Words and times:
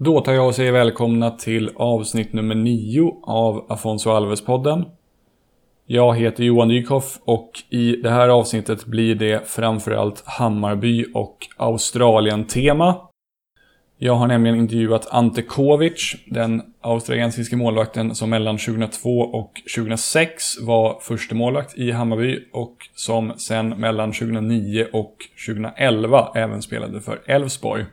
Då 0.00 0.20
tar 0.20 0.32
jag 0.32 0.46
och 0.46 0.54
säger 0.54 0.72
välkomna 0.72 1.30
till 1.30 1.70
avsnitt 1.76 2.32
nummer 2.32 2.54
9 2.54 3.20
av 3.22 3.66
Afonso 3.68 4.10
Alves-podden. 4.10 4.84
Jag 5.86 6.16
heter 6.16 6.44
Johan 6.44 6.68
Dykhoff 6.68 7.18
och 7.24 7.50
i 7.70 7.96
det 7.96 8.10
här 8.10 8.28
avsnittet 8.28 8.86
blir 8.86 9.14
det 9.14 9.48
framförallt 9.48 10.22
Hammarby 10.26 11.04
och 11.14 11.36
Australien-tema. 11.56 12.96
Jag 13.98 14.14
har 14.14 14.26
nämligen 14.26 14.56
intervjuat 14.56 15.08
Ante 15.10 15.42
Kovic, 15.42 16.16
den 16.26 16.62
australiensiske 16.80 17.56
målvakten 17.56 18.14
som 18.14 18.30
mellan 18.30 18.58
2002 18.58 19.18
och 19.18 19.52
2006 19.76 20.60
var 20.60 20.98
första 21.00 21.34
målvakt 21.34 21.78
i 21.78 21.90
Hammarby 21.90 22.38
och 22.52 22.76
som 22.94 23.32
sen 23.36 23.68
mellan 23.68 24.12
2009 24.12 24.86
och 24.92 25.16
2011 25.46 26.32
även 26.34 26.62
spelade 26.62 27.00
för 27.00 27.20
Elfsborg. 27.26 27.84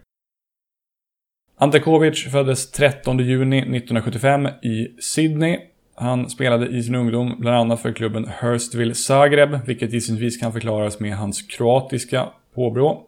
Ante 1.58 1.80
Kovic 1.80 2.32
föddes 2.32 2.72
13 2.72 3.20
juni 3.20 3.58
1975 3.58 4.48
i 4.48 4.88
Sydney. 5.00 5.60
Han 5.96 6.30
spelade 6.30 6.68
i 6.68 6.84
sin 6.84 6.96
ungdom 6.96 7.36
bland 7.40 7.58
annat 7.58 7.82
för 7.82 7.92
klubben 7.92 8.30
Hurstville 8.40 8.94
Zagreb, 8.94 9.60
vilket 9.66 9.94
gissningsvis 9.94 10.38
kan 10.38 10.54
förklaras 10.54 11.00
med 11.00 11.18
hans 11.18 11.42
kroatiska 11.42 12.28
påbrå. 12.56 13.04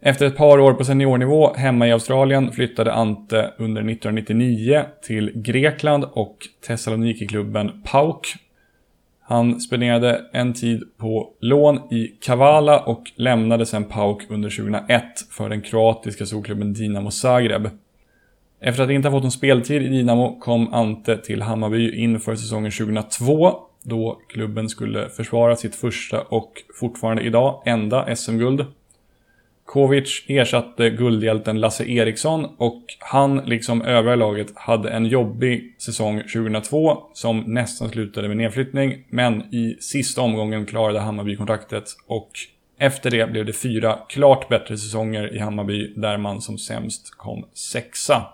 Efter 0.00 0.26
ett 0.26 0.36
par 0.36 0.58
år 0.58 0.72
på 0.72 0.84
seniornivå 0.84 1.54
hemma 1.54 1.88
i 1.88 1.92
Australien 1.92 2.52
flyttade 2.52 2.92
Ante 2.92 3.50
under 3.58 3.80
1999 3.80 4.84
till 5.02 5.32
Grekland 5.34 6.04
och 6.04 6.36
Thessaloniki-klubben 6.66 7.82
PAOK. 7.84 8.26
Han 9.30 9.60
spenderade 9.60 10.24
en 10.32 10.52
tid 10.52 10.82
på 10.98 11.30
lån 11.40 11.76
i 11.76 12.16
Kavala 12.20 12.80
och 12.80 13.02
lämnade 13.16 13.66
sen 13.66 13.84
PAOK 13.84 14.22
under 14.30 14.50
2001 14.50 15.02
för 15.30 15.48
den 15.48 15.62
kroatiska 15.62 16.26
solklubben 16.26 16.72
Dinamo 16.72 17.10
Zagreb. 17.10 17.70
Efter 18.60 18.82
att 18.82 18.90
inte 18.90 19.08
ha 19.08 19.16
fått 19.16 19.22
någon 19.22 19.30
speltid 19.30 19.82
i 19.82 19.88
Dinamo 19.88 20.38
kom 20.40 20.74
Ante 20.74 21.16
till 21.16 21.42
Hammarby 21.42 22.02
inför 22.02 22.36
säsongen 22.36 22.72
2002 22.72 23.54
då 23.82 24.20
klubben 24.28 24.68
skulle 24.68 25.08
försvara 25.08 25.56
sitt 25.56 25.74
första 25.74 26.20
och 26.20 26.52
fortfarande 26.80 27.22
idag 27.22 27.62
enda 27.66 28.16
SM-guld. 28.16 28.64
Kovic 29.70 30.24
ersatte 30.28 30.90
guldhjälten 30.90 31.60
Lasse 31.60 31.84
Eriksson 31.84 32.44
och 32.56 32.82
han, 32.98 33.36
liksom 33.36 33.82
övriga 33.82 34.16
laget, 34.16 34.52
hade 34.54 34.90
en 34.90 35.06
jobbig 35.06 35.74
säsong 35.78 36.22
2002 36.22 37.02
som 37.12 37.40
nästan 37.40 37.88
slutade 37.88 38.28
med 38.28 38.36
nedflyttning. 38.36 39.04
Men 39.08 39.54
i 39.54 39.76
sista 39.80 40.20
omgången 40.20 40.66
klarade 40.66 41.00
Hammarby 41.00 41.36
kontraktet 41.36 41.84
och 42.06 42.30
efter 42.78 43.10
det 43.10 43.30
blev 43.30 43.46
det 43.46 43.52
fyra 43.52 43.98
klart 44.08 44.48
bättre 44.48 44.78
säsonger 44.78 45.34
i 45.34 45.38
Hammarby 45.38 45.92
där 45.96 46.18
man 46.18 46.40
som 46.40 46.58
sämst 46.58 47.14
kom 47.16 47.44
sexa. 47.54 48.26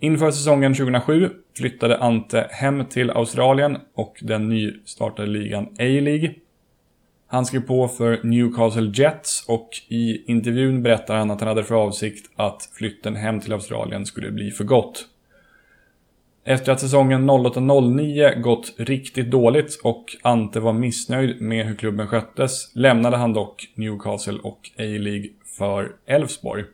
Inför 0.00 0.30
säsongen 0.30 0.74
2007 0.74 1.30
flyttade 1.56 1.98
Ante 1.98 2.46
hem 2.50 2.84
till 2.84 3.10
Australien 3.10 3.78
och 3.94 4.18
den 4.22 4.48
nystartade 4.48 5.28
ligan 5.28 5.64
A-League. 5.64 6.34
Han 7.30 7.46
skrev 7.46 7.60
på 7.60 7.88
för 7.88 8.20
Newcastle 8.22 8.92
Jets 8.94 9.44
och 9.48 9.68
i 9.88 10.30
intervjun 10.32 10.82
berättar 10.82 11.16
han 11.16 11.30
att 11.30 11.40
han 11.40 11.48
hade 11.48 11.64
för 11.64 11.74
avsikt 11.74 12.30
att 12.36 12.70
flytten 12.72 13.16
hem 13.16 13.40
till 13.40 13.52
Australien 13.52 14.06
skulle 14.06 14.30
bli 14.30 14.50
för 14.50 14.64
gott. 14.64 15.06
Efter 16.44 16.72
att 16.72 16.80
säsongen 16.80 17.30
08-09 17.30 18.40
gått 18.40 18.74
riktigt 18.76 19.30
dåligt 19.30 19.80
och 19.84 20.04
Ante 20.22 20.60
var 20.60 20.72
missnöjd 20.72 21.40
med 21.40 21.66
hur 21.66 21.74
klubben 21.74 22.06
sköttes 22.06 22.76
lämnade 22.76 23.16
han 23.16 23.32
dock 23.32 23.72
Newcastle 23.74 24.38
och 24.42 24.70
A-League 24.78 25.28
för 25.58 25.92
Elfsborg. 26.06 26.64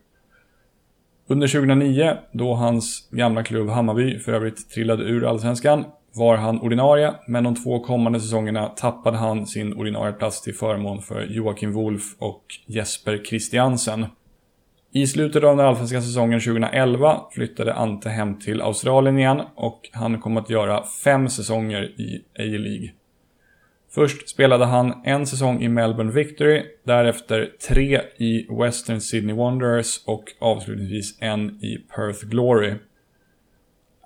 Under 1.27 1.48
2009, 1.48 2.16
då 2.32 2.55
hans 2.55 3.08
gamla 3.10 3.42
klubb 3.42 3.69
Hammarby 3.69 4.19
för 4.19 4.32
övrigt 4.32 4.70
trillade 4.70 5.05
ur 5.05 5.25
Allsvenskan, 5.25 5.84
var 6.15 6.37
han 6.37 6.61
ordinarie, 6.61 7.15
men 7.27 7.45
de 7.45 7.55
två 7.55 7.81
kommande 7.81 8.20
säsongerna 8.20 8.69
tappade 8.69 9.17
han 9.17 9.47
sin 9.47 9.75
ordinarie 9.75 10.12
plats 10.12 10.43
till 10.43 10.55
förmån 10.55 11.03
för 11.03 11.22
Joakim 11.22 11.72
Wolf 11.72 12.03
och 12.19 12.44
Jesper 12.66 13.22
Christiansen. 13.25 14.06
I 14.93 15.06
slutet 15.06 15.44
av 15.44 15.56
den 15.56 15.66
allsvenska 15.66 16.03
säsongen 16.03 16.41
2011 16.41 17.21
flyttade 17.33 17.75
Ante 17.75 18.09
hem 18.09 18.38
till 18.38 18.62
Australien 18.62 19.19
igen 19.19 19.43
och 19.55 19.88
han 19.93 20.21
kom 20.21 20.37
att 20.37 20.50
göra 20.50 20.83
fem 21.05 21.28
säsonger 21.28 21.83
i 21.83 22.25
A-League. 22.38 22.91
Först 23.94 24.28
spelade 24.28 24.65
han 24.65 25.03
en 25.05 25.27
säsong 25.27 25.62
i 25.62 25.69
Melbourne 25.69 26.12
Victory, 26.12 26.62
därefter 26.84 27.53
tre 27.69 28.00
i 28.17 28.47
Western 28.61 29.00
Sydney 29.00 29.37
Wanderers 29.37 30.00
och 30.06 30.25
avslutningsvis 30.38 31.19
en 31.21 31.65
i 31.65 31.78
Perth 31.94 32.27
Glory. 32.27 32.75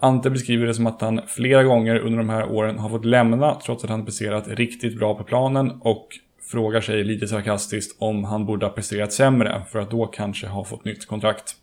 Ante 0.00 0.30
beskriver 0.30 0.66
det 0.66 0.74
som 0.74 0.86
att 0.86 1.00
han 1.00 1.20
flera 1.26 1.64
gånger 1.64 1.98
under 1.98 2.18
de 2.18 2.28
här 2.28 2.50
åren 2.50 2.78
har 2.78 2.88
fått 2.88 3.04
lämna 3.04 3.54
trots 3.54 3.84
att 3.84 3.90
han 3.90 4.04
presterat 4.04 4.48
riktigt 4.48 4.98
bra 4.98 5.14
på 5.14 5.24
planen 5.24 5.70
och 5.80 6.08
frågar 6.50 6.80
sig 6.80 7.04
lite 7.04 7.28
sarkastiskt 7.28 7.96
om 7.98 8.24
han 8.24 8.46
borde 8.46 8.66
ha 8.66 8.72
presterat 8.72 9.12
sämre 9.12 9.62
för 9.70 9.78
att 9.78 9.90
då 9.90 10.06
kanske 10.06 10.46
ha 10.46 10.64
fått 10.64 10.84
nytt 10.84 11.06
kontrakt. 11.06 11.56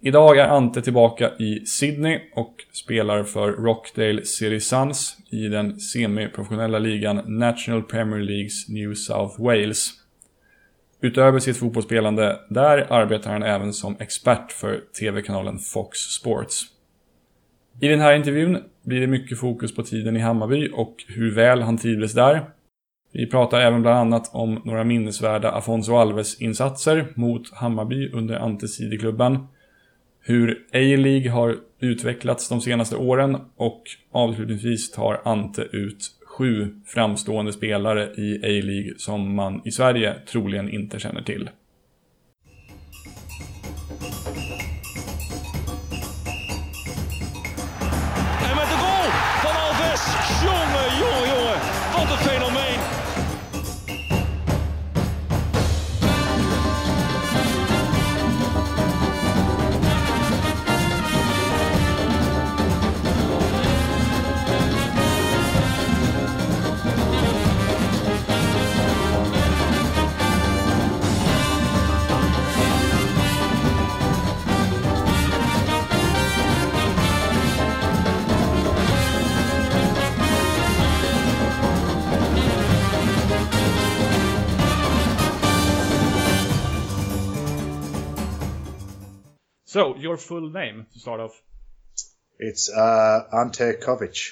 Idag 0.00 0.38
är 0.38 0.48
Ante 0.48 0.82
tillbaka 0.82 1.30
i 1.38 1.66
Sydney 1.66 2.20
och 2.34 2.54
spelar 2.72 3.24
för 3.24 3.52
Rockdale 3.52 4.24
City 4.24 4.60
Suns 4.60 5.16
i 5.30 5.48
den 5.48 5.80
semiprofessionella 5.80 6.78
ligan 6.78 7.22
National 7.26 7.82
Premier 7.82 8.20
Leagues 8.20 8.68
New 8.68 8.94
South 8.94 9.42
Wales. 9.42 9.90
Utöver 11.00 11.38
sitt 11.38 11.56
fotbollsspelande 11.56 12.40
där 12.50 12.92
arbetar 12.92 13.32
han 13.32 13.42
även 13.42 13.72
som 13.72 13.96
expert 14.00 14.52
för 14.52 14.80
TV-kanalen 15.00 15.58
Fox 15.58 15.98
Sports. 15.98 16.73
I 17.80 17.88
den 17.88 18.00
här 18.00 18.14
intervjun 18.16 18.58
blir 18.82 19.00
det 19.00 19.06
mycket 19.06 19.38
fokus 19.38 19.74
på 19.74 19.82
tiden 19.82 20.16
i 20.16 20.20
Hammarby 20.20 20.68
och 20.72 21.04
hur 21.08 21.34
väl 21.34 21.62
han 21.62 21.78
trivdes 21.78 22.12
där. 22.12 22.44
Vi 23.12 23.26
pratar 23.26 23.60
även 23.60 23.82
bland 23.82 23.98
annat 23.98 24.34
om 24.34 24.62
några 24.64 24.84
minnesvärda 24.84 25.50
Afonso 25.50 25.92
Alves-insatser 25.92 27.06
mot 27.14 27.54
Hammarby 27.54 28.10
under 28.12 28.36
Antesideklubben. 28.36 29.38
Hur 30.20 30.50
A-League 30.72 31.30
har 31.30 31.56
utvecklats 31.80 32.48
de 32.48 32.60
senaste 32.60 32.96
åren 32.96 33.36
och 33.56 33.82
avslutningsvis 34.12 34.90
tar 34.90 35.20
Ante 35.24 35.62
ut 35.62 36.10
sju 36.26 36.80
framstående 36.86 37.52
spelare 37.52 38.04
i 38.16 38.36
A-League 38.42 38.92
som 38.96 39.34
man 39.34 39.62
i 39.64 39.70
Sverige 39.70 40.14
troligen 40.26 40.68
inte 40.68 40.98
känner 40.98 41.22
till. 41.22 41.50
Full 90.24 90.50
name 90.50 90.86
to 90.94 90.98
start 90.98 91.20
off? 91.20 91.42
It's 92.38 92.70
uh, 92.70 93.24
Ante 93.30 93.74
Covic. 93.74 94.30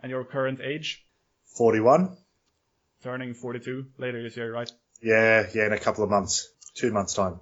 And 0.00 0.10
your 0.10 0.24
current 0.24 0.60
age? 0.60 1.04
41. 1.56 2.16
Turning 3.04 3.34
42 3.34 3.86
later 3.96 4.20
this 4.22 4.36
year, 4.36 4.52
right? 4.52 4.70
Yeah, 5.00 5.46
yeah, 5.54 5.66
in 5.66 5.72
a 5.72 5.78
couple 5.78 6.02
of 6.02 6.10
months. 6.10 6.48
Two 6.74 6.90
months' 6.90 7.14
time. 7.14 7.38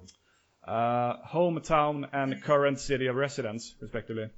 Uh, 0.63 1.17
hometown 1.27 2.07
and 2.13 2.43
current 2.43 2.79
city 2.79 3.07
of 3.07 3.15
residence, 3.15 3.73
respectively? 3.81 4.29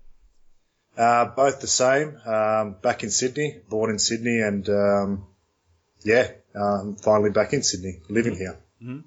Uh, 0.97 1.25
both 1.25 1.59
the 1.59 1.67
same. 1.67 2.17
Um, 2.25 2.77
back 2.81 3.03
in 3.03 3.09
Sydney, 3.09 3.59
born 3.69 3.89
in 3.89 3.99
Sydney, 3.99 4.39
and 4.39 4.67
um, 4.69 5.27
yeah, 6.03 6.31
um, 6.55 6.95
finally 6.95 7.31
back 7.31 7.51
in 7.51 7.63
Sydney, 7.63 7.99
living 8.09 8.33
mm-hmm. 8.33 8.41
here. 8.41 8.59
Mm-hmm. 8.81 8.99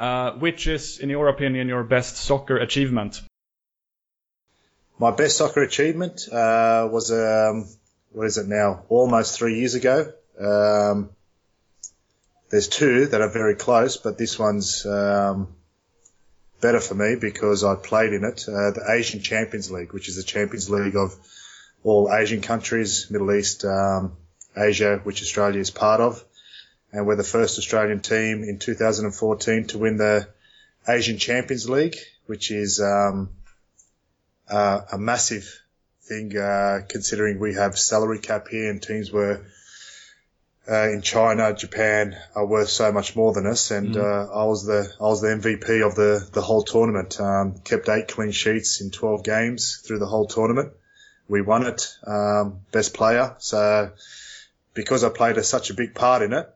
Uh, 0.00 0.32
which 0.38 0.66
is, 0.66 0.98
in 0.98 1.10
your 1.10 1.28
opinion, 1.28 1.68
your 1.68 1.84
best 1.84 2.16
soccer 2.16 2.56
achievement? 2.56 3.20
My 4.98 5.10
best 5.10 5.36
soccer 5.36 5.62
achievement 5.62 6.26
uh, 6.32 6.88
was, 6.90 7.12
um, 7.12 7.68
what 8.12 8.26
is 8.26 8.38
it 8.38 8.48
now? 8.48 8.84
Almost 8.88 9.38
three 9.38 9.58
years 9.58 9.74
ago. 9.74 10.10
Um, 10.40 11.10
there's 12.50 12.68
two 12.68 13.08
that 13.08 13.20
are 13.20 13.28
very 13.28 13.56
close, 13.56 13.98
but 13.98 14.16
this 14.16 14.38
one's 14.38 14.86
um, 14.86 15.48
better 16.62 16.80
for 16.80 16.94
me 16.94 17.16
because 17.20 17.62
I 17.62 17.74
played 17.74 18.14
in 18.14 18.24
it, 18.24 18.46
uh, 18.48 18.70
the 18.70 18.86
Asian 18.96 19.20
Champions 19.20 19.70
League, 19.70 19.92
which 19.92 20.08
is 20.08 20.16
the 20.16 20.22
Champions 20.22 20.70
League 20.70 20.96
of 20.96 21.14
all 21.84 22.10
Asian 22.10 22.40
countries, 22.40 23.10
Middle 23.10 23.34
East, 23.34 23.66
um, 23.66 24.16
Asia, 24.56 24.98
which 25.04 25.20
Australia 25.20 25.60
is 25.60 25.70
part 25.70 26.00
of. 26.00 26.24
And 26.92 27.06
we're 27.06 27.16
the 27.16 27.22
first 27.22 27.58
Australian 27.58 28.00
team 28.00 28.42
in 28.42 28.58
2014 28.58 29.68
to 29.68 29.78
win 29.78 29.96
the 29.96 30.28
Asian 30.88 31.18
Champions 31.18 31.68
League, 31.68 31.96
which 32.26 32.50
is 32.50 32.80
um, 32.80 33.30
uh, 34.48 34.80
a 34.92 34.98
massive 34.98 35.62
thing 36.02 36.36
uh, 36.36 36.80
considering 36.88 37.38
we 37.38 37.54
have 37.54 37.78
salary 37.78 38.18
cap 38.18 38.48
here 38.48 38.70
and 38.70 38.82
teams 38.82 39.12
were 39.12 39.44
uh, 40.70 40.88
in 40.90 41.02
China, 41.02 41.52
Japan 41.54 42.16
are 42.34 42.46
worth 42.46 42.68
so 42.68 42.92
much 42.92 43.16
more 43.16 43.32
than 43.32 43.46
us. 43.46 43.70
And 43.70 43.94
mm. 43.94 44.00
uh, 44.00 44.32
I 44.32 44.44
was 44.44 44.64
the 44.64 44.92
I 45.00 45.04
was 45.04 45.20
the 45.20 45.28
MVP 45.28 45.84
of 45.84 45.94
the 45.94 46.28
the 46.32 46.42
whole 46.42 46.62
tournament. 46.62 47.20
Um, 47.20 47.58
kept 47.64 47.88
eight 47.88 48.08
clean 48.08 48.30
sheets 48.30 48.80
in 48.80 48.90
12 48.90 49.24
games 49.24 49.82
through 49.84 49.98
the 49.98 50.06
whole 50.06 50.26
tournament. 50.26 50.72
We 51.28 51.42
won 51.42 51.66
it, 51.66 51.96
um, 52.06 52.60
best 52.72 52.94
player. 52.94 53.36
So 53.38 53.92
because 54.74 55.04
I 55.04 55.08
played 55.08 55.38
a, 55.38 55.44
such 55.44 55.70
a 55.70 55.74
big 55.74 55.94
part 55.94 56.22
in 56.22 56.32
it, 56.32 56.48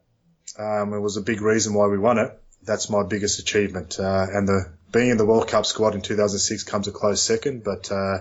um, 0.59 0.93
it 0.93 1.01
was 1.01 1.17
a 1.17 1.23
big 1.23 1.41
reason 1.41 1.75
why 1.75 1.87
we 1.87 1.99
won 1.99 2.19
it. 2.19 2.31
That's 2.63 2.89
my 2.89 3.03
biggest 3.03 3.39
achievement. 3.39 3.99
Uh, 3.99 4.27
and 4.33 4.49
the 4.49 4.73
being 4.93 5.11
in 5.11 5.17
the 5.17 5.27
World 5.27 5.49
Cup 5.49 5.67
squad 5.67 5.95
in 5.95 6.03
2006 6.03 6.63
comes 6.65 6.89
a 6.89 6.93
close 6.93 7.23
second, 7.23 7.65
but 7.65 7.91
uh, 7.91 8.21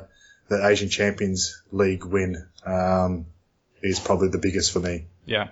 the 0.49 0.67
Asian 0.67 0.89
Champions 0.89 1.61
League 1.71 2.05
win 2.05 2.47
um, 2.65 3.27
is 3.81 3.99
probably 3.99 4.29
the 4.29 4.39
biggest 4.39 4.71
for 4.71 4.79
me. 4.79 5.05
Yeah. 5.25 5.49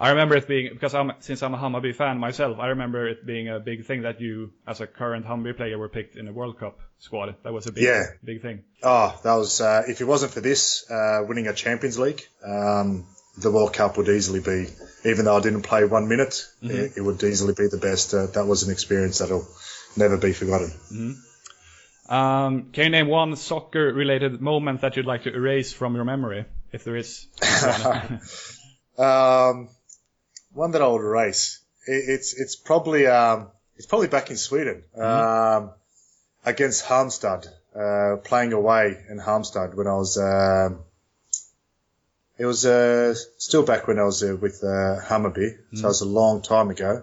I 0.00 0.10
remember 0.10 0.36
it 0.36 0.46
being 0.46 0.72
because 0.72 0.94
I'm 0.94 1.12
since 1.18 1.42
I'm 1.42 1.54
a 1.54 1.58
Hammarby 1.58 1.94
fan 1.94 2.18
myself. 2.18 2.58
I 2.60 2.68
remember 2.68 3.08
it 3.08 3.26
being 3.26 3.48
a 3.48 3.58
big 3.58 3.84
thing 3.84 4.02
that 4.02 4.20
you, 4.20 4.52
as 4.64 4.80
a 4.80 4.86
current 4.86 5.26
Hammarby 5.26 5.56
player, 5.56 5.76
were 5.76 5.88
picked 5.88 6.14
in 6.14 6.26
the 6.26 6.32
World 6.32 6.58
Cup 6.60 6.78
squad. 7.00 7.34
That 7.42 7.52
was 7.52 7.66
a 7.66 7.72
big, 7.72 7.82
yeah. 7.82 8.04
big 8.22 8.40
thing. 8.40 8.62
Oh, 8.80 9.18
that 9.24 9.34
was 9.34 9.60
uh, 9.60 9.82
if 9.88 10.00
it 10.00 10.04
wasn't 10.04 10.32
for 10.32 10.40
this 10.40 10.88
uh, 10.88 11.24
winning 11.26 11.48
a 11.48 11.52
Champions 11.52 11.98
League, 11.98 12.22
um, 12.44 13.06
the 13.40 13.50
World 13.50 13.72
Cup 13.72 13.96
would 13.96 14.08
easily 14.08 14.40
be. 14.40 14.68
Even 15.04 15.26
though 15.26 15.36
I 15.36 15.40
didn't 15.40 15.62
play 15.62 15.84
one 15.84 16.08
minute, 16.08 16.46
mm-hmm. 16.62 16.70
it, 16.70 16.92
it, 16.96 17.00
would 17.00 17.22
easily 17.22 17.54
be 17.54 17.68
the 17.68 17.78
best. 17.78 18.12
Uh, 18.12 18.26
that 18.26 18.46
was 18.46 18.64
an 18.64 18.72
experience 18.72 19.18
that'll 19.18 19.46
never 19.96 20.16
be 20.16 20.32
forgotten. 20.32 20.68
Mm-hmm. 20.92 22.12
Um, 22.12 22.70
can 22.72 22.84
you 22.84 22.90
name 22.90 23.06
one 23.06 23.36
soccer-related 23.36 24.40
moment 24.40 24.80
that 24.80 24.96
you'd 24.96 25.06
like 25.06 25.24
to 25.24 25.34
erase 25.34 25.72
from 25.72 25.94
your 25.94 26.04
memory, 26.04 26.46
if 26.72 26.84
there 26.84 26.96
is 26.96 27.26
um, 28.98 29.68
one 30.52 30.72
that 30.72 30.82
I 30.82 30.88
would 30.88 31.02
erase. 31.02 31.60
It, 31.86 32.04
it's 32.08 32.34
it's 32.34 32.56
probably 32.56 33.06
um, 33.06 33.48
it's 33.76 33.86
probably 33.86 34.08
back 34.08 34.30
in 34.30 34.36
Sweden 34.36 34.84
mm-hmm. 34.96 35.64
um, 35.64 35.70
against 36.44 36.84
Halmstad, 36.86 37.46
uh, 37.76 38.16
playing 38.24 38.52
away 38.52 38.96
in 39.08 39.18
Halmstad 39.18 39.74
when 39.74 39.86
I 39.86 39.94
was. 39.94 40.18
It 42.38 42.46
was 42.46 42.64
uh, 42.64 43.14
still 43.36 43.64
back 43.64 43.88
when 43.88 43.98
I 43.98 44.04
was 44.04 44.22
uh, 44.22 44.36
with 44.36 44.62
uh, 44.62 45.00
Hammarby, 45.04 45.50
mm-hmm. 45.50 45.76
so 45.76 45.84
it 45.84 45.88
was 45.88 46.00
a 46.02 46.08
long 46.08 46.40
time 46.42 46.70
ago. 46.70 47.02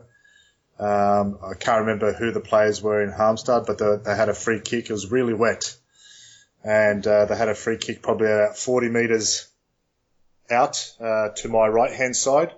Um, 0.79 1.39
I 1.43 1.53
can't 1.53 1.81
remember 1.81 2.13
who 2.13 2.31
the 2.31 2.39
players 2.39 2.81
were 2.81 3.03
in 3.03 3.11
Halmstad, 3.11 3.65
but 3.65 3.77
the, 3.77 4.01
they 4.03 4.15
had 4.15 4.29
a 4.29 4.33
free 4.33 4.61
kick. 4.61 4.89
It 4.89 4.93
was 4.93 5.11
really 5.11 5.33
wet, 5.33 5.75
and 6.63 7.05
uh, 7.05 7.25
they 7.25 7.35
had 7.35 7.49
a 7.49 7.55
free 7.55 7.77
kick 7.77 8.01
probably 8.01 8.31
about 8.31 8.57
40 8.57 8.89
meters 8.89 9.47
out 10.49 10.93
uh, 10.99 11.29
to 11.29 11.49
my 11.49 11.67
right 11.67 11.93
hand 11.93 12.15
side 12.15 12.51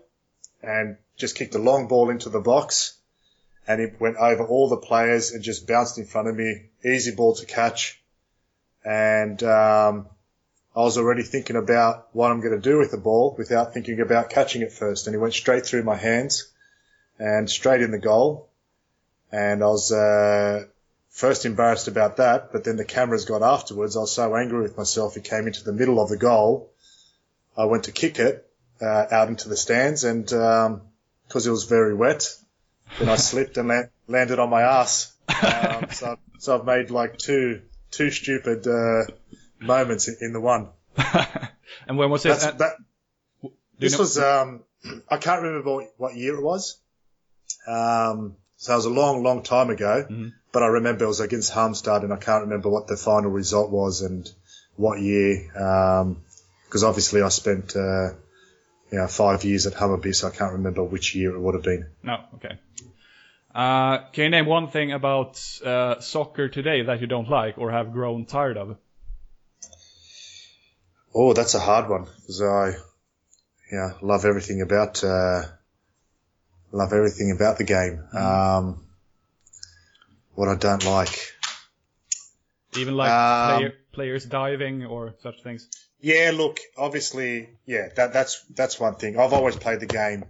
and 0.61 0.97
just 1.15 1.35
kicked 1.35 1.55
a 1.55 1.59
long 1.59 1.87
ball 1.87 2.09
into 2.09 2.29
the 2.29 2.39
box 2.39 2.97
and 3.67 3.81
it 3.81 3.99
went 3.99 4.17
over 4.17 4.45
all 4.45 4.69
the 4.69 4.77
players 4.77 5.31
and 5.31 5.43
just 5.43 5.67
bounced 5.67 5.97
in 5.97 6.05
front 6.05 6.27
of 6.27 6.35
me. 6.35 6.69
Easy 6.85 7.13
ball 7.13 7.35
to 7.35 7.45
catch. 7.45 8.01
And, 8.83 9.41
um, 9.43 10.07
I 10.77 10.81
was 10.81 10.97
already 10.97 11.23
thinking 11.23 11.55
about 11.55 12.07
what 12.13 12.31
I'm 12.31 12.39
going 12.39 12.53
to 12.53 12.69
do 12.69 12.77
with 12.77 12.91
the 12.91 12.97
ball 12.97 13.35
without 13.37 13.73
thinking 13.73 13.99
about 13.99 14.29
catching 14.29 14.61
it 14.61 14.71
first. 14.71 15.07
And 15.07 15.15
he 15.15 15.19
went 15.19 15.33
straight 15.33 15.65
through 15.65 15.81
my 15.81 15.95
hands 15.95 16.51
and 17.17 17.49
straight 17.49 17.81
in 17.81 17.89
the 17.89 17.97
goal. 17.97 18.47
And 19.31 19.63
I 19.63 19.67
was, 19.67 19.91
uh, 19.91 20.65
first 21.17 21.45
embarrassed 21.45 21.87
about 21.87 22.17
that, 22.17 22.51
but 22.51 22.63
then 22.63 22.77
the 22.77 22.85
cameras 22.85 23.25
got 23.25 23.41
afterwards. 23.41 23.97
I 23.97 24.01
was 24.01 24.11
so 24.11 24.35
angry 24.35 24.61
with 24.61 24.77
myself. 24.77 25.17
It 25.17 25.23
came 25.23 25.47
into 25.47 25.63
the 25.63 25.73
middle 25.73 25.99
of 25.99 26.09
the 26.09 26.17
goal. 26.17 26.71
I 27.57 27.65
went 27.65 27.85
to 27.85 27.91
kick 27.91 28.19
it 28.19 28.47
uh, 28.79 29.05
out 29.09 29.27
into 29.27 29.49
the 29.49 29.57
stands, 29.57 30.03
and 30.03 30.25
because 30.25 30.67
um, 30.67 31.47
it 31.47 31.49
was 31.49 31.63
very 31.63 31.95
wet, 31.95 32.31
then 32.99 33.09
I 33.09 33.15
slipped 33.15 33.57
and 33.57 33.67
la- 33.67 33.89
landed 34.07 34.37
on 34.37 34.49
my 34.49 34.61
ass. 34.61 35.13
Um, 35.37 35.91
so, 35.91 36.17
so 36.39 36.57
I've 36.57 36.65
made 36.65 36.89
like 36.89 37.17
two 37.17 37.61
two 37.91 38.09
stupid 38.09 38.65
uh, 38.65 39.03
moments 39.59 40.07
in, 40.07 40.17
in, 40.21 40.33
the 40.33 40.41
one. 40.41 40.69
and 41.87 41.97
when 41.97 42.09
was 42.09 42.25
it? 42.25 42.39
That, 42.57 42.75
this 43.79 43.93
know? 43.93 43.99
was 43.99 44.17
um, 44.17 44.63
I 45.09 45.17
can't 45.17 45.41
remember 45.41 45.73
what, 45.73 45.93
what 45.97 46.15
year 46.15 46.35
it 46.35 46.43
was. 46.43 46.79
Um, 47.67 48.35
so 48.57 48.73
it 48.73 48.75
was 48.77 48.85
a 48.85 48.89
long, 48.89 49.23
long 49.23 49.43
time 49.43 49.69
ago. 49.69 50.05
Mm-hmm. 50.09 50.29
But 50.51 50.63
I 50.63 50.67
remember 50.67 51.05
it 51.05 51.07
was 51.07 51.19
against 51.19 51.53
Halmstad, 51.53 52.03
and 52.03 52.11
I 52.11 52.17
can't 52.17 52.43
remember 52.43 52.69
what 52.69 52.87
the 52.87 52.97
final 52.97 53.29
result 53.29 53.69
was 53.69 54.01
and 54.01 54.29
what 54.75 54.99
year. 54.99 55.49
Because 55.53 56.83
um, 56.83 56.89
obviously 56.89 57.21
I 57.21 57.29
spent 57.29 57.75
uh, 57.75 58.13
you 58.91 58.97
know, 58.97 59.07
five 59.07 59.43
years 59.43 59.67
at 59.67 59.73
Hammarby, 59.73 60.15
so 60.15 60.27
I 60.27 60.31
can't 60.31 60.53
remember 60.53 60.83
which 60.83 61.15
year 61.15 61.35
it 61.35 61.39
would 61.39 61.55
have 61.55 61.63
been. 61.63 61.87
No, 62.01 62.23
okay. 62.35 62.57
Uh, 63.53 64.09
can 64.11 64.25
you 64.25 64.29
name 64.29 64.45
one 64.45 64.69
thing 64.69 64.91
about 64.91 65.41
uh, 65.65 65.99
soccer 65.99 66.47
today 66.47 66.83
that 66.83 67.01
you 67.01 67.07
don't 67.07 67.29
like 67.29 67.57
or 67.57 67.71
have 67.71 67.91
grown 67.91 68.25
tired 68.25 68.57
of? 68.57 68.77
Oh, 71.13 71.33
that's 71.33 71.55
a 71.55 71.59
hard 71.59 71.89
one 71.89 72.05
because 72.21 72.41
I, 72.41 72.73
yeah, 73.71 73.93
love 74.01 74.25
everything 74.25 74.61
about, 74.61 75.03
uh, 75.03 75.43
love 76.71 76.93
everything 76.93 77.31
about 77.31 77.57
the 77.57 77.63
game. 77.63 78.03
Mm. 78.13 78.21
Um, 78.21 78.83
what 80.35 80.47
I 80.47 80.55
don't 80.55 80.85
like. 80.85 81.33
Even 82.77 82.95
like 82.95 83.11
um, 83.11 83.57
player, 83.57 83.73
players 83.91 84.25
diving 84.25 84.85
or 84.85 85.15
such 85.21 85.41
things. 85.41 85.67
Yeah, 85.99 86.31
look, 86.33 86.59
obviously, 86.77 87.49
yeah, 87.65 87.87
that, 87.95 88.13
that's 88.13 88.43
that's 88.55 88.79
one 88.79 88.95
thing. 88.95 89.17
I've 89.17 89.33
always 89.33 89.55
played 89.55 89.79
the 89.79 89.87
game. 89.87 90.25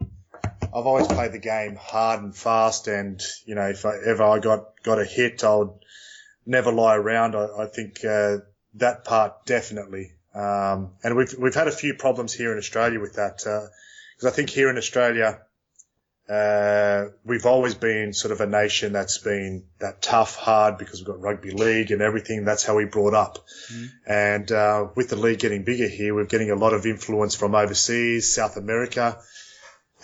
I've 0.00 0.86
always 0.86 1.06
played 1.06 1.32
the 1.32 1.38
game 1.38 1.76
hard 1.76 2.22
and 2.22 2.36
fast, 2.36 2.86
and 2.86 3.22
you 3.46 3.54
know, 3.54 3.68
if 3.68 3.86
I, 3.86 3.96
ever 4.04 4.24
I 4.24 4.38
got 4.40 4.82
got 4.82 5.00
a 5.00 5.04
hit, 5.06 5.42
I 5.42 5.54
would 5.54 5.70
never 6.44 6.70
lie 6.70 6.96
around. 6.96 7.34
I, 7.34 7.46
I 7.60 7.66
think 7.66 8.04
uh, 8.04 8.38
that 8.74 9.04
part 9.04 9.46
definitely. 9.46 10.12
Um, 10.34 10.92
and 11.02 11.16
we've 11.16 11.34
we've 11.38 11.54
had 11.54 11.68
a 11.68 11.72
few 11.72 11.94
problems 11.94 12.32
here 12.32 12.52
in 12.52 12.58
Australia 12.58 13.00
with 13.00 13.14
that 13.14 13.38
because 13.38 14.24
uh, 14.24 14.28
I 14.28 14.30
think 14.30 14.50
here 14.50 14.70
in 14.70 14.76
Australia 14.76 15.40
uh, 16.28 17.06
we've 17.24 17.46
always 17.46 17.74
been 17.74 18.12
sort 18.12 18.32
of 18.32 18.40
a 18.42 18.46
nation 18.46 18.92
that's 18.92 19.16
been 19.18 19.64
that 19.78 20.02
tough, 20.02 20.36
hard 20.36 20.76
because 20.76 21.00
we've 21.00 21.06
got 21.06 21.20
rugby 21.20 21.52
league 21.52 21.90
and 21.90 22.02
everything. 22.02 22.44
That's 22.44 22.64
how 22.64 22.76
we 22.76 22.84
brought 22.84 23.14
up. 23.14 23.46
Mm. 23.72 23.90
And 24.06 24.52
uh, 24.52 24.88
with 24.94 25.08
the 25.08 25.16
league 25.16 25.38
getting 25.38 25.64
bigger 25.64 25.88
here, 25.88 26.14
we're 26.14 26.26
getting 26.26 26.50
a 26.50 26.54
lot 26.54 26.74
of 26.74 26.84
influence 26.84 27.34
from 27.34 27.54
overseas, 27.54 28.34
South 28.34 28.58
America, 28.58 29.18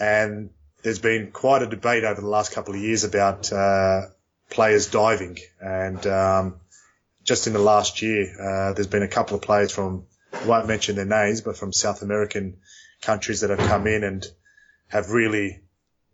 and 0.01 0.49
there's 0.83 0.99
been 0.99 1.31
quite 1.31 1.63
a 1.63 1.67
debate 1.67 2.05
over 2.05 2.21
the 2.21 2.27
last 2.27 2.53
couple 2.53 2.75
of 2.75 2.81
years 2.81 3.05
about 3.05 3.53
uh, 3.53 4.03
players 4.49 4.87
diving. 4.87 5.39
And 5.61 6.07
um, 6.07 6.61
just 7.25 7.47
in 7.47 7.53
the 7.55 7.59
last 7.59 8.03
year, 8.03 8.27
uh, 8.39 8.73
there's 8.75 8.87
been 8.87 9.03
a 9.03 9.09
couple 9.09 9.35
of 9.35 9.43
players 9.43 9.73
from, 9.73 10.05
I 10.33 10.47
won't 10.47 10.69
mention 10.69 10.97
their 10.97 11.05
names, 11.05 11.41
but 11.41 11.57
from 11.57 11.73
South 11.73 12.03
American 12.03 12.59
countries 13.03 13.41
that 13.41 13.51
have 13.51 13.59
come 13.59 13.87
in 13.87 14.05
and 14.05 14.27
have 14.89 15.11
really 15.11 15.63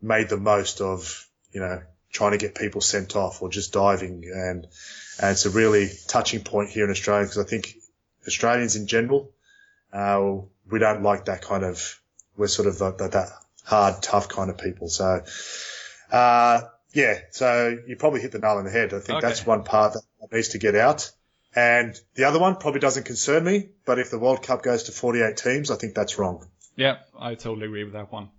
made 0.01 0.29
the 0.29 0.37
most 0.37 0.81
of, 0.81 1.29
you 1.53 1.61
know, 1.61 1.83
trying 2.13 2.33
to 2.33 2.39
get 2.39 2.55
people 2.55 2.81
sent 2.81 3.17
off 3.17 3.43
or 3.43 3.49
just 3.49 3.73
diving. 3.73 4.25
And, 4.33 4.67
and 5.21 5.33
it's 5.33 5.47
a 5.47 5.51
really 5.51 5.91
touching 6.09 6.43
point 6.43 6.71
here 6.71 6.85
in 6.85 6.91
Australia 6.91 7.25
because 7.25 7.39
I 7.39 7.49
think 7.49 7.75
Australians 8.27 8.77
in 8.77 8.87
general, 8.87 9.33
uh, 9.93 10.39
we 10.71 10.79
don't 10.79 11.03
like 11.03 11.25
that 11.25 11.43
kind 11.43 11.65
of, 11.65 12.01
we're 12.37 12.47
sort 12.47 12.69
of 12.69 12.79
the, 12.79 12.93
the, 12.93 13.09
that 13.09 13.29
hard, 13.65 14.03
tough 14.03 14.29
kind 14.29 14.51
of 14.51 14.59
people. 14.59 14.89
So, 14.89 15.25
uh, 16.13 16.61
yeah, 16.93 17.19
so 17.31 17.77
you 17.87 17.97
probably 17.97 18.21
hit 18.21 18.33
the 18.33 18.39
nail 18.39 18.57
on 18.59 18.65
the 18.65 18.71
head. 18.71 18.95
I 18.95 18.99
think 19.01 19.19
okay. 19.19 19.27
that's 19.27 19.47
one 19.47 19.65
part 19.65 19.95
that 19.95 20.03
needs 20.33 20.49
to 20.49 20.59
get 20.59 20.75
out. 20.75 21.11
And 21.55 21.99
the 22.15 22.25
other 22.25 22.39
one 22.39 22.57
probably 22.57 22.81
doesn't 22.81 23.05
concern 23.05 23.43
me, 23.45 23.71
but 23.85 23.99
if 23.99 24.11
the 24.11 24.19
World 24.19 24.43
Cup 24.43 24.63
goes 24.63 24.85
to 24.85 24.93
48 24.93 25.37
teams, 25.37 25.71
I 25.71 25.77
think 25.77 25.95
that's 25.95 26.19
wrong. 26.19 26.47
Yeah, 26.77 26.99
I 27.19 27.35
totally 27.35 27.67
agree 27.67 27.85
with 27.85 27.95
that 27.95 28.13
one. 28.13 28.31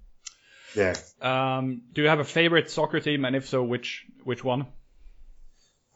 Yeah. 0.76 0.96
Um, 1.22 1.82
do 1.94 2.02
you 2.02 2.08
have 2.08 2.20
a 2.20 2.24
favorite 2.24 2.72
soccer 2.72 3.00
team, 3.00 3.26
and 3.26 3.36
if 3.36 3.50
so, 3.50 3.64
which 3.64 4.06
which 4.24 4.44
one? 4.44 4.68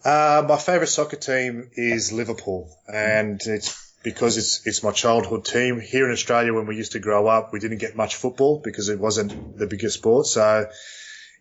Uh, 0.03 0.45
my 0.47 0.57
favorite 0.57 0.87
soccer 0.87 1.15
team 1.15 1.69
is 1.73 2.11
Liverpool, 2.11 2.69
and 2.87 3.41
it's 3.45 3.93
because 4.03 4.37
it's 4.37 4.67
it's 4.67 4.83
my 4.83 4.91
childhood 4.91 5.45
team. 5.45 5.79
Here 5.79 6.05
in 6.05 6.11
Australia, 6.11 6.53
when 6.53 6.67
we 6.67 6.75
used 6.75 6.91
to 6.91 6.99
grow 6.99 7.27
up, 7.27 7.53
we 7.53 7.59
didn't 7.59 7.79
get 7.79 7.95
much 7.95 8.15
football 8.15 8.61
because 8.63 8.89
it 8.89 8.99
wasn't 8.99 9.57
the 9.57 9.65
biggest 9.65 9.95
sport. 9.95 10.27
So, 10.27 10.69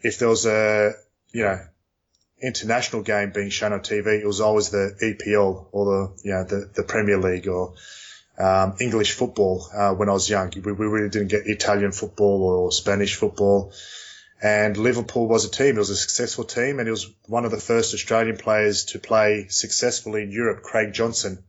if 0.00 0.18
there 0.18 0.28
was 0.28 0.46
a 0.46 0.92
you 1.32 1.42
know 1.42 1.60
international 2.42 3.02
game 3.02 3.32
being 3.32 3.50
shown 3.50 3.72
on 3.72 3.80
TV, 3.80 4.20
it 4.20 4.26
was 4.26 4.40
always 4.40 4.70
the 4.70 4.96
EPL 5.02 5.66
or 5.72 5.84
the 5.84 6.22
you 6.22 6.32
know 6.32 6.44
the, 6.44 6.70
the 6.74 6.82
Premier 6.82 7.18
League 7.18 7.48
or 7.48 7.74
um, 8.38 8.74
English 8.80 9.12
football 9.12 9.68
uh, 9.72 9.92
when 9.94 10.08
I 10.08 10.12
was 10.12 10.28
young. 10.28 10.52
We, 10.54 10.72
we 10.72 10.86
really 10.86 11.08
didn't 11.08 11.28
get 11.28 11.46
Italian 11.46 11.92
football 11.92 12.42
or 12.42 12.72
Spanish 12.72 13.14
football. 13.16 13.72
And 14.42 14.76
Liverpool 14.76 15.26
was 15.26 15.44
a 15.44 15.50
team. 15.50 15.76
It 15.76 15.78
was 15.78 15.90
a 15.90 15.96
successful 15.96 16.44
team, 16.44 16.78
and 16.78 16.86
it 16.86 16.90
was 16.90 17.10
one 17.26 17.44
of 17.44 17.50
the 17.50 17.60
first 17.60 17.94
Australian 17.94 18.36
players 18.36 18.86
to 18.86 18.98
play 18.98 19.46
successfully 19.48 20.22
in 20.22 20.32
Europe, 20.32 20.62
Craig 20.62 20.92
Johnston. 20.92 21.42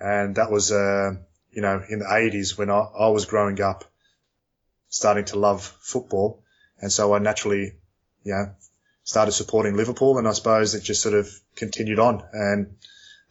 And 0.00 0.34
that 0.34 0.50
was, 0.50 0.72
uh, 0.72 1.12
you 1.52 1.62
know, 1.62 1.82
in 1.88 2.00
the 2.00 2.06
80s 2.06 2.58
when 2.58 2.68
I, 2.68 2.80
I 2.80 3.08
was 3.10 3.26
growing 3.26 3.60
up, 3.60 3.84
starting 4.88 5.26
to 5.26 5.38
love 5.38 5.62
football. 5.80 6.42
And 6.80 6.90
so 6.90 7.14
I 7.14 7.20
naturally, 7.20 7.74
you 8.24 8.32
know, 8.32 8.54
started 9.04 9.32
supporting 9.32 9.76
Liverpool, 9.76 10.18
and 10.18 10.28
I 10.28 10.32
suppose 10.32 10.74
it 10.74 10.82
just 10.82 11.02
sort 11.02 11.14
of 11.14 11.28
continued 11.56 11.98
on. 11.98 12.22
And 12.32 12.76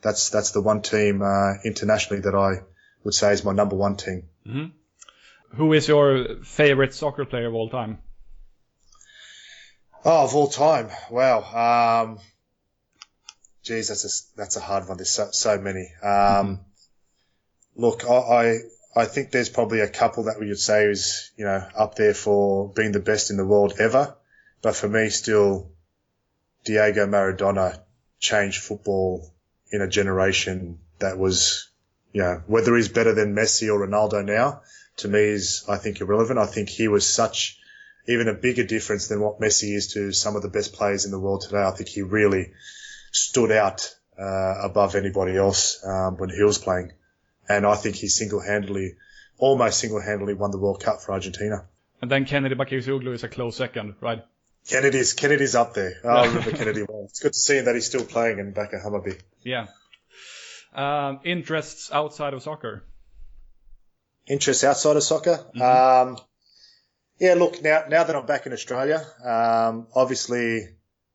that's 0.01 0.30
that's 0.30 0.51
the 0.51 0.62
one 0.62 0.82
team 0.82 1.22
uh, 1.22 1.54
internationally 1.63 2.22
that 2.24 2.36
I 2.36 2.63
would 3.04 3.13
say 3.13 3.34
is 3.34 3.44
my 3.44 3.54
number 3.54 3.75
one 3.75 3.96
team. 3.96 4.24
Mm-hmm. 4.46 5.58
Who 5.58 5.74
is 5.74 5.88
your 5.88 6.44
favorite 6.44 6.94
soccer 6.94 7.25
player 7.25 7.48
of 7.48 7.56
all 7.56 7.70
time? 7.70 8.00
Oh, 10.04 10.24
of 10.24 10.36
all 10.36 10.48
time, 10.48 10.90
wow. 11.12 12.04
Um, 12.04 12.20
geez, 13.63 13.90
that's 13.90 14.06
a 14.06 14.38
that's 14.38 14.56
a 14.56 14.62
hard 14.62 14.88
one. 14.88 14.98
There's 14.98 15.12
so, 15.12 15.30
so 15.32 15.60
many. 15.60 15.92
Um, 16.01 16.10
mm-hmm. 16.10 16.54
Look, 17.75 18.10
I, 18.10 18.13
I 18.13 18.58
I 18.96 19.06
think 19.06 19.32
there's 19.32 19.50
probably 19.50 19.82
a 19.82 19.88
couple 19.88 20.24
that 20.24 20.40
we 20.40 20.48
would 20.48 20.60
say 20.60 20.86
is 20.86 21.32
you 21.38 21.46
know 21.46 21.66
up 21.75 21.96
there 21.96 22.13
for 22.13 22.70
being 22.74 22.92
the 22.92 23.00
best 23.00 23.30
in 23.30 23.38
the 23.38 23.46
world 23.46 23.74
ever. 23.80 24.16
But 24.62 24.75
for 24.75 24.88
me, 24.88 25.10
still, 25.10 25.72
Diego 26.63 27.08
Maradona 27.08 27.80
changed 28.20 28.62
football 28.62 29.34
in 29.72 29.82
a 29.82 29.88
generation 29.88 30.80
that 31.00 31.18
was, 31.18 31.70
you 32.13 32.22
know, 32.22 32.44
whether 32.46 32.75
he's 32.75 32.89
better 32.89 33.13
than 33.13 33.36
Messi 33.36 33.74
or 33.74 33.88
Ronaldo 33.88 34.24
now, 34.24 34.62
to 34.98 35.08
me 35.08 35.20
is, 35.20 35.65
I 35.68 35.77
think, 35.77 36.00
irrelevant. 36.01 36.38
I 36.38 36.46
think 36.46 36.70
he 36.70 36.88
was 36.88 37.08
such, 37.08 37.58
even 38.08 38.27
a 38.27 38.34
bigger 38.34 38.63
difference 38.63 39.08
than 39.08 39.20
what 39.20 39.39
Messi 39.39 39.74
is 39.75 39.94
to 39.94 40.12
some 40.12 40.36
of 40.36 40.44
the 40.44 40.50
best 40.50 40.74
players 40.74 41.06
in 41.06 41.12
the 41.12 41.20
world 41.20 41.41
today. 41.41 41.63
I 41.63 41.72
think 41.72 41.89
he 41.89 42.03
really 42.03 42.51
stood 43.12 43.51
out 43.51 43.96
uh, 44.20 44.56
above 44.63 44.96
anybody 44.96 45.36
else 45.36 45.84
um, 45.84 46.18
when 46.18 46.30
he 46.30 46.44
was 46.44 46.60
playing. 46.60 46.91
And 47.50 47.65
I 47.65 47.75
think 47.75 47.96
he 47.96 48.08
single-handedly, 48.08 48.96
almost 49.39 49.80
single-handedly 49.80 50.36
won 50.36 50.51
the 50.51 50.60
World 50.60 50.84
Cup 50.84 51.01
for 51.01 51.13
Argentina. 51.13 51.65
And 52.01 52.12
then 52.12 52.25
Kennedy 52.25 52.56
Bakircioglu 52.56 53.13
is 53.13 53.24
a 53.24 53.27
close 53.27 53.56
second, 53.56 53.96
right? 54.01 54.24
Kennedy's 54.70 55.13
Kennedy's 55.13 55.56
up 55.56 55.74
there. 55.74 55.96
Oh, 56.03 56.10
I 56.10 56.25
remember 56.27 56.51
Kennedy 56.51 56.84
well. 56.88 57.06
It's 57.10 57.20
good 57.20 57.34
to 57.34 57.39
see 57.39 57.60
that 57.60 57.75
he's 57.75 57.86
still 57.86 58.06
playing 58.06 58.39
in 58.39 58.51
back 58.51 58.74
at 58.74 58.82
Hammarby. 58.82 59.20
Yeah. 59.44 59.68
Um, 60.74 61.20
interests 61.24 61.91
outside 61.91 62.34
of 62.34 62.44
soccer. 62.44 62.84
Interests 64.27 64.63
outside 64.63 64.96
of 64.96 65.03
soccer. 65.03 65.39
Mm-hmm. 65.56 66.10
Um, 66.12 66.18
yeah, 67.20 67.34
look 67.36 67.62
now 67.62 67.84
now 67.89 68.03
that 68.03 68.15
I'm 68.15 68.25
back 68.25 68.46
in 68.46 68.53
Australia, 68.53 69.06
um, 69.24 69.88
obviously, 69.94 70.70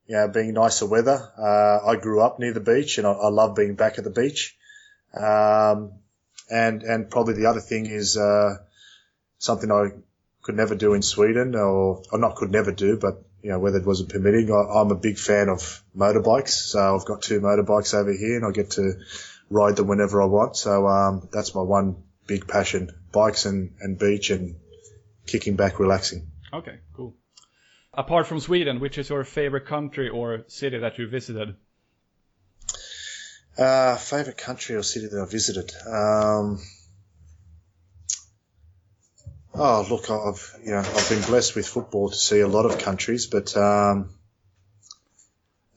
you 0.07 0.17
know, 0.17 0.29
being 0.29 0.53
nicer 0.53 0.87
weather. 0.87 1.19
Uh, 1.39 1.91
I 1.91 1.97
grew 1.97 2.21
up 2.21 2.39
near 2.39 2.53
the 2.53 2.61
beach, 2.61 2.99
and 2.99 3.07
I, 3.07 3.13
I 3.13 3.29
love 3.29 3.57
being 3.57 3.75
back 3.75 3.99
at 3.99 4.05
the 4.05 4.11
beach. 4.11 4.57
Um, 5.15 5.95
and 6.51 6.83
and 6.83 7.11
probably 7.11 7.35
the 7.35 7.47
other 7.47 7.61
thing 7.61 7.87
is 7.87 8.17
uh, 8.17 8.57
something 9.39 9.71
I 9.71 9.89
could 10.43 10.57
never 10.57 10.77
do 10.77 10.95
in 10.95 11.03
Sweden, 11.03 11.57
or, 11.57 12.03
or 12.13 12.19
not 12.19 12.37
could 12.37 12.53
never 12.53 12.71
do, 12.71 12.97
but 12.99 13.25
you 13.47 13.53
know, 13.53 13.61
weather 13.61 13.81
wasn't 13.81 14.09
permitting. 14.09 14.51
I, 14.51 14.81
am 14.81 14.91
a 14.91 14.97
big 14.97 15.19
fan 15.19 15.49
of 15.49 15.85
motorbikes, 15.97 16.49
so 16.49 16.97
I've 16.97 17.05
got 17.05 17.23
two 17.23 17.41
motorbikes 17.41 17.95
over 17.95 18.13
here, 18.13 18.35
and 18.39 18.45
I 18.45 18.51
get 18.51 18.71
to 18.73 18.95
ride 19.49 19.77
them 19.77 19.87
whenever 19.87 20.21
I 20.21 20.25
want. 20.25 20.57
So 20.57 20.89
um, 20.89 21.29
that's 21.33 21.55
my 21.55 21.63
one 21.63 22.03
big 22.27 22.49
passion: 22.49 22.91
bikes 23.13 23.47
and, 23.47 23.77
and 23.79 24.01
beach, 24.01 24.31
and 24.31 24.57
kicking 25.29 25.55
back, 25.55 25.79
relaxing. 25.79 26.27
Okay, 26.53 26.81
cool. 26.93 27.15
Apart 27.95 28.27
from 28.27 28.41
Sweden, 28.41 28.81
which 28.81 28.99
is 28.99 29.11
your 29.11 29.23
favorite 29.23 29.67
country 29.67 30.09
or 30.09 30.43
city 30.49 30.79
that 30.79 30.99
you 30.99 31.07
visited? 31.07 31.55
Uh, 33.57 33.95
favorite 33.95 34.39
country 34.39 34.75
or 34.75 34.83
city 34.83 35.07
that 35.07 35.23
I 35.23 35.31
visited. 35.31 35.71
Um, 35.87 36.59
Oh, 39.59 39.87
look, 39.89 40.11
I've 40.11 40.55
you 40.63 40.73
know 40.73 40.81
I've 40.81 41.09
been 41.09 41.23
blessed 41.23 41.57
with 41.57 41.67
football 41.67 42.11
to 42.11 42.15
see 42.15 42.41
a 42.41 42.47
lot 42.47 42.67
of 42.67 42.79
countries, 42.79 43.27
but 43.27 43.57
um, 43.57 44.11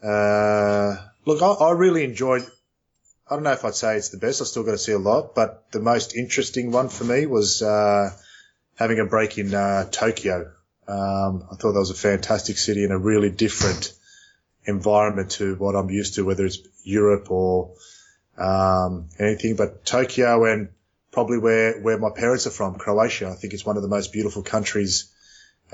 uh, 0.04 0.98
look, 1.26 1.42
I, 1.42 1.48
I, 1.48 1.72
really 1.72 2.04
enjoyed. 2.04 2.42
I 3.30 3.36
don't 3.36 3.44
know 3.44 3.54
if 3.54 3.64
I'd 3.64 3.76
say 3.76 3.96
it's 3.96 4.10
the 4.10 4.18
best. 4.18 4.42
I 4.42 4.46
still 4.46 4.64
got 4.64 4.72
to 4.72 4.78
see 4.78 4.92
a 4.92 5.00
lot, 5.00 5.34
but 5.34 5.72
the 5.72 5.80
most 5.80 6.14
interesting 6.14 6.74
one 6.74 6.90
for 6.90 7.06
me 7.06 7.26
was 7.26 7.62
uh, 7.62 8.12
having 8.76 9.00
a 9.00 9.06
break 9.06 9.38
in 9.38 9.54
uh, 9.54 9.86
Tokyo. 9.90 10.52
Um, 10.86 11.48
I 11.50 11.56
thought 11.56 11.72
that 11.72 11.80
was 11.80 11.92
a 11.92 11.96
fantastic 11.96 12.58
city 12.58 12.84
and 12.84 12.92
a 12.92 12.98
really 12.98 13.30
different 13.30 13.94
environment 14.66 15.32
to 15.32 15.56
what 15.56 15.78
I'm 15.78 15.90
used 15.90 16.16
to, 16.16 16.26
whether 16.26 16.46
it's 16.46 16.60
Europe 16.84 17.32
or 17.32 17.76
um, 18.38 19.08
anything. 19.18 19.56
But 19.56 19.86
Tokyo 19.86 20.44
and 20.52 20.70
probably 21.20 21.38
where, 21.38 21.78
where 21.82 21.98
my 21.98 22.10
parents 22.10 22.48
are 22.48 22.52
from, 22.52 22.76
Croatia. 22.76 23.28
I 23.28 23.34
think 23.34 23.54
it's 23.54 23.66
one 23.66 23.76
of 23.76 23.82
the 23.82 23.90
most 23.90 24.14
beautiful 24.14 24.42
countries 24.42 25.12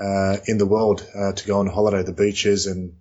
uh, 0.00 0.38
in 0.48 0.58
the 0.58 0.66
world 0.66 1.06
uh, 1.14 1.34
to 1.34 1.46
go 1.46 1.60
on 1.60 1.68
holiday. 1.68 2.02
The 2.02 2.12
beaches 2.12 2.66
and 2.66 2.96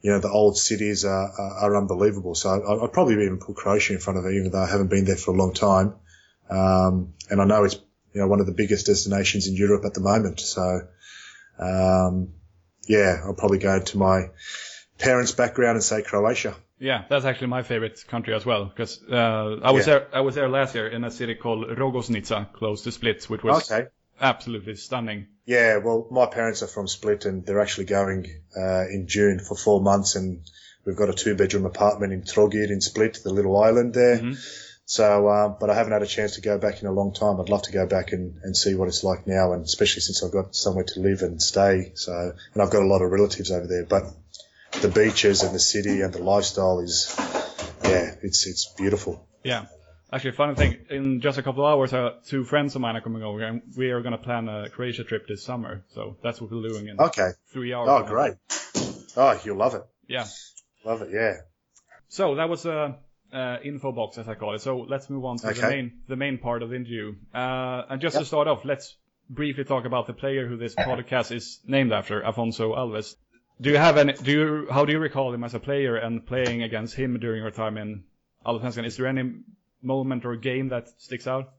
you 0.00 0.12
know 0.12 0.20
the 0.20 0.30
old 0.30 0.56
cities 0.56 1.04
are, 1.04 1.32
are, 1.36 1.52
are 1.62 1.76
unbelievable. 1.76 2.36
So 2.36 2.48
I, 2.48 2.74
would 2.80 2.92
probably 2.92 3.14
even 3.14 3.38
put 3.38 3.56
Croatia 3.56 3.94
in 3.94 3.98
front 3.98 4.20
of 4.20 4.24
it, 4.24 4.34
even 4.34 4.52
though 4.52 4.62
I 4.62 4.70
haven't 4.70 4.86
been 4.86 5.04
there 5.04 5.16
for 5.16 5.34
a 5.34 5.36
long 5.36 5.52
time. 5.52 5.94
Um, 6.48 7.14
and 7.28 7.42
I 7.42 7.44
know 7.44 7.64
it's 7.64 7.74
you 8.14 8.20
know 8.20 8.28
one 8.28 8.38
of 8.38 8.46
the 8.46 8.52
biggest 8.52 8.86
destinations 8.86 9.48
in 9.48 9.56
Europe 9.56 9.84
at 9.84 9.94
the 9.94 10.00
moment. 10.00 10.38
So 10.38 10.82
um, 11.58 12.34
yeah, 12.86 13.20
I'll 13.24 13.34
probably 13.34 13.58
go 13.58 13.80
to 13.80 13.98
my 13.98 14.30
parents' 14.98 15.32
background 15.32 15.74
and 15.74 15.82
say 15.82 16.02
Croatia. 16.02 16.54
Yeah, 16.80 17.04
that's 17.10 17.26
actually 17.26 17.48
my 17.48 17.62
favorite 17.62 18.02
country 18.08 18.34
as 18.34 18.46
well 18.46 18.64
because 18.64 19.02
uh, 19.04 19.58
I 19.62 19.70
was 19.70 19.86
yeah. 19.86 19.98
there. 19.98 20.08
I 20.14 20.20
was 20.22 20.34
there 20.34 20.48
last 20.48 20.74
year 20.74 20.88
in 20.88 21.04
a 21.04 21.10
city 21.10 21.34
called 21.34 21.66
Rogoznica, 21.68 22.52
close 22.54 22.82
to 22.84 22.92
Split, 22.92 23.22
which 23.28 23.44
was 23.44 23.70
okay. 23.70 23.88
absolutely 24.18 24.76
stunning. 24.76 25.26
Yeah, 25.44 25.76
well, 25.76 26.08
my 26.10 26.26
parents 26.26 26.62
are 26.62 26.68
from 26.68 26.88
Split, 26.88 27.26
and 27.26 27.44
they're 27.44 27.60
actually 27.60 27.84
going 27.84 28.26
uh, 28.56 28.86
in 28.88 29.06
June 29.08 29.40
for 29.40 29.56
four 29.56 29.82
months, 29.82 30.16
and 30.16 30.40
we've 30.86 30.96
got 30.96 31.10
a 31.10 31.12
two-bedroom 31.12 31.66
apartment 31.66 32.14
in 32.14 32.22
Trogir 32.22 32.70
in 32.70 32.80
Split, 32.80 33.18
the 33.22 33.32
little 33.32 33.62
island 33.62 33.92
there. 33.92 34.16
Mm-hmm. 34.16 34.40
So, 34.86 35.28
uh, 35.28 35.48
but 35.48 35.70
I 35.70 35.74
haven't 35.74 35.92
had 35.92 36.02
a 36.02 36.06
chance 36.06 36.34
to 36.34 36.40
go 36.40 36.58
back 36.58 36.80
in 36.82 36.88
a 36.88 36.92
long 36.92 37.12
time. 37.12 37.40
I'd 37.40 37.48
love 37.48 37.62
to 37.62 37.72
go 37.72 37.86
back 37.86 38.12
and, 38.12 38.40
and 38.42 38.56
see 38.56 38.74
what 38.74 38.88
it's 38.88 39.04
like 39.04 39.26
now, 39.26 39.52
and 39.52 39.64
especially 39.64 40.00
since 40.00 40.24
I've 40.24 40.32
got 40.32 40.56
somewhere 40.56 40.84
to 40.84 41.00
live 41.00 41.22
and 41.22 41.40
stay. 41.40 41.92
So, 41.94 42.32
and 42.54 42.62
I've 42.62 42.70
got 42.70 42.82
a 42.82 42.88
lot 42.88 43.02
of 43.02 43.10
relatives 43.10 43.52
over 43.52 43.68
there. 43.68 43.84
But 43.84 44.04
the 44.80 44.88
beaches 44.88 45.42
and 45.42 45.54
the 45.54 45.60
city 45.60 46.00
and 46.00 46.12
the 46.12 46.22
lifestyle 46.22 46.80
is, 46.80 47.14
yeah, 47.84 48.14
it's 48.22 48.46
it's 48.46 48.72
beautiful. 48.76 49.26
Yeah. 49.42 49.66
Actually, 50.12 50.32
funny 50.32 50.56
thing, 50.56 50.76
in 50.90 51.20
just 51.20 51.38
a 51.38 51.42
couple 51.42 51.64
of 51.64 51.72
hours, 51.72 51.92
uh, 51.92 52.14
two 52.26 52.42
friends 52.42 52.74
of 52.74 52.80
mine 52.80 52.96
are 52.96 53.00
coming 53.00 53.22
over, 53.22 53.44
and 53.44 53.62
we 53.76 53.90
are 53.90 54.00
going 54.00 54.12
to 54.12 54.18
plan 54.18 54.48
a 54.48 54.68
Croatia 54.68 55.04
trip 55.04 55.28
this 55.28 55.44
summer. 55.44 55.84
So 55.94 56.16
that's 56.20 56.40
what 56.40 56.50
we're 56.50 56.68
doing 56.68 56.88
in 56.88 56.98
okay. 56.98 57.30
three 57.52 57.72
hours. 57.72 57.88
Oh, 57.90 58.02
great. 58.02 58.34
Oh, 59.16 59.40
you'll 59.44 59.56
love 59.56 59.74
it. 59.74 59.82
Yeah. 60.08 60.26
Love 60.84 61.02
it, 61.02 61.10
yeah. 61.12 61.34
So 62.08 62.34
that 62.34 62.48
was 62.48 62.66
a 62.66 62.96
uh, 63.32 63.56
info 63.62 63.92
box, 63.92 64.18
as 64.18 64.28
I 64.28 64.34
call 64.34 64.54
it. 64.54 64.62
So 64.62 64.84
let's 64.88 65.08
move 65.08 65.24
on 65.24 65.38
to 65.38 65.50
okay. 65.50 65.60
the 65.60 65.68
main 65.68 65.92
the 66.08 66.16
main 66.16 66.38
part 66.38 66.64
of 66.64 66.70
the 66.70 66.76
interview. 66.76 67.14
Uh, 67.32 67.82
and 67.88 68.00
just 68.00 68.14
yep. 68.14 68.22
to 68.22 68.26
start 68.26 68.48
off, 68.48 68.64
let's 68.64 68.96
briefly 69.28 69.62
talk 69.62 69.84
about 69.84 70.08
the 70.08 70.12
player 70.12 70.48
who 70.48 70.56
this 70.56 70.74
podcast 70.90 71.30
is 71.30 71.60
named 71.64 71.92
after, 71.92 72.20
Afonso 72.20 72.76
Alves 72.76 73.14
do 73.60 73.70
you 73.70 73.76
have 73.76 73.96
any? 73.96 74.12
Do 74.12 74.30
you? 74.30 74.66
How 74.70 74.84
do 74.84 74.92
you 74.92 74.98
recall 74.98 75.32
him 75.32 75.44
as 75.44 75.54
a 75.54 75.60
player 75.60 75.96
and 75.96 76.26
playing 76.26 76.62
against 76.62 76.94
him 76.94 77.18
during 77.18 77.42
your 77.42 77.50
time 77.50 77.76
in 77.76 78.04
Allsvenskan? 78.44 78.86
Is 78.86 78.96
there 78.96 79.06
any 79.06 79.32
moment 79.82 80.24
or 80.24 80.36
game 80.36 80.68
that 80.68 80.88
sticks 81.00 81.26
out? 81.26 81.52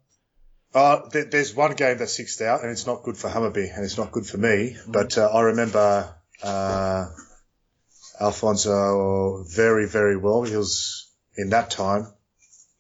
Uh, 0.74 1.10
th- 1.10 1.28
there's 1.32 1.54
one 1.54 1.74
game 1.74 1.98
that 1.98 2.10
sticks 2.10 2.42
out, 2.42 2.62
and 2.62 2.72
it's 2.72 2.88
not 2.88 3.04
good 3.04 3.18
for 3.18 3.30
Hammarby, 3.30 3.76
and 3.76 3.84
it's 3.84 3.98
not 3.98 4.12
good 4.12 4.26
for 4.26 4.38
me. 4.38 4.76
Mm-hmm. 4.78 4.92
But 4.92 5.18
uh, 5.18 5.28
I 5.28 5.42
remember 5.42 6.16
uh, 6.42 7.06
Alfonso 8.20 9.44
very, 9.44 9.88
very 9.88 10.18
well. 10.18 10.44
He 10.44 10.56
was 10.56 11.12
in 11.36 11.50
that 11.50 11.72
time 11.72 12.08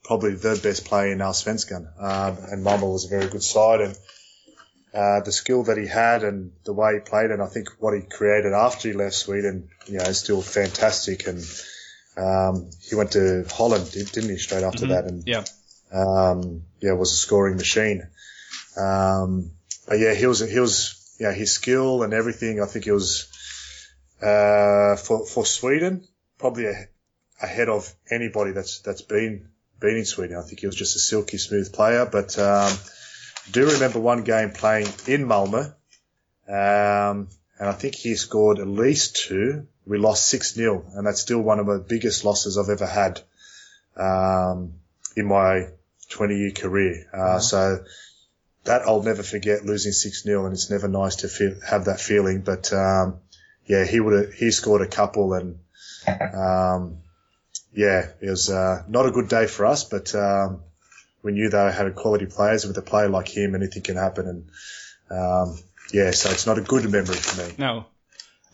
probably 0.04 0.36
the 0.36 0.60
best 0.62 0.86
player 0.86 1.12
in 1.12 1.20
Allsvenskan, 1.20 1.86
um, 2.00 2.38
and 2.50 2.63
Malmo 2.63 2.92
was 2.92 3.06
a 3.06 3.10
very 3.10 3.30
good 3.30 3.44
side, 3.44 3.82
and 3.82 3.96
uh, 4.93 5.21
the 5.21 5.31
skill 5.31 5.63
that 5.63 5.77
he 5.77 5.88
had 5.88 6.24
and 6.24 6.51
the 6.65 6.74
way 6.74 6.95
he 6.95 7.00
played, 7.00 7.31
and 7.31 7.41
I 7.41 7.48
think 7.48 7.69
what 7.79 7.93
he 7.93 8.01
created 8.01 8.53
after 8.53 8.89
he 8.89 8.93
left 8.93 9.15
Sweden, 9.15 9.69
you 9.88 9.98
know, 9.98 10.03
is 10.03 10.19
still 10.19 10.41
fantastic. 10.41 11.27
And 11.27 11.43
um, 12.17 12.69
he 12.81 12.95
went 12.95 13.12
to 13.12 13.45
Holland, 13.50 13.91
didn't 13.91 14.29
he, 14.29 14.38
straight 14.38 14.63
after 14.63 14.86
mm-hmm. 14.86 14.93
that? 14.93 15.05
And 15.05 15.24
yeah, 15.25 15.43
um, 15.93 16.63
yeah, 16.81 16.93
was 16.93 17.13
a 17.13 17.15
scoring 17.15 17.55
machine. 17.55 18.07
Um, 18.77 19.51
but 19.88 20.00
yeah, 20.00 20.13
he 20.13 20.25
was 20.25 20.39
he 20.39 20.60
was 20.60 21.15
yeah 21.19 21.31
his 21.31 21.53
skill 21.53 22.03
and 22.03 22.13
everything. 22.13 22.62
I 22.62 22.65
think 22.65 22.88
it 22.88 22.93
was 22.93 23.27
uh, 24.21 24.95
for 24.98 25.25
for 25.25 25.45
Sweden 25.45 26.07
probably 26.38 26.65
a, 26.65 26.88
ahead 27.41 27.69
of 27.69 27.93
anybody 28.10 28.51
that's 28.51 28.79
that's 28.81 29.01
been 29.03 29.48
been 29.79 29.98
in 29.98 30.05
Sweden. 30.05 30.38
I 30.38 30.41
think 30.41 30.60
he 30.60 30.67
was 30.67 30.75
just 30.75 30.95
a 30.95 31.00
silky 31.00 31.38
smooth 31.38 31.71
player. 31.71 32.05
But 32.05 32.38
um, 32.38 32.71
do 33.51 33.71
remember 33.71 34.00
one 34.00 34.24
game 34.24 34.51
playing 34.51 34.88
in 35.07 35.25
Malmö, 35.25 35.74
um, 36.48 37.29
and 37.60 37.69
I 37.69 37.74
think 37.74 37.95
he 37.95 38.15
scored 38.15 38.60
at 38.60 38.67
least 38.67 39.15
two. 39.15 39.67
We 39.86 39.98
lost 39.98 40.27
six 40.27 40.53
0 40.53 40.86
and 40.93 41.05
that's 41.05 41.21
still 41.21 41.41
one 41.41 41.60
of 41.60 41.65
the 41.65 41.79
biggest 41.79 42.24
losses 42.24 42.57
I've 42.57 42.69
ever 42.69 42.86
had 42.86 43.21
um, 43.98 44.74
in 45.15 45.25
my 45.25 45.69
20 46.10 46.38
year 46.38 46.51
career. 46.51 47.07
Uh, 47.13 47.39
So 47.39 47.83
that 48.63 48.83
I'll 48.83 49.01
never 49.01 49.24
forget 49.24 49.65
losing 49.65 49.91
six 49.91 50.24
0 50.24 50.45
and 50.45 50.53
it's 50.53 50.69
never 50.69 50.88
nice 50.88 51.17
to 51.17 51.27
feel, 51.27 51.55
have 51.67 51.86
that 51.86 52.00
feeling. 52.00 52.41
But 52.41 52.71
um, 52.74 53.19
yeah, 53.65 53.86
he 53.86 54.00
would 54.00 54.33
he 54.33 54.51
scored 54.51 54.81
a 54.81 54.88
couple 54.88 55.33
and 55.33 55.60
um, 56.33 56.98
yeah, 57.74 58.10
it 58.21 58.29
was 58.29 58.50
uh, 58.50 58.83
not 58.88 59.05
a 59.05 59.12
good 59.12 59.29
day 59.29 59.48
for 59.48 59.65
us, 59.65 59.83
but 59.83 60.13
um, 60.15 60.62
we 61.24 61.32
knew 61.32 61.50
they 61.50 61.72
had 61.72 61.94
quality 61.96 62.25
players. 62.25 62.66
With 62.66 62.78
a 62.78 62.82
player 62.82 63.10
like 63.10 63.30
him, 63.30 63.56
anything 63.56 63.84
can 63.84 63.98
happen, 63.98 64.28
and 64.28 64.50
um, 65.10 65.60
yeah, 65.92 66.12
so 66.12 66.30
it's 66.32 66.48
not 66.48 66.58
a 66.58 66.62
good 66.62 66.90
memory 66.90 67.16
for 67.16 67.42
me. 67.42 67.54
No. 67.58 67.86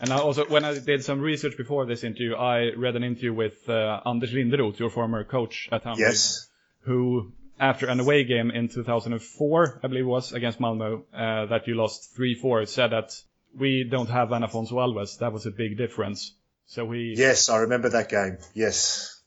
And 0.00 0.12
I 0.12 0.18
also, 0.18 0.44
when 0.44 0.64
I 0.64 0.78
did 0.78 1.04
some 1.04 1.20
research 1.20 1.56
before 1.56 1.84
this 1.84 2.04
interview, 2.04 2.36
I 2.36 2.70
read 2.76 2.94
an 2.94 3.02
interview 3.02 3.34
with 3.34 3.68
uh, 3.68 4.00
Anders 4.06 4.32
Linderoth, 4.32 4.78
your 4.78 4.90
former 4.90 5.24
coach 5.24 5.68
at 5.72 5.82
Hammarby, 5.82 5.98
Yes, 5.98 6.48
who, 6.82 7.32
after 7.58 7.86
an 7.86 7.98
away 7.98 8.22
game 8.22 8.52
in 8.52 8.68
2004, 8.68 9.80
I 9.82 9.88
believe 9.88 10.04
it 10.04 10.06
was, 10.06 10.32
against 10.32 10.60
Malmo, 10.60 11.04
uh, 11.12 11.46
that 11.46 11.66
you 11.66 11.74
lost 11.74 12.16
3-4, 12.16 12.68
said 12.68 12.92
that 12.92 13.20
we 13.56 13.88
don't 13.90 14.08
have 14.08 14.30
an 14.30 14.42
Afonso 14.42 14.74
Alves. 14.74 15.18
That 15.18 15.32
was 15.32 15.46
a 15.46 15.50
big 15.50 15.76
difference. 15.76 16.32
So 16.66 16.84
we, 16.84 17.14
yes, 17.16 17.48
I 17.48 17.58
remember 17.58 17.88
that 17.88 18.08
game. 18.08 18.38
Yes, 18.54 19.17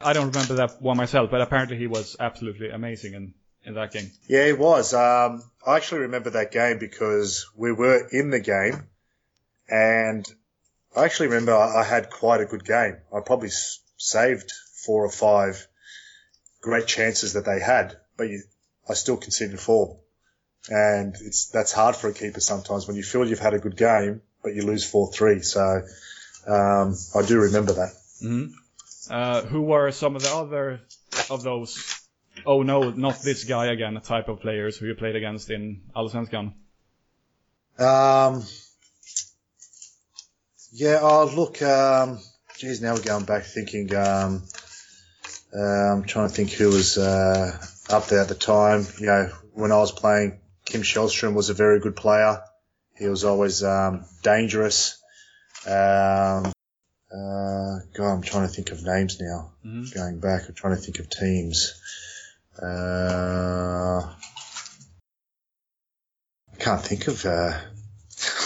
I 0.00 0.12
don't 0.12 0.28
remember 0.28 0.54
that 0.54 0.80
one 0.80 0.96
myself, 0.96 1.30
but 1.30 1.40
apparently 1.40 1.76
he 1.76 1.86
was 1.86 2.16
absolutely 2.18 2.70
amazing 2.70 3.14
in, 3.14 3.34
in 3.64 3.74
that 3.74 3.92
game. 3.92 4.10
yeah, 4.28 4.46
he 4.46 4.52
was. 4.52 4.94
Um, 4.94 5.42
I 5.66 5.76
actually 5.76 6.02
remember 6.02 6.30
that 6.30 6.52
game 6.52 6.78
because 6.78 7.46
we 7.54 7.72
were 7.72 8.08
in 8.10 8.30
the 8.30 8.40
game, 8.40 8.84
and 9.68 10.26
I 10.96 11.04
actually 11.04 11.28
remember 11.28 11.54
I 11.54 11.80
I 11.80 11.84
had 11.84 12.10
quite 12.10 12.40
a 12.40 12.46
good 12.46 12.64
game. 12.64 12.96
I 13.14 13.20
probably 13.20 13.48
s- 13.48 13.80
saved 13.96 14.50
four 14.86 15.04
or 15.04 15.10
five 15.10 15.66
great 16.60 16.86
chances 16.86 17.34
that 17.34 17.44
they 17.44 17.60
had, 17.60 17.96
but 18.16 18.24
you, 18.28 18.42
I 18.88 18.94
still 18.94 19.16
conceded 19.16 19.60
four. 19.60 19.98
And 20.68 21.14
it's, 21.20 21.46
that's 21.50 21.72
hard 21.72 21.96
for 21.96 22.08
a 22.08 22.12
keeper 22.14 22.40
sometimes 22.40 22.86
when 22.86 22.96
you 22.96 23.02
feel 23.02 23.26
you've 23.26 23.38
had 23.38 23.54
a 23.54 23.58
good 23.58 23.76
game, 23.76 24.20
but 24.42 24.54
you 24.54 24.62
lose 24.62 24.90
4-3. 24.90 25.42
So, 25.42 25.82
um, 26.46 26.96
I 27.14 27.26
do 27.26 27.40
remember 27.40 27.72
that. 27.74 27.92
Uh, 29.10 29.42
who 29.42 29.62
were 29.62 29.90
some 29.90 30.14
of 30.14 30.22
the 30.22 30.32
other 30.32 30.80
of 31.30 31.42
those, 31.42 32.00
oh 32.46 32.62
no, 32.62 32.90
not 32.90 33.20
this 33.22 33.42
guy 33.42 33.66
again, 33.66 34.00
type 34.02 34.28
of 34.28 34.40
players 34.40 34.76
who 34.76 34.86
you 34.86 34.94
played 34.94 35.16
against 35.16 35.50
in 35.50 35.82
Allsvenskan? 35.96 36.54
Um, 37.76 38.44
yeah, 40.72 41.00
oh, 41.02 41.28
look, 41.34 41.60
um, 41.60 42.20
geez, 42.56 42.80
now 42.80 42.94
we're 42.94 43.02
going 43.02 43.24
back 43.24 43.42
thinking, 43.42 43.92
um, 43.96 44.44
uh, 45.52 45.60
I'm 45.60 46.04
trying 46.04 46.28
to 46.28 46.34
think 46.34 46.50
who 46.52 46.68
was, 46.68 46.96
uh, 46.96 47.58
up 47.88 48.06
there 48.06 48.20
at 48.20 48.28
the 48.28 48.36
time. 48.36 48.86
You 49.00 49.06
know, 49.06 49.30
when 49.54 49.72
I 49.72 49.78
was 49.78 49.90
playing, 49.90 50.38
Kim 50.66 50.82
Källström 50.82 51.34
was 51.34 51.50
a 51.50 51.54
very 51.54 51.80
good 51.80 51.96
player. 51.96 52.42
He 52.96 53.08
was 53.08 53.24
always, 53.24 53.64
um, 53.64 54.04
dangerous. 54.22 55.02
Um, 55.66 56.52
uh, 57.12 57.80
God, 57.94 58.12
I'm 58.14 58.22
trying 58.22 58.46
to 58.46 58.52
think 58.52 58.70
of 58.70 58.82
names 58.84 59.20
now. 59.20 59.52
Mhm. 59.66 59.92
Going 59.94 60.20
back, 60.20 60.42
I'm 60.48 60.54
trying 60.54 60.76
to 60.76 60.80
think 60.80 60.98
of 61.00 61.08
teams. 61.10 61.74
Uh, 62.60 64.02
I 66.52 66.56
can't 66.58 66.82
think 66.82 67.06
of, 67.08 67.24
uh, 67.24 67.58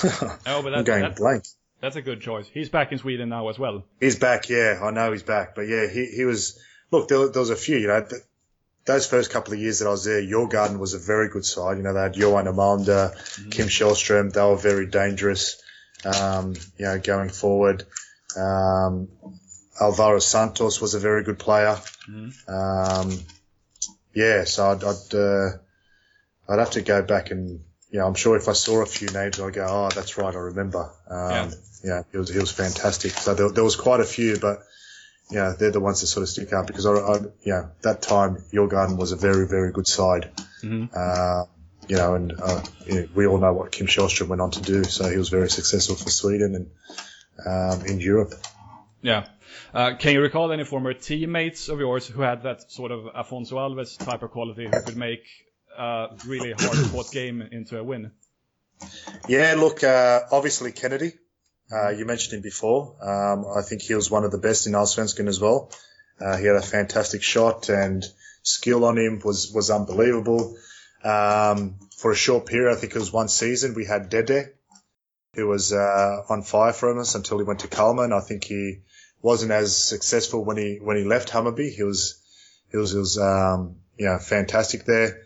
Oh, 0.46 0.62
but 0.62 0.74
I'm 0.74 0.84
going 0.84 1.02
that, 1.02 1.16
blank. 1.16 1.44
that's 1.80 1.96
a 1.96 2.02
good 2.02 2.20
choice. 2.20 2.46
He's 2.52 2.68
back 2.68 2.92
in 2.92 2.98
Sweden 2.98 3.28
now 3.28 3.48
as 3.48 3.58
well. 3.58 3.84
He's 4.00 4.16
back, 4.18 4.48
yeah. 4.48 4.78
I 4.82 4.90
know 4.90 5.10
he's 5.12 5.22
back, 5.22 5.54
but 5.54 5.62
yeah, 5.62 5.86
he 5.88 6.06
he 6.06 6.24
was. 6.24 6.58
Look, 6.90 7.08
there, 7.08 7.28
there 7.28 7.40
was 7.40 7.50
a 7.50 7.56
few. 7.56 7.76
You 7.78 7.88
know, 7.88 8.04
th- 8.04 8.22
those 8.84 9.06
first 9.06 9.30
couple 9.30 9.54
of 9.54 9.58
years 9.58 9.78
that 9.80 9.86
I 9.88 9.90
was 9.90 10.04
there, 10.04 10.20
Djurgården 10.22 10.78
was 10.78 10.94
a 10.94 10.98
very 10.98 11.28
good 11.28 11.44
side. 11.44 11.76
You 11.78 11.82
know, 11.82 11.92
they 11.94 12.00
had 12.02 12.16
Johan 12.16 12.44
Elmander, 12.44 13.50
Kim 13.50 13.66
Källström. 13.66 14.32
They 14.32 14.42
were 14.42 14.56
very 14.56 14.86
dangerous. 14.86 15.60
Um, 16.04 16.54
you 16.76 16.84
know, 16.84 16.98
going 17.00 17.30
forward, 17.30 17.84
um, 18.36 19.08
Alvaro 19.80 20.18
Santos 20.20 20.80
was 20.80 20.94
a 20.94 20.98
very 21.00 21.24
good 21.24 21.38
player. 21.38 21.76
Um, 22.48 23.12
yeah, 24.14 24.44
so 24.44 24.70
I'd 24.70 24.84
I'd, 24.84 25.14
uh, 25.14 25.50
I'd 26.48 26.58
have 26.58 26.70
to 26.72 26.82
go 26.82 27.02
back 27.02 27.30
and. 27.30 27.60
You 27.90 28.00
know, 28.00 28.06
I'm 28.08 28.14
sure 28.14 28.36
if 28.36 28.48
I 28.48 28.54
saw 28.54 28.82
a 28.82 28.86
few 28.86 29.06
names, 29.10 29.38
I'd 29.38 29.52
go, 29.52 29.64
oh, 29.70 29.88
that's 29.94 30.18
right, 30.18 30.34
I 30.34 30.38
remember. 30.38 30.90
Um, 31.08 31.52
Yeah. 31.84 32.02
he 32.10 32.18
was 32.18 32.28
he 32.28 32.40
was 32.40 32.50
fantastic. 32.50 33.12
So 33.12 33.34
there, 33.34 33.50
there 33.50 33.62
was 33.62 33.76
quite 33.76 34.00
a 34.00 34.04
few, 34.04 34.36
but 34.36 34.64
yeah, 35.30 35.54
they're 35.56 35.70
the 35.70 35.78
ones 35.78 36.00
that 36.00 36.08
sort 36.08 36.24
of 36.24 36.28
stick 36.28 36.52
out 36.52 36.66
because 36.66 36.86
I, 36.86 36.90
I 36.94 37.20
yeah, 37.44 37.66
that 37.82 38.02
time 38.02 38.38
Djurgården 38.52 38.96
was 38.96 39.12
a 39.12 39.16
very 39.16 39.46
very 39.46 39.70
good 39.70 39.86
side. 39.86 40.32
Mhm. 40.60 40.88
Uh, 40.92 41.44
you 41.86 41.96
know, 41.96 42.14
and 42.14 42.32
uh, 42.32 42.62
you 42.84 42.94
know, 43.02 43.08
we 43.14 43.26
all 43.28 43.38
know 43.38 43.52
what 43.52 43.70
Kim 43.70 43.86
Källström 43.86 44.26
went 44.26 44.42
on 44.42 44.50
to 44.50 44.60
do. 44.60 44.82
So 44.82 45.08
he 45.08 45.16
was 45.16 45.28
very 45.28 45.48
successful 45.50 45.94
for 45.94 46.10
Sweden 46.10 46.56
and 46.56 46.70
um, 47.46 47.84
in 47.86 48.00
Europe. 48.00 48.34
Yeah. 49.02 49.26
Uh, 49.72 49.96
can 49.96 50.14
you 50.14 50.22
recall 50.22 50.52
any 50.52 50.64
former 50.64 50.94
teammates 50.94 51.68
of 51.68 51.78
yours 51.78 52.06
who 52.06 52.22
had 52.22 52.42
that 52.44 52.70
sort 52.70 52.90
of 52.90 53.04
Afonso 53.14 53.52
Alves 53.52 53.98
type 53.98 54.22
of 54.22 54.30
quality 54.30 54.64
who 54.64 54.82
could 54.82 54.96
make 54.96 55.24
a 55.76 56.08
really 56.26 56.52
hard 56.52 56.78
fought 56.90 57.10
game 57.10 57.42
into 57.42 57.78
a 57.78 57.84
win? 57.84 58.12
Yeah, 59.28 59.54
look, 59.56 59.84
uh, 59.84 60.20
obviously 60.30 60.72
Kennedy. 60.72 61.12
Uh, 61.72 61.90
you 61.90 62.04
mentioned 62.04 62.34
him 62.34 62.42
before. 62.42 62.96
Um, 63.02 63.46
I 63.56 63.62
think 63.62 63.82
he 63.82 63.94
was 63.94 64.10
one 64.10 64.24
of 64.24 64.30
the 64.30 64.38
best 64.38 64.66
in 64.66 64.74
Allsvenskan 64.74 65.28
as 65.28 65.40
well. 65.40 65.72
Uh, 66.20 66.36
he 66.36 66.46
had 66.46 66.56
a 66.56 66.62
fantastic 66.62 67.22
shot 67.22 67.68
and 67.68 68.04
skill 68.42 68.84
on 68.84 68.96
him 68.96 69.20
was 69.24 69.50
was 69.52 69.70
unbelievable. 69.70 70.56
Um, 71.02 71.76
for 71.96 72.12
a 72.12 72.16
short 72.16 72.46
period, 72.46 72.72
I 72.72 72.76
think 72.76 72.94
it 72.94 72.98
was 72.98 73.12
one 73.12 73.28
season, 73.28 73.74
we 73.74 73.84
had 73.84 74.08
Dede, 74.08 74.52
who 75.34 75.46
was 75.46 75.72
uh, 75.72 76.22
on 76.28 76.42
fire 76.42 76.72
for 76.72 76.98
us 76.98 77.14
until 77.14 77.38
he 77.38 77.44
went 77.44 77.60
to. 77.60 77.86
And 78.00 78.14
I 78.14 78.20
think 78.20 78.44
he 78.44 78.80
wasn't 79.22 79.52
as 79.52 79.76
successful 79.76 80.44
when 80.44 80.56
he 80.56 80.78
when 80.82 80.96
he 80.96 81.04
left 81.04 81.30
Hammarby. 81.30 81.70
He 81.70 81.82
was 81.82 82.20
he 82.70 82.76
was 82.76 82.92
he 82.92 82.98
was 82.98 83.18
um, 83.18 83.76
you 83.96 84.06
know 84.06 84.18
fantastic 84.18 84.84
there. 84.84 85.22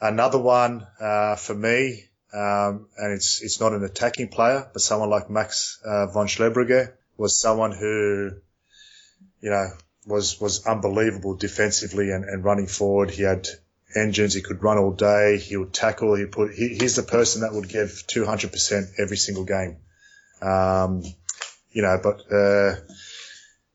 Another 0.00 0.38
one 0.38 0.86
uh, 1.00 1.36
for 1.36 1.54
me, 1.54 2.04
um, 2.32 2.88
and 2.96 3.12
it's 3.12 3.42
it's 3.42 3.60
not 3.60 3.72
an 3.72 3.84
attacking 3.84 4.28
player, 4.28 4.68
but 4.72 4.82
someone 4.82 5.10
like 5.10 5.30
Max 5.30 5.80
uh, 5.84 6.06
von 6.06 6.26
Schlebrügge 6.26 6.92
was 7.16 7.38
someone 7.38 7.72
who, 7.72 8.30
you 9.40 9.50
know, 9.50 9.68
was 10.06 10.40
was 10.40 10.66
unbelievable 10.66 11.36
defensively 11.36 12.10
and, 12.10 12.24
and 12.24 12.44
running 12.44 12.66
forward. 12.66 13.10
He 13.10 13.22
had 13.22 13.46
engines. 13.96 14.34
He 14.34 14.42
could 14.42 14.62
run 14.62 14.78
all 14.78 14.92
day. 14.92 15.38
He 15.38 15.56
would 15.56 15.72
tackle. 15.72 16.14
He 16.14 16.26
put. 16.26 16.52
He, 16.54 16.68
he's 16.80 16.96
the 16.96 17.02
person 17.02 17.42
that 17.42 17.52
would 17.52 17.68
give 17.68 18.04
two 18.06 18.24
hundred 18.24 18.52
percent 18.52 18.86
every 18.98 19.16
single 19.16 19.44
game. 19.44 19.76
Um, 20.40 21.02
you 21.70 21.82
know, 21.82 21.98
but 22.02 22.20
uh, 22.32 22.76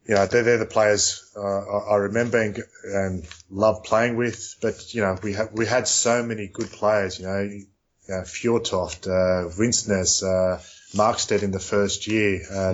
you 0.06 0.16
know 0.16 0.26
they're, 0.28 0.44
they're 0.44 0.58
the 0.58 0.66
players 0.66 1.32
uh, 1.36 1.42
I 1.42 1.94
I 1.94 1.96
remember 1.98 2.42
and, 2.42 2.60
and 2.84 3.28
love 3.50 3.84
playing 3.84 4.16
with. 4.18 4.56
But 4.62 4.94
you 4.94 5.02
know 5.02 5.18
we 5.24 5.34
had 5.34 5.50
we 5.54 5.66
had 5.66 5.88
so 5.88 6.24
many 6.24 6.48
good 6.48 6.70
players. 6.72 7.20
You 7.20 7.26
know, 7.28 7.42
you 7.42 7.66
know 8.10 8.22
Fjortoft, 8.22 9.08
uh, 9.08 9.50
Vinsnes, 9.50 10.24
uh, 10.24 10.60
Markstedt 10.96 11.44
in 11.44 11.52
the 11.52 11.60
first 11.60 12.08
year, 12.08 12.42
uh, 12.52 12.74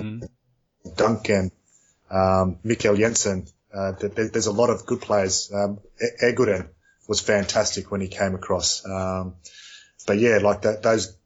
Duncan, 0.96 1.50
um, 2.10 2.58
Mikkel 2.64 2.96
Jensen. 2.98 3.46
Uh, 3.72 3.92
there, 3.92 4.08
there- 4.10 4.28
there's 4.28 4.46
a 4.46 4.52
lot 4.52 4.70
of 4.70 4.86
good 4.86 5.00
players. 5.00 5.50
Um, 5.52 5.80
Eguren 6.22 6.68
was 7.08 7.20
fantastic 7.20 7.90
when 7.90 8.00
he 8.00 8.08
came 8.08 8.34
across. 8.34 8.84
Um, 8.86 9.34
but 10.06 10.18
yeah, 10.18 10.38
like 10.38 10.62
that, 10.62 10.82
those 10.82 11.16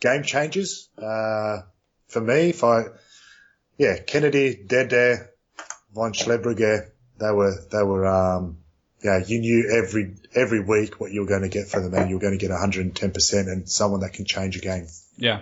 game 0.00 0.22
changes, 0.22 0.88
uh, 0.98 1.62
for 2.08 2.20
me, 2.20 2.50
if 2.50 2.62
I, 2.64 2.84
yeah, 3.78 3.98
Kennedy, 3.98 4.54
Dede, 4.54 5.28
Von 5.94 6.12
Schlebrügge, 6.12 6.90
they 7.18 7.30
were, 7.30 7.54
they 7.70 7.82
were, 7.82 8.06
um, 8.06 8.58
yeah, 9.02 9.22
you 9.24 9.38
knew 9.40 9.70
every, 9.72 10.16
every 10.34 10.60
week 10.60 11.00
what 11.00 11.12
you 11.12 11.20
were 11.22 11.26
going 11.26 11.42
to 11.42 11.48
get 11.48 11.68
from 11.68 11.84
them 11.84 11.94
and 11.94 12.10
you 12.10 12.16
were 12.16 12.20
going 12.22 12.38
to 12.38 12.44
get 12.46 12.50
110% 12.50 13.48
and 13.52 13.68
someone 13.68 14.00
that 14.00 14.12
can 14.12 14.24
change 14.24 14.56
a 14.56 14.60
game. 14.60 14.86
Yeah. 15.16 15.40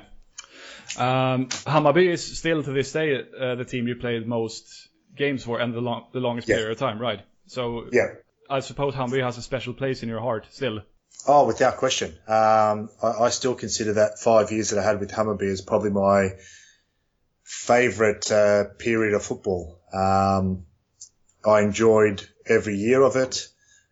Um, 0.98 1.46
Hammarby 1.66 2.08
is 2.08 2.38
still 2.38 2.62
to 2.62 2.72
this 2.72 2.92
day 2.92 3.16
uh, 3.38 3.54
the 3.54 3.64
team 3.64 3.88
you 3.88 3.96
played 3.96 4.26
most 4.26 4.88
games 5.16 5.44
for 5.44 5.58
and 5.60 5.72
the, 5.72 5.80
long, 5.80 6.06
the 6.12 6.20
longest 6.20 6.48
Yeah. 6.48 6.56
period 6.56 6.72
of 6.72 6.78
time, 6.78 6.98
right? 6.98 7.20
So 7.46 7.86
Yeah. 7.92 8.14
I 8.50 8.60
suppose 8.60 8.94
Hammarby 8.94 9.22
has 9.22 9.38
a 9.38 9.42
special 9.42 9.74
place 9.74 10.02
in 10.02 10.08
your 10.08 10.20
heart 10.20 10.46
still. 10.50 10.82
Oh, 11.26 11.46
without 11.46 11.76
question. 11.76 12.10
Um, 12.26 12.90
I, 13.02 13.12
I 13.20 13.28
still 13.30 13.54
consider 13.54 13.94
that 13.94 14.18
five 14.18 14.50
years 14.50 14.70
that 14.70 14.78
I 14.78 14.82
had 14.82 15.00
with 15.00 15.10
Hammarby 15.10 15.46
is 15.46 15.60
probably 15.60 15.90
my 15.90 16.30
favorite 17.44 18.30
uh, 18.30 18.64
period 18.78 19.14
of 19.14 19.22
football. 19.22 19.78
Um, 19.92 20.64
I 21.44 21.60
enjoyed 21.60 22.26
every 22.46 22.76
year 22.76 23.02
of 23.02 23.16
it. 23.16 23.48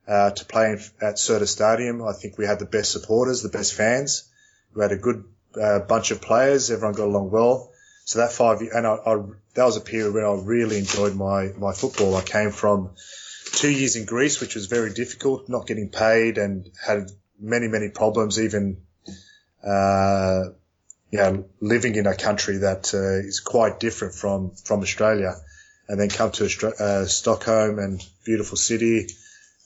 Uh, 0.08 0.30
to 0.30 0.44
play 0.44 0.76
at 1.00 1.18
Certa 1.20 1.46
Stadium, 1.46 2.02
I 2.02 2.12
think 2.12 2.36
we 2.36 2.44
had 2.44 2.58
the 2.58 2.66
best 2.66 2.90
supporters, 2.90 3.42
the 3.42 3.48
best 3.48 3.74
fans. 3.74 4.28
We 4.74 4.82
had 4.82 4.90
a 4.90 4.96
good 4.96 5.24
uh, 5.60 5.80
bunch 5.80 6.10
of 6.10 6.20
players. 6.20 6.70
Everyone 6.70 6.94
got 6.94 7.06
along 7.06 7.30
well. 7.30 7.70
So 8.06 8.18
that 8.18 8.32
five 8.32 8.60
year, 8.60 8.76
and 8.76 8.88
I, 8.88 8.94
I, 8.94 9.22
that 9.54 9.64
was 9.64 9.76
a 9.76 9.80
period 9.80 10.12
where 10.12 10.26
I 10.26 10.34
really 10.34 10.78
enjoyed 10.78 11.14
my, 11.14 11.52
my 11.56 11.72
football. 11.72 12.16
I 12.16 12.22
came 12.22 12.50
from 12.50 12.90
two 13.52 13.70
years 13.70 13.96
in 13.96 14.04
Greece, 14.04 14.40
which 14.40 14.54
was 14.54 14.66
very 14.66 14.92
difficult, 14.92 15.48
not 15.48 15.66
getting 15.66 15.88
paid 15.88 16.38
and 16.38 16.70
had 16.84 17.10
many, 17.38 17.68
many 17.68 17.88
problems, 17.88 18.40
even, 18.40 18.82
uh, 19.66 20.44
you 21.10 21.18
know, 21.18 21.44
living 21.60 21.94
in 21.96 22.06
a 22.06 22.14
country 22.14 22.58
that 22.58 22.94
uh, 22.94 23.26
is 23.26 23.40
quite 23.40 23.80
different 23.80 24.14
from, 24.14 24.52
from 24.64 24.80
Australia 24.80 25.34
and 25.88 25.98
then 25.98 26.08
come 26.08 26.30
to 26.30 26.44
uh, 26.78 27.04
Stockholm 27.06 27.78
and 27.78 28.00
beautiful 28.24 28.56
city. 28.56 29.08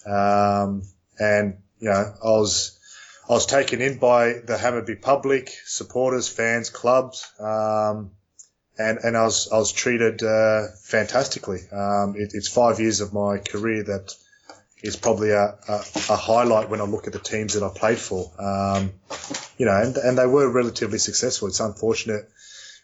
Um, 0.07 0.83
and, 1.19 1.59
you 1.79 1.91
know, 1.91 2.15
I 2.25 2.29
was, 2.29 2.79
I 3.29 3.35
was 3.35 3.47
taken 3.47 3.83
in 3.83 3.99
by 3.99 4.33
the 4.33 4.57
Hammarby 4.57 5.03
public, 5.03 5.51
supporters, 5.67 6.29
fans, 6.29 6.71
clubs. 6.71 7.31
Um, 7.39 8.13
and, 8.79 8.99
and 8.99 9.17
I 9.17 9.25
was, 9.25 9.49
I 9.53 9.59
was 9.59 9.73
treated, 9.73 10.23
uh, 10.23 10.69
fantastically. 10.83 11.61
Um, 11.71 12.15
it, 12.17 12.33
it's 12.35 12.49
five 12.49 12.81
years 12.81 13.01
of 13.01 13.13
my 13.13 13.39
career 13.39 13.85
that 13.85 14.15
is 14.83 14.97
probably 14.97 15.31
a, 15.31 15.57
a, 15.69 15.85
a, 16.11 16.17
highlight 16.17 16.69
when 16.69 16.81
I 16.81 16.85
look 16.85 17.07
at 17.07 17.13
the 17.13 17.19
teams 17.19 17.55
that 17.55 17.63
I 17.63 17.71
played 17.71 17.99
for. 17.99 18.31
Um, 18.39 18.93
you 19.57 19.67
know, 19.67 19.81
and, 19.81 19.97
and 19.97 20.19
they 20.19 20.27
were 20.27 20.49
relatively 20.51 20.99
successful. 20.99 21.49
It's 21.49 21.61
unfortunate 21.61 22.29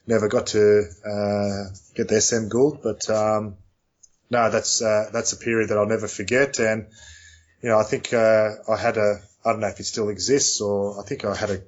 never 0.07 0.29
got 0.29 0.47
to, 0.49 0.85
uh, 1.05 1.75
get 1.95 2.09
the 2.09 2.21
SM 2.21 2.49
Gold, 2.49 2.81
but, 2.83 3.09
um, 3.11 3.57
no, 4.31 4.51
that's, 4.51 4.81
uh, 4.81 5.11
that's 5.13 5.33
a 5.33 5.37
period 5.37 5.69
that 5.69 5.79
I'll 5.79 5.87
never 5.87 6.09
forget. 6.09 6.59
And, 6.59 6.87
you 7.63 7.69
know, 7.69 7.79
I 7.79 7.83
think, 7.83 8.15
uh, 8.15 8.51
I 8.69 8.77
had 8.77 8.97
a, 8.97 9.21
I 9.45 9.53
don't 9.53 9.61
know 9.61 9.69
if 9.69 9.81
it 9.81 9.85
still 9.85 10.09
exists 10.09 10.61
or 10.61 11.01
I 11.01 11.05
think 11.05 11.25
I 11.25 11.35
had 11.35 11.51
a 11.51 11.63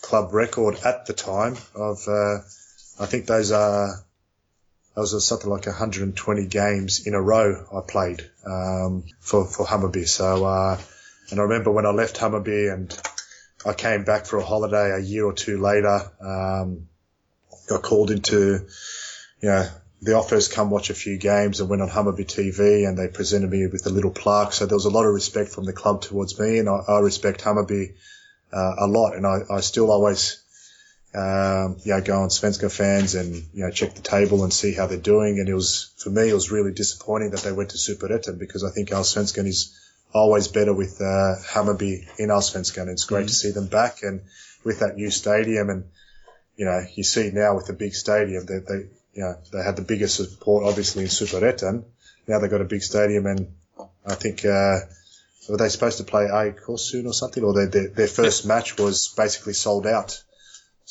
club 0.00 0.32
record 0.32 0.78
at 0.84 1.06
the 1.06 1.12
time 1.12 1.56
of, 1.74 2.08
uh, 2.08 2.38
I 2.98 3.06
think 3.06 3.26
those 3.26 3.52
are, 3.52 4.04
those 4.94 5.14
are 5.14 5.20
something 5.20 5.50
like 5.50 5.66
120 5.66 6.46
games 6.46 7.06
in 7.06 7.14
a 7.14 7.20
row 7.20 7.66
I 7.74 7.80
played, 7.80 8.28
um, 8.44 9.04
for, 9.20 9.46
for 9.46 9.66
Hammarby. 9.66 10.06
So, 10.06 10.44
uh, 10.44 10.78
and 11.30 11.40
I 11.40 11.44
remember 11.44 11.70
when 11.70 11.86
I 11.86 11.90
left 11.90 12.18
Hammarby 12.18 12.72
and 12.72 12.96
I 13.64 13.72
came 13.72 14.04
back 14.04 14.26
for 14.26 14.38
a 14.38 14.44
holiday 14.44 14.92
a 14.92 14.98
year 14.98 15.24
or 15.24 15.32
two 15.32 15.58
later, 15.60 16.10
um, 16.20 16.88
got 17.68 17.82
called 17.82 18.10
into, 18.10 18.66
you 19.40 19.48
know, 19.48 19.68
the 20.02 20.14
office, 20.14 20.48
come 20.48 20.70
watch 20.70 20.90
a 20.90 20.94
few 20.94 21.16
games 21.16 21.60
and 21.60 21.70
went 21.70 21.80
on 21.80 21.88
Hammarby 21.88 22.24
TV 22.24 22.88
and 22.88 22.98
they 22.98 23.06
presented 23.06 23.48
me 23.48 23.66
with 23.68 23.86
a 23.86 23.90
little 23.90 24.10
plaque. 24.10 24.52
So 24.52 24.66
there 24.66 24.76
was 24.76 24.84
a 24.84 24.90
lot 24.90 25.06
of 25.06 25.14
respect 25.14 25.50
from 25.50 25.64
the 25.64 25.72
club 25.72 26.02
towards 26.02 26.38
me 26.38 26.58
and 26.58 26.68
I, 26.68 26.80
I 26.88 26.98
respect 26.98 27.42
Hammarby, 27.42 27.94
uh, 28.52 28.74
a 28.80 28.86
lot. 28.88 29.14
And 29.14 29.24
I, 29.24 29.42
I 29.48 29.60
still 29.60 29.92
always, 29.92 30.41
um, 31.14 31.76
you 31.84 31.92
know, 31.92 32.00
go 32.00 32.22
on 32.22 32.30
Svenska 32.30 32.74
fans 32.74 33.14
and, 33.14 33.34
you 33.52 33.64
know, 33.64 33.70
check 33.70 33.94
the 33.94 34.00
table 34.00 34.44
and 34.44 34.52
see 34.52 34.72
how 34.72 34.86
they're 34.86 34.98
doing. 34.98 35.38
And 35.38 35.48
it 35.48 35.54
was, 35.54 35.92
for 35.98 36.08
me, 36.08 36.30
it 36.30 36.34
was 36.34 36.50
really 36.50 36.72
disappointing 36.72 37.30
that 37.32 37.40
they 37.40 37.52
went 37.52 37.70
to 37.70 37.76
Superettan 37.76 38.38
because 38.38 38.64
I 38.64 38.70
think 38.70 38.90
Allsvenskan 38.90 39.46
is 39.46 39.78
always 40.14 40.48
better 40.48 40.72
with, 40.72 41.00
uh, 41.00 41.34
Hammarby 41.52 42.06
in 42.18 42.30
Allsvenskan. 42.30 42.88
It's 42.88 43.04
great 43.04 43.20
mm-hmm. 43.20 43.26
to 43.26 43.34
see 43.34 43.50
them 43.50 43.66
back 43.66 44.02
and 44.02 44.22
with 44.64 44.80
that 44.80 44.96
new 44.96 45.10
stadium 45.10 45.68
and, 45.68 45.84
you 46.56 46.64
know, 46.64 46.82
you 46.94 47.04
see 47.04 47.30
now 47.30 47.56
with 47.56 47.66
the 47.66 47.72
big 47.74 47.94
stadium 47.94 48.46
that 48.46 48.66
they, 48.66 48.88
you 49.14 49.22
know, 49.22 49.36
they 49.52 49.62
had 49.62 49.76
the 49.76 49.82
biggest 49.82 50.16
support 50.16 50.64
obviously 50.64 51.02
in 51.02 51.08
Superettan. 51.08 51.84
Now 52.26 52.38
they've 52.38 52.50
got 52.50 52.62
a 52.62 52.64
big 52.64 52.82
stadium 52.82 53.26
and 53.26 53.52
I 54.06 54.14
think, 54.14 54.46
uh, 54.46 54.78
were 55.50 55.56
they 55.58 55.68
supposed 55.68 55.98
to 55.98 56.04
play 56.04 56.28
AIK 56.32 56.78
soon 56.78 57.06
or 57.06 57.12
something? 57.12 57.42
Or 57.42 57.52
their, 57.52 57.66
their, 57.66 57.88
their 57.88 58.06
first 58.06 58.46
match 58.46 58.78
was 58.78 59.12
basically 59.14 59.54
sold 59.54 59.86
out. 59.86 60.22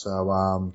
So, 0.02 0.32
um, 0.32 0.74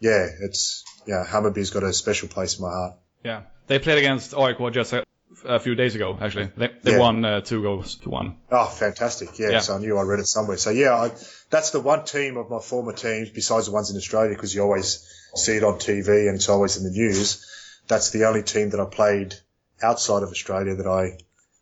yeah, 0.00 0.26
it's, 0.40 0.84
yeah, 1.06 1.24
Hammarby's 1.24 1.70
got 1.70 1.84
a 1.84 1.92
special 1.92 2.28
place 2.28 2.58
in 2.58 2.64
my 2.64 2.70
heart. 2.70 2.94
Yeah. 3.24 3.42
They 3.68 3.78
played 3.78 3.98
against 3.98 4.34
AIK 4.34 4.72
just 4.72 4.92
a, 4.92 5.04
a 5.44 5.60
few 5.60 5.74
days 5.74 5.94
ago, 5.94 6.18
actually. 6.20 6.50
They, 6.56 6.70
they 6.82 6.92
yeah. 6.92 6.98
won 6.98 7.24
uh, 7.24 7.40
two 7.40 7.62
goals 7.62 7.96
to 7.98 8.10
one. 8.10 8.36
Oh, 8.50 8.66
fantastic. 8.66 9.38
Yeah, 9.38 9.50
yeah, 9.50 9.58
so 9.60 9.76
I 9.76 9.78
knew 9.78 9.96
I 9.96 10.02
read 10.02 10.20
it 10.20 10.26
somewhere. 10.26 10.56
So, 10.56 10.70
yeah, 10.70 10.94
I, 10.94 11.10
that's 11.50 11.70
the 11.70 11.80
one 11.80 12.04
team 12.04 12.36
of 12.36 12.50
my 12.50 12.58
former 12.58 12.92
teams, 12.92 13.30
besides 13.30 13.66
the 13.66 13.72
ones 13.72 13.90
in 13.90 13.96
Australia, 13.96 14.34
because 14.34 14.54
you 14.54 14.62
always 14.62 15.04
see 15.34 15.56
it 15.56 15.64
on 15.64 15.74
TV 15.74 16.28
and 16.28 16.36
it's 16.36 16.48
always 16.48 16.76
in 16.76 16.84
the 16.84 16.90
news. 16.90 17.44
That's 17.86 18.10
the 18.10 18.24
only 18.24 18.42
team 18.42 18.70
that 18.70 18.80
I 18.80 18.86
played 18.86 19.34
outside 19.80 20.22
of 20.22 20.30
Australia 20.30 20.74
that 20.74 20.86
I, 20.86 21.18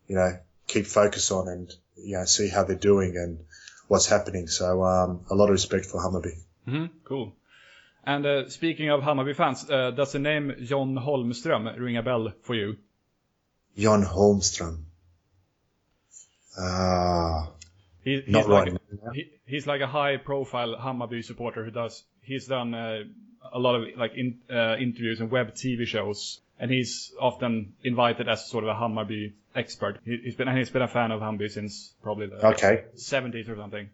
you 0.07 0.15
know, 0.15 0.39
keep 0.67 0.87
focus 0.87 1.31
on 1.31 1.47
and, 1.47 1.71
you 1.97 2.17
know, 2.17 2.25
see 2.25 2.47
how 2.47 2.63
they're 2.63 2.75
doing 2.75 3.15
and 3.17 3.45
what's 3.87 4.07
happening. 4.07 4.47
So, 4.47 4.83
um, 4.83 5.25
a 5.29 5.35
lot 5.35 5.45
of 5.45 5.51
respect 5.51 5.85
for 5.85 6.01
Hammarby. 6.01 6.33
Mm-hmm, 6.67 6.85
cool. 7.03 7.33
And 8.05 8.25
uh, 8.25 8.49
speaking 8.49 8.89
of 8.89 9.01
Hammarby 9.01 9.35
fans, 9.35 9.69
uh, 9.69 9.91
does 9.91 10.11
the 10.11 10.19
name 10.19 10.53
John 10.63 10.95
Holmström 10.95 11.79
ring 11.79 11.97
a 11.97 12.03
bell 12.03 12.31
for 12.43 12.55
you? 12.55 12.77
John 13.77 14.03
Holmström. 14.03 14.83
Ah. 16.57 17.47
Uh, 17.47 17.51
he, 18.03 18.21
he's 18.21 18.29
not 18.29 18.47
like, 18.47 18.71
right. 18.71 18.79
He, 19.15 19.31
he's 19.47 19.65
like 19.65 19.81
a 19.81 19.87
high-profile 19.87 20.77
Hammarby 20.79 21.23
supporter 21.23 21.65
who 21.65 21.71
does. 21.71 22.03
He's 22.21 22.45
done 22.45 22.75
uh, 22.75 23.03
a 23.51 23.59
lot 23.59 23.75
of 23.75 23.97
like 23.97 24.13
in, 24.15 24.39
uh, 24.49 24.75
interviews 24.77 25.19
and 25.19 25.31
web 25.31 25.55
TV 25.55 25.87
shows, 25.87 26.39
and 26.59 26.69
he's 26.69 27.11
often 27.19 27.73
invited 27.83 28.29
as 28.29 28.47
sort 28.47 28.63
of 28.63 28.69
a 28.69 28.73
Hammarby 28.73 29.33
expert. 29.55 29.99
He, 30.05 30.21
has 30.25 30.35
been 30.35 30.47
and 30.47 30.57
he's 30.57 30.69
been 30.69 30.83
a 30.83 30.87
fan 30.87 31.11
of 31.11 31.21
Hammarby 31.21 31.49
since 31.49 31.93
probably 32.03 32.27
the 32.27 32.45
okay. 32.47 32.83
70s 32.95 33.49
or 33.49 33.55
something. 33.55 33.89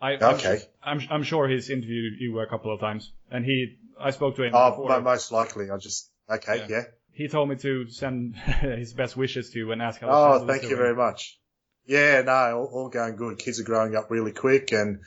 I, 0.00 0.14
okay. 0.14 0.62
I'm, 0.82 1.00
I'm, 1.00 1.08
I'm 1.10 1.22
sure 1.22 1.48
he's 1.48 1.70
interviewed 1.70 2.14
you 2.18 2.40
a 2.40 2.46
couple 2.46 2.72
of 2.72 2.80
times, 2.80 3.12
and 3.30 3.44
he 3.44 3.76
I 4.00 4.10
spoke 4.10 4.36
to 4.36 4.42
him. 4.42 4.52
Oh, 4.54 4.70
before. 4.70 5.00
most 5.00 5.30
likely. 5.30 5.70
I 5.70 5.76
just 5.76 6.10
okay, 6.28 6.58
yeah. 6.58 6.66
yeah. 6.68 6.82
He 7.12 7.28
told 7.28 7.48
me 7.48 7.56
to 7.56 7.88
send 7.90 8.36
his 8.36 8.92
best 8.94 9.16
wishes 9.16 9.50
to 9.50 9.58
you 9.58 9.72
and 9.72 9.82
ask 9.82 10.00
how. 10.00 10.08
Oh, 10.10 10.46
thank 10.46 10.62
you 10.62 10.76
very 10.76 10.94
much. 10.94 11.38
Yeah, 11.86 12.22
no, 12.22 12.32
all, 12.32 12.70
all, 12.72 12.88
going 12.88 13.16
good. 13.16 13.38
Kids 13.38 13.60
are 13.60 13.64
growing 13.64 13.96
up 13.96 14.10
really 14.10 14.32
quick, 14.32 14.72
and 14.72 15.00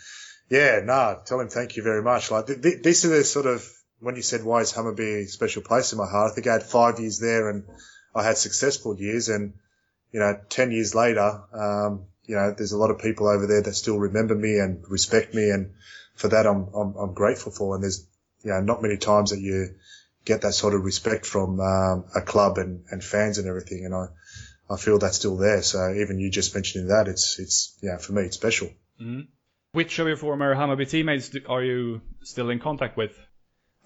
yeah, 0.49 0.81
no, 0.83 1.21
tell 1.25 1.39
him 1.39 1.49
thank 1.49 1.75
you 1.75 1.83
very 1.83 2.03
much. 2.03 2.29
Like 2.29 2.47
th- 2.47 2.61
th- 2.61 2.83
this 2.83 3.05
is 3.05 3.11
the 3.11 3.23
sort 3.23 3.45
of 3.45 3.67
when 3.99 4.15
you 4.15 4.21
said 4.21 4.43
why 4.43 4.61
is 4.61 4.73
Hammarby 4.73 5.23
a 5.23 5.27
special 5.27 5.61
place 5.61 5.91
in 5.93 5.97
my 5.97 6.07
heart. 6.07 6.31
I 6.31 6.35
think 6.35 6.47
I 6.47 6.53
had 6.53 6.63
five 6.63 6.99
years 6.99 7.19
there, 7.19 7.49
and 7.49 7.63
I 8.13 8.23
had 8.23 8.37
successful 8.37 8.95
years, 8.97 9.29
and 9.29 9.53
you 10.11 10.19
know, 10.19 10.39
ten 10.49 10.71
years 10.71 10.93
later, 10.93 11.41
um, 11.53 12.05
you 12.25 12.35
know, 12.35 12.53
there's 12.57 12.71
a 12.71 12.77
lot 12.77 12.91
of 12.91 12.99
people 12.99 13.27
over 13.27 13.47
there 13.47 13.61
that 13.61 13.73
still 13.73 13.99
remember 13.99 14.35
me 14.35 14.57
and 14.59 14.83
respect 14.89 15.33
me. 15.33 15.49
And 15.49 15.73
for 16.15 16.29
that, 16.29 16.47
I'm, 16.47 16.69
I'm, 16.73 16.95
I'm 16.95 17.13
grateful 17.13 17.51
for. 17.51 17.75
And 17.75 17.83
there's, 17.83 18.07
you 18.43 18.51
know, 18.51 18.61
not 18.61 18.81
many 18.81 18.97
times 18.97 19.31
that 19.31 19.39
you 19.39 19.75
get 20.25 20.41
that 20.41 20.53
sort 20.53 20.73
of 20.73 20.83
respect 20.83 21.25
from, 21.25 21.59
um, 21.59 22.05
a 22.15 22.21
club 22.21 22.57
and, 22.57 22.85
and 22.89 23.03
fans 23.03 23.37
and 23.37 23.47
everything. 23.47 23.85
And 23.85 23.93
I, 23.93 24.05
I 24.69 24.77
feel 24.77 24.99
that's 24.99 25.17
still 25.17 25.37
there. 25.37 25.61
So 25.61 25.93
even 25.93 26.19
you 26.19 26.31
just 26.31 26.53
mentioning 26.55 26.87
that, 26.87 27.07
it's, 27.07 27.39
it's, 27.39 27.77
yeah, 27.81 27.97
for 27.97 28.13
me, 28.13 28.23
it's 28.23 28.37
special. 28.37 28.69
Mm-hmm. 29.01 29.21
Which 29.73 29.99
of 29.99 30.07
your 30.07 30.17
former 30.17 30.55
Hammarby 30.55 30.89
teammates 30.89 31.35
are 31.49 31.63
you 31.63 32.01
still 32.21 32.49
in 32.51 32.59
contact 32.59 32.95
with? 32.95 33.11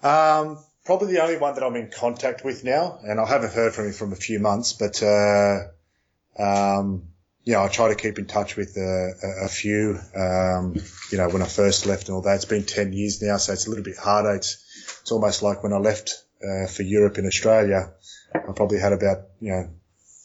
Um, 0.02 0.58
probably 0.84 1.14
the 1.14 1.22
only 1.22 1.38
one 1.38 1.54
that 1.54 1.64
I'm 1.64 1.74
in 1.76 1.90
contact 1.90 2.44
with 2.44 2.62
now, 2.62 2.98
and 3.02 3.18
I 3.18 3.26
haven't 3.26 3.52
heard 3.52 3.74
from 3.74 3.86
him 3.86 3.92
from 3.94 4.12
a 4.12 4.16
few 4.16 4.38
months, 4.38 4.74
but, 4.74 5.02
uh, 5.02 5.58
um, 6.38 7.08
know, 7.54 7.64
I 7.64 7.68
try 7.68 7.88
to 7.88 7.94
keep 7.94 8.18
in 8.18 8.26
touch 8.26 8.56
with 8.56 8.76
uh, 8.76 8.80
a, 8.80 9.46
a 9.46 9.48
few. 9.48 9.98
Um, 10.14 10.74
you 11.10 11.18
know, 11.18 11.28
when 11.28 11.42
I 11.42 11.46
first 11.46 11.86
left 11.86 12.08
and 12.08 12.16
all 12.16 12.22
that, 12.22 12.36
it's 12.36 12.44
been 12.44 12.64
10 12.64 12.92
years 12.92 13.22
now, 13.22 13.36
so 13.36 13.52
it's 13.52 13.66
a 13.66 13.70
little 13.70 13.84
bit 13.84 13.96
harder. 13.96 14.34
It's, 14.34 14.64
it's 15.00 15.12
almost 15.12 15.42
like 15.42 15.62
when 15.62 15.72
I 15.72 15.78
left 15.78 16.24
uh, 16.42 16.66
for 16.66 16.82
Europe 16.82 17.18
in 17.18 17.26
Australia, 17.26 17.92
I 18.34 18.52
probably 18.52 18.78
had 18.78 18.92
about, 18.92 19.18
you 19.40 19.52
know, 19.52 19.70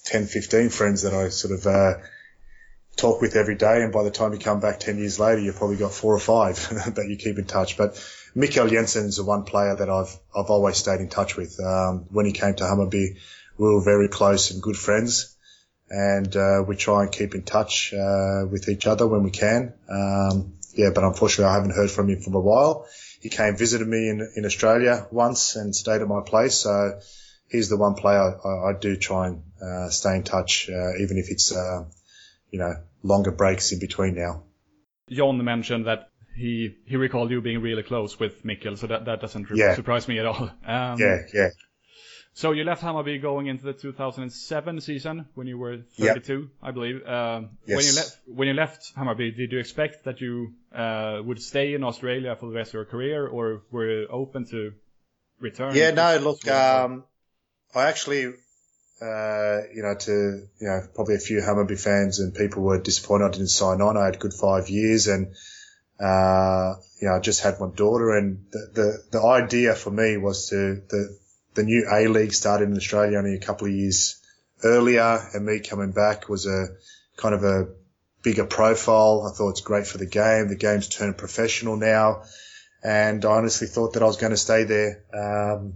10, 0.06 0.26
15 0.26 0.70
friends 0.70 1.04
that 1.04 1.14
I 1.14 1.30
sort 1.30 1.54
of 1.54 1.66
uh, 1.66 1.94
talk 2.98 3.22
with 3.22 3.36
every 3.36 3.56
day. 3.56 3.84
And 3.84 3.94
by 3.94 4.04
the 4.04 4.12
time 4.12 4.34
you 4.34 4.40
come 4.40 4.60
back 4.60 4.80
10 4.80 4.98
years 4.98 5.20
later, 5.20 5.40
you've 5.40 5.56
probably 5.56 5.78
got 5.78 5.94
four 5.94 6.14
or 6.14 6.20
five 6.20 6.56
that 6.96 7.08
you 7.08 7.16
keep 7.16 7.38
in 7.38 7.46
touch. 7.46 7.78
But 7.78 7.94
Mikkel 8.36 8.70
Jensen's 8.70 9.18
the 9.18 9.24
one 9.24 9.44
player 9.44 9.76
that 9.76 9.90
I've, 9.90 10.14
I've 10.36 10.50
always 10.50 10.78
stayed 10.78 11.00
in 11.00 11.10
touch 11.10 11.38
with. 11.38 11.58
Um, 11.62 12.08
when 12.10 12.26
he 12.26 12.34
came 12.34 12.56
to 12.56 12.64
Hammarby, 12.66 13.18
we 13.58 13.74
were 13.74 13.84
very 13.84 14.10
close 14.10 14.52
and 14.52 14.62
good 14.62 14.76
friends 14.76 15.33
and 15.94 16.36
uh, 16.36 16.64
we 16.68 16.76
try 16.76 17.04
and 17.04 17.12
keep 17.12 17.36
in 17.36 17.44
touch 17.44 17.94
uh, 17.94 18.46
with 18.50 18.68
each 18.68 18.88
other 18.88 19.06
when 19.08 19.24
we 19.24 19.30
can. 19.32 19.74
Um, 19.88 20.54
yeah, 20.74 20.90
but 20.96 21.04
unfortunately, 21.04 21.52
I 21.52 21.54
haven't 21.54 21.76
heard 21.76 21.92
from 21.92 22.10
him 22.10 22.20
for 22.22 22.36
a 22.36 22.40
while. 22.42 22.88
He 23.22 23.30
came 23.30 23.56
visited 23.56 23.88
me 23.88 24.10
in 24.10 24.28
in 24.36 24.46
Australia 24.46 25.08
once 25.12 25.56
and 25.56 25.76
stayed 25.76 26.02
at 26.02 26.08
my 26.08 26.22
place. 26.26 26.56
So 26.56 27.00
he's 27.48 27.70
the 27.70 27.78
one 27.78 27.94
player 27.94 28.24
I, 28.44 28.70
I 28.70 28.74
do 28.80 28.96
try 28.96 29.28
and 29.28 29.44
uh, 29.62 29.90
stay 29.90 30.16
in 30.16 30.24
touch, 30.24 30.70
uh, 30.70 30.96
even 31.04 31.18
if 31.18 31.30
it's 31.30 31.56
uh, 31.56 31.86
you 32.50 32.60
know 32.60 32.74
longer 33.04 33.32
breaks 33.32 33.72
in 33.72 33.80
between 33.80 34.16
now. 34.16 34.44
Jon 35.12 35.44
mentioned 35.44 35.86
that 35.86 36.10
he 36.36 36.76
he 36.88 36.96
recalled 36.96 37.30
you 37.30 37.42
being 37.42 37.62
really 37.62 37.84
close 37.84 38.20
with 38.20 38.44
Mikkel, 38.44 38.78
so 38.78 38.88
that 38.88 39.06
that 39.06 39.22
doesn't 39.22 39.48
Yeah. 39.54 39.76
surprise 39.76 40.08
me 40.08 40.18
at 40.20 40.26
all. 40.26 40.50
Um, 40.66 41.00
Yeah, 41.00 41.18
yeah. 41.34 41.50
So 42.36 42.52
you 42.52 42.64
left 42.64 42.82
Hammarby 42.82 43.22
going 43.22 43.46
into 43.48 43.64
the 43.64 43.74
2007 43.74 44.82
season 44.82 45.26
when 45.36 45.46
you 45.46 45.58
were 45.58 45.78
Yep. 45.96 46.16
32, 46.16 46.50
I 46.64 46.72
believe. 46.72 47.06
Um, 47.08 47.58
When 47.66 47.86
you 47.86 47.94
left 47.94 48.18
when 48.26 48.48
you 48.48 48.54
left 48.56 48.94
Hammarby, 48.96 49.36
did 49.38 49.52
you 49.52 49.60
expect 49.60 50.06
that 50.06 50.20
you 50.20 50.54
uh, 50.74 51.22
would 51.24 51.42
stay 51.42 51.76
in 51.76 51.84
Australia 51.84 52.36
for 52.36 52.50
the 52.50 52.56
rest 52.56 52.70
of 52.72 52.74
your 52.74 52.86
career, 52.86 53.28
or 53.28 53.62
were 53.72 53.88
you 53.88 54.08
open 54.08 54.46
to 54.50 54.74
return? 55.40 55.76
Yeah, 55.76 55.92
no, 55.92 56.18
look, 56.18 56.48
um, 56.48 57.04
I 57.76 57.84
actually, 57.86 58.26
uh, 58.26 59.58
you 59.76 59.84
know, 59.84 59.96
to, 60.00 60.48
you 60.60 60.68
know, 60.68 60.82
probably 60.96 61.16
a 61.16 61.20
few 61.20 61.40
Hammarby 61.40 61.80
fans 61.80 62.20
and 62.20 62.34
people 62.34 62.64
were 62.64 62.80
disappointed 62.80 63.26
I 63.26 63.32
didn't 63.32 63.48
sign 63.50 63.82
on. 63.82 63.96
I 63.96 64.06
had 64.06 64.16
a 64.16 64.20
good 64.20 64.34
five 64.34 64.70
years 64.70 65.08
and, 65.08 65.36
uh, 66.00 66.76
you 67.00 67.08
know, 67.08 67.16
I 67.16 67.20
just 67.20 67.42
had 67.42 67.60
my 67.60 67.70
daughter 67.70 68.18
and 68.18 68.46
the, 68.52 68.70
the, 68.74 69.04
the 69.12 69.24
idea 69.24 69.76
for 69.76 69.92
me 69.92 70.18
was 70.18 70.50
to, 70.50 70.82
the, 70.90 71.18
the 71.56 71.64
new 71.64 71.88
A 71.92 72.08
League 72.08 72.34
started 72.34 72.70
in 72.70 72.76
Australia 72.76 73.18
only 73.18 73.36
a 73.36 73.40
couple 73.40 73.68
of 73.68 73.74
years 73.74 74.22
earlier 74.64 75.20
and 75.34 75.46
me 75.46 75.60
coming 75.60 75.92
back 75.92 76.30
was 76.30 76.46
a 76.46 76.68
kind 77.18 77.36
of 77.36 77.44
a 77.44 77.68
bigger 78.22 78.46
profile. 78.46 79.28
I 79.30 79.36
thought 79.36 79.50
it's 79.50 79.62
great 79.62 79.86
for 79.86 79.98
the 79.98 80.06
game. 80.06 80.48
The 80.48 80.56
game's 80.56 80.88
turned 80.88 81.18
professional 81.18 81.76
now 81.76 82.24
and 82.84 83.24
I 83.24 83.32
honestly 83.32 83.68
thought 83.68 83.94
that 83.94 84.04
I 84.04 84.06
was 84.06 84.18
going 84.18 84.32
to 84.32 84.38
stay 84.38 84.66
there 84.66 85.04
um, 85.14 85.76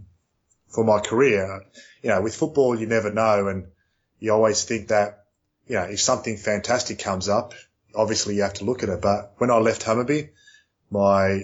for 0.67 0.83
my 0.83 0.99
career. 0.99 1.65
You 2.03 2.09
know, 2.09 2.21
with 2.21 2.35
football, 2.35 2.77
you 2.77 2.85
never 2.85 3.11
know, 3.11 3.47
and 3.47 3.67
you 4.19 4.33
always 4.33 4.63
think 4.65 4.89
that 4.89 5.25
you 5.67 5.75
know 5.75 5.83
if 5.83 6.01
something 6.01 6.37
fantastic 6.37 6.99
comes 6.99 7.29
up, 7.29 7.53
obviously 7.95 8.35
you 8.35 8.41
have 8.41 8.55
to 8.55 8.65
look 8.65 8.83
at 8.83 8.89
it. 8.89 9.01
But 9.01 9.33
when 9.37 9.51
I 9.51 9.57
left 9.57 9.83
Hammarby, 9.83 10.29
my 10.91 11.43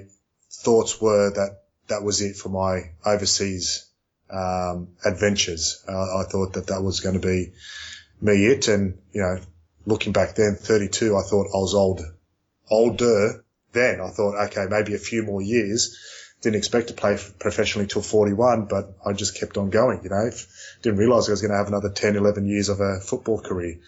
thoughts 0.52 1.02
were 1.02 1.32
that 1.32 1.62
that 1.88 2.04
was 2.04 2.22
it 2.22 2.36
for 2.36 2.50
my 2.50 2.92
overseas 3.06 3.90
um, 4.34 4.90
adventures. 5.06 5.84
Uh, 5.88 6.20
I 6.20 6.24
thought 6.24 6.54
that 6.54 6.68
that 6.68 6.82
was 6.82 7.00
going 7.00 7.20
to 7.20 7.26
be 7.26 7.54
me 8.22 8.46
it, 8.46 8.68
and 8.68 8.98
you 9.12 9.22
know, 9.22 9.40
looking 9.86 10.14
back 10.14 10.36
then, 10.36 10.56
32, 10.56 11.16
I 11.16 11.22
thought 11.22 11.48
I 11.54 11.58
was 11.58 11.74
old, 11.74 12.02
older 12.70 13.44
then. 13.72 14.02
I 14.02 14.10
thought, 14.10 14.36
okay, 14.48 14.66
maybe 14.70 14.96
a 14.96 15.00
few 15.00 15.24
more 15.24 15.42
years. 15.42 15.98
Didn't 16.42 16.58
expect 16.58 16.90
to 16.90 16.94
play 16.94 17.18
professionally 17.40 17.88
till 17.88 18.02
41, 18.02 18.66
but 18.66 18.98
I 19.06 19.14
just 19.14 19.40
kept 19.40 19.58
on 19.58 19.70
going, 19.70 20.02
you 20.04 20.10
know. 20.10 20.30
Didn't 20.82 21.00
realize 21.00 21.30
I 21.30 21.32
was 21.32 21.42
going 21.42 21.52
to 21.52 21.58
have 21.58 21.68
another 21.68 21.90
10, 21.90 22.18
11 22.18 22.46
years 22.46 22.68
of 22.70 22.82
a 22.82 23.00
football 23.00 23.40
career. 23.40 23.80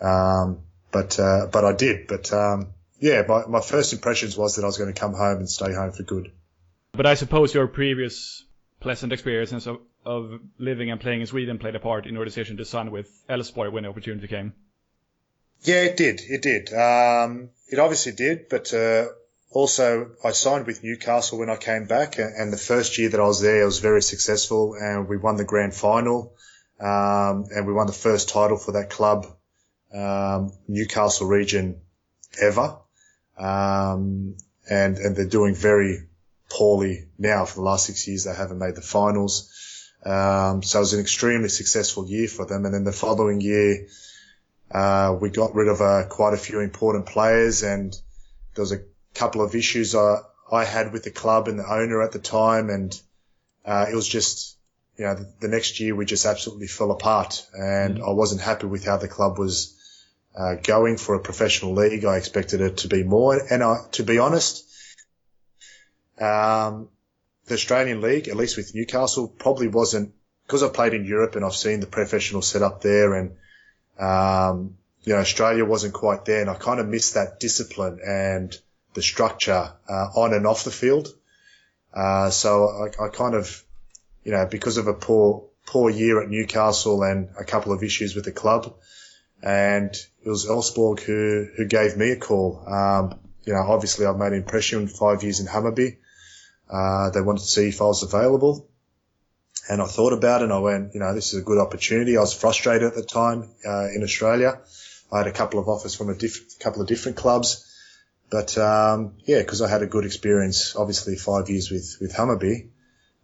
Um, 0.00 0.60
but, 0.92 1.18
uh, 1.18 1.48
but 1.50 1.64
I 1.64 1.72
did. 1.72 2.06
But, 2.06 2.32
um, 2.32 2.68
yeah, 3.00 3.24
my, 3.28 3.46
my 3.46 3.60
first 3.60 3.92
impressions 3.92 4.36
was 4.36 4.54
that 4.54 4.62
I 4.62 4.66
was 4.66 4.78
going 4.78 4.92
to 4.92 4.98
come 4.98 5.14
home 5.14 5.38
and 5.38 5.50
stay 5.50 5.74
home 5.74 5.90
for 5.90 6.04
good. 6.04 6.30
But 6.92 7.06
I 7.06 7.14
suppose 7.14 7.52
your 7.52 7.66
previous 7.66 8.44
pleasant 8.80 9.12
experiences 9.12 9.66
of, 9.66 9.80
of 10.04 10.40
living 10.58 10.90
and 10.90 11.00
playing 11.00 11.20
in 11.20 11.26
Sweden 11.26 11.58
played 11.58 11.74
a 11.74 11.80
part 11.80 12.06
in 12.06 12.14
your 12.14 12.24
decision 12.24 12.56
to 12.58 12.64
sign 12.64 12.90
with 12.90 13.08
Elfsborg 13.28 13.72
when 13.72 13.82
the 13.82 13.88
opportunity 13.88 14.28
came. 14.28 14.52
Yeah, 15.62 15.82
it 15.82 15.96
did. 15.96 16.20
It 16.28 16.42
did. 16.42 16.72
Um, 16.72 17.50
it 17.68 17.78
obviously 17.78 18.12
did, 18.12 18.48
but, 18.48 18.72
uh, 18.74 19.06
also 19.50 20.10
I 20.22 20.32
signed 20.32 20.66
with 20.66 20.84
Newcastle 20.84 21.38
when 21.38 21.48
I 21.48 21.56
came 21.56 21.86
back 21.86 22.18
and, 22.18 22.52
the 22.52 22.58
first 22.58 22.98
year 22.98 23.08
that 23.08 23.20
I 23.20 23.26
was 23.26 23.40
there, 23.40 23.62
I 23.62 23.64
was 23.64 23.78
very 23.78 24.02
successful 24.02 24.74
and 24.74 25.08
we 25.08 25.16
won 25.16 25.36
the 25.36 25.44
grand 25.44 25.74
final. 25.74 26.34
Um, 26.78 27.46
and 27.50 27.66
we 27.66 27.72
won 27.72 27.86
the 27.86 27.94
first 27.94 28.28
title 28.28 28.58
for 28.58 28.72
that 28.72 28.90
club, 28.90 29.26
um, 29.94 30.52
Newcastle 30.68 31.26
region 31.26 31.80
ever. 32.40 32.76
Um, 33.38 34.36
and, 34.68 34.98
and 34.98 35.16
they're 35.16 35.26
doing 35.26 35.54
very 35.54 36.00
poorly 36.48 37.08
now 37.18 37.44
for 37.44 37.56
the 37.56 37.62
last 37.62 37.86
six 37.86 38.06
years. 38.06 38.24
They 38.24 38.34
haven't 38.34 38.58
made 38.58 38.74
the 38.74 38.82
finals. 38.82 39.52
Um, 40.04 40.62
so 40.62 40.78
it 40.78 40.82
was 40.82 40.92
an 40.94 41.00
extremely 41.00 41.48
successful 41.48 42.06
year 42.06 42.28
for 42.28 42.46
them. 42.46 42.64
And 42.64 42.74
then 42.74 42.84
the 42.84 42.92
following 42.92 43.40
year, 43.40 43.88
uh, 44.70 45.16
we 45.20 45.30
got 45.30 45.54
rid 45.54 45.68
of 45.68 45.80
uh, 45.80 46.04
quite 46.08 46.34
a 46.34 46.38
few 46.38 46.60
important 46.60 47.06
players 47.06 47.62
and 47.62 47.92
there 48.54 48.62
was 48.62 48.72
a 48.72 48.82
couple 49.14 49.42
of 49.42 49.54
issues 49.54 49.94
I, 49.94 50.18
I 50.50 50.64
had 50.64 50.92
with 50.92 51.04
the 51.04 51.10
club 51.10 51.48
and 51.48 51.58
the 51.58 51.68
owner 51.68 52.02
at 52.02 52.12
the 52.12 52.18
time. 52.18 52.70
And, 52.70 53.00
uh, 53.64 53.86
it 53.90 53.94
was 53.94 54.06
just, 54.06 54.56
you 54.96 55.04
know, 55.04 55.14
the, 55.14 55.32
the 55.40 55.48
next 55.48 55.80
year 55.80 55.94
we 55.94 56.04
just 56.04 56.24
absolutely 56.24 56.68
fell 56.68 56.90
apart 56.90 57.44
and 57.52 58.00
I 58.00 58.10
wasn't 58.10 58.40
happy 58.40 58.66
with 58.66 58.84
how 58.84 58.96
the 58.96 59.08
club 59.08 59.38
was, 59.38 59.72
uh, 60.36 60.54
going 60.56 60.98
for 60.98 61.14
a 61.14 61.20
professional 61.20 61.72
league. 61.72 62.04
I 62.04 62.16
expected 62.18 62.60
it 62.60 62.78
to 62.78 62.88
be 62.88 63.02
more. 63.02 63.40
And 63.50 63.62
I, 63.62 63.78
to 63.92 64.02
be 64.02 64.18
honest, 64.18 64.65
um, 66.18 66.88
the 67.46 67.54
Australian 67.54 68.00
league, 68.00 68.28
at 68.28 68.36
least 68.36 68.56
with 68.56 68.74
Newcastle, 68.74 69.28
probably 69.28 69.68
wasn't 69.68 70.12
because 70.46 70.62
I 70.62 70.68
played 70.68 70.94
in 70.94 71.04
Europe 71.04 71.36
and 71.36 71.44
I've 71.44 71.56
seen 71.56 71.80
the 71.80 71.86
professional 71.86 72.42
setup 72.42 72.80
there 72.80 73.14
and, 73.14 73.36
um, 73.98 74.76
you 75.02 75.12
know, 75.12 75.20
Australia 75.20 75.64
wasn't 75.64 75.94
quite 75.94 76.24
there 76.24 76.40
and 76.40 76.50
I 76.50 76.54
kind 76.54 76.80
of 76.80 76.88
missed 76.88 77.14
that 77.14 77.40
discipline 77.40 78.00
and 78.06 78.56
the 78.94 79.02
structure, 79.02 79.72
uh, 79.88 80.06
on 80.16 80.34
and 80.34 80.46
off 80.46 80.64
the 80.64 80.70
field. 80.70 81.08
Uh, 81.92 82.30
so 82.30 82.68
I, 82.68 83.04
I 83.04 83.08
kind 83.08 83.34
of, 83.34 83.64
you 84.24 84.32
know, 84.32 84.46
because 84.46 84.76
of 84.76 84.86
a 84.86 84.94
poor, 84.94 85.44
poor 85.66 85.90
year 85.90 86.22
at 86.22 86.28
Newcastle 86.28 87.02
and 87.02 87.28
a 87.38 87.44
couple 87.44 87.72
of 87.72 87.82
issues 87.82 88.14
with 88.14 88.24
the 88.24 88.32
club, 88.32 88.74
and 89.42 89.94
it 90.24 90.28
was 90.28 90.46
Elfsborg 90.46 91.00
who, 91.00 91.46
who 91.56 91.66
gave 91.66 91.96
me 91.96 92.10
a 92.10 92.16
call. 92.16 92.62
Um, 92.66 93.18
you 93.44 93.52
know, 93.52 93.60
obviously 93.60 94.06
I've 94.06 94.16
made 94.16 94.32
an 94.32 94.38
impression 94.38 94.88
five 94.88 95.22
years 95.22 95.40
in 95.40 95.46
Hammarby. 95.46 95.98
Uh, 96.70 97.10
they 97.10 97.20
wanted 97.20 97.40
to 97.40 97.46
see 97.46 97.68
if 97.68 97.80
I 97.80 97.84
was 97.84 98.02
available. 98.02 98.68
And 99.68 99.82
I 99.82 99.86
thought 99.86 100.12
about 100.12 100.42
it 100.42 100.44
and 100.44 100.52
I 100.52 100.58
went, 100.58 100.94
you 100.94 101.00
know, 101.00 101.12
this 101.14 101.32
is 101.32 101.40
a 101.40 101.44
good 101.44 101.58
opportunity. 101.58 102.16
I 102.16 102.20
was 102.20 102.32
frustrated 102.32 102.84
at 102.84 102.94
the 102.94 103.02
time, 103.02 103.48
uh, 103.66 103.88
in 103.94 104.02
Australia. 104.02 104.60
I 105.10 105.18
had 105.18 105.26
a 105.26 105.32
couple 105.32 105.58
of 105.58 105.68
offers 105.68 105.94
from 105.94 106.08
a 106.08 106.14
diff- 106.14 106.58
couple 106.60 106.82
of 106.82 106.88
different 106.88 107.16
clubs. 107.16 107.64
But, 108.30 108.56
um, 108.58 109.14
yeah, 109.24 109.42
cause 109.44 109.62
I 109.62 109.68
had 109.68 109.82
a 109.82 109.86
good 109.86 110.04
experience, 110.04 110.74
obviously 110.76 111.16
five 111.16 111.48
years 111.48 111.70
with, 111.70 111.96
with 112.00 112.12
Hammarby. 112.12 112.68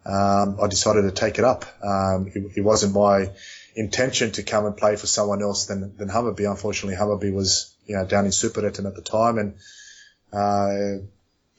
Um, 0.05 0.59
I 0.61 0.67
decided 0.69 1.03
to 1.03 1.13
take 1.13 1.39
it 1.39 1.45
up. 1.45 1.65
Um, 1.83 2.31
it, 2.35 2.59
it 2.59 2.61
wasn't 2.61 2.95
my 2.95 3.31
intention 3.75 4.33
to 4.33 4.43
come 4.43 4.67
and 4.67 4.77
play 4.77 4.97
for 4.97 5.07
someone 5.07 5.43
else 5.43 5.67
than, 5.67 5.97
than 5.97 6.09
Hammarby. 6.09 6.49
Unfortunately, 6.49 6.97
Hammarby 6.97 7.33
was, 7.33 7.75
you 7.87 7.97
know, 7.97 8.05
down 8.05 8.25
in 8.25 8.33
Superettan 8.33 8.87
at 8.87 8.97
the 8.97 9.03
time 9.03 9.39
and, 9.39 9.55
uh, 10.33 11.05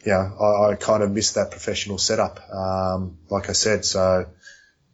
yeah, 0.06 0.32
I, 0.40 0.72
I 0.72 0.76
kind 0.76 1.04
of 1.04 1.12
missed 1.12 1.36
that 1.36 1.52
professional 1.52 1.98
setup. 1.98 2.40
Um, 2.52 3.18
like 3.30 3.50
I 3.50 3.54
said, 3.54 3.86
so 3.86 4.26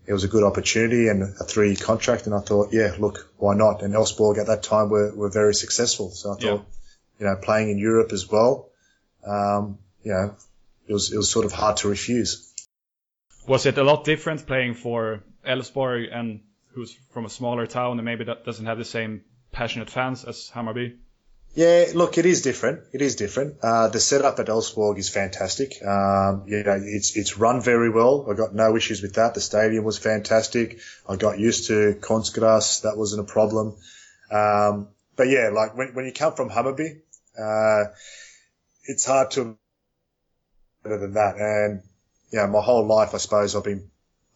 it 0.05 0.13
was 0.13 0.23
a 0.23 0.27
good 0.27 0.43
opportunity 0.43 1.07
and 1.07 1.23
a 1.23 1.43
three 1.43 1.67
year 1.69 1.75
contract. 1.75 2.25
And 2.25 2.35
I 2.35 2.39
thought, 2.39 2.69
yeah, 2.71 2.95
look, 2.99 3.31
why 3.37 3.55
not? 3.55 3.81
And 3.81 3.93
Elfsborg 3.93 4.37
at 4.39 4.47
that 4.47 4.63
time 4.63 4.89
were, 4.89 5.13
were 5.15 5.29
very 5.29 5.53
successful. 5.53 6.11
So 6.11 6.31
I 6.31 6.33
thought, 6.33 6.43
Yeah. 6.43 6.59
you 7.19 7.25
know, 7.25 7.35
playing 7.35 7.69
in 7.69 7.77
Europe 7.77 8.11
as 8.11 8.29
well, 8.29 8.69
um, 9.25 9.79
you 10.03 10.11
know, 10.11 10.35
it 10.87 10.93
was, 10.93 11.11
it 11.11 11.17
was 11.17 11.29
sort 11.29 11.45
of 11.45 11.51
hard 11.51 11.77
to 11.77 11.89
refuse. 11.89 12.53
Was 13.47 13.65
it 13.65 13.77
a 13.77 13.83
lot 13.83 14.03
different 14.03 14.45
playing 14.45 14.75
for 14.75 15.23
Elfsborg 15.45 16.13
and 16.13 16.41
who's 16.73 16.93
from 17.11 17.25
a 17.25 17.29
smaller 17.29 17.65
town 17.67 17.97
and 17.99 18.05
maybe 18.05 18.25
that 18.25 18.45
doesn't 18.45 18.65
have 18.65 18.77
the 18.77 18.85
same 18.85 19.21
passionate 19.51 19.89
fans 19.89 20.23
as 20.23 20.49
Hammarby? 20.53 20.97
Yeah, 21.55 21.87
look, 21.93 22.17
it 22.17 22.25
is 22.25 22.41
different. 22.41 22.81
It 22.93 23.01
is 23.01 23.15
different. 23.15 23.55
Uh, 23.61 23.87
the 23.89 23.99
setup 23.99 24.39
at 24.39 24.47
Elfsborg 24.47 24.97
is 24.97 25.09
fantastic. 25.09 25.83
Um, 25.83 26.43
you 26.47 26.63
know, 26.63 26.79
it's, 26.81 27.17
it's 27.17 27.37
run 27.37 27.61
very 27.61 27.89
well. 27.89 28.27
I 28.29 28.35
got 28.35 28.53
no 28.53 28.75
issues 28.75 29.01
with 29.01 29.15
that. 29.15 29.33
The 29.33 29.41
stadium 29.41 29.83
was 29.83 29.97
fantastic. 29.97 30.79
I 31.07 31.15
got 31.15 31.39
used 31.39 31.67
to 31.67 31.97
Konstgräs. 31.99 32.83
That 32.83 32.97
wasn't 32.97 33.27
a 33.27 33.31
problem. 33.31 33.75
Um, 34.31 34.89
but 35.15 35.27
yeah, 35.27 35.49
like 35.49 35.75
when, 35.75 35.89
when 35.95 36.05
you 36.05 36.13
come 36.13 36.33
from 36.33 36.49
Hammarby, 36.49 37.01
uh, 37.37 37.85
it's 38.85 39.05
hard 39.05 39.31
to 39.31 39.57
better 40.83 40.97
than 40.97 41.13
that. 41.15 41.35
And, 41.37 41.81
know, 42.39 42.47
my 42.47 42.61
whole 42.61 42.85
life, 42.85 43.13
I 43.13 43.17
suppose 43.17 43.55
I've 43.55 43.63
been, 43.63 43.89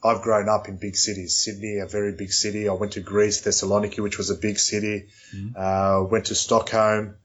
I've 0.04 0.22
grown 0.22 0.50
up 0.50 0.68
in 0.68 0.78
big 0.78 0.96
cities. 0.98 1.38
Sydney, 1.38 1.78
a 1.78 1.88
very 1.88 2.12
big 2.12 2.32
city. 2.34 2.68
I 2.68 2.74
went 2.74 2.94
to 2.94 3.00
Greece, 3.00 3.42
Thessaloniki, 3.42 4.00
which 4.00 4.18
was 4.18 4.30
a 4.30 4.36
big 4.36 4.60
city. 4.60 5.08
Uh, 5.56 6.04
went 6.10 6.26
to 6.26 6.36
Stockholm, 6.36 7.16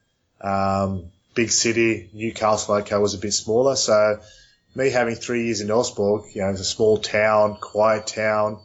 um, 0.40 1.10
big 1.34 1.50
city. 1.50 2.08
Newcastle, 2.12 2.76
okay, 2.76 2.96
was 2.96 3.14
a 3.14 3.18
bit 3.18 3.32
smaller. 3.32 3.74
So 3.74 4.20
me 4.76 4.90
having 4.90 5.16
three 5.16 5.46
years 5.46 5.60
in 5.60 5.68
Elfsborg, 5.68 6.34
you 6.34 6.42
know, 6.42 6.50
it's 6.50 6.60
a 6.60 6.64
small 6.64 6.98
town, 6.98 7.56
quiet 7.60 8.06
town. 8.06 8.60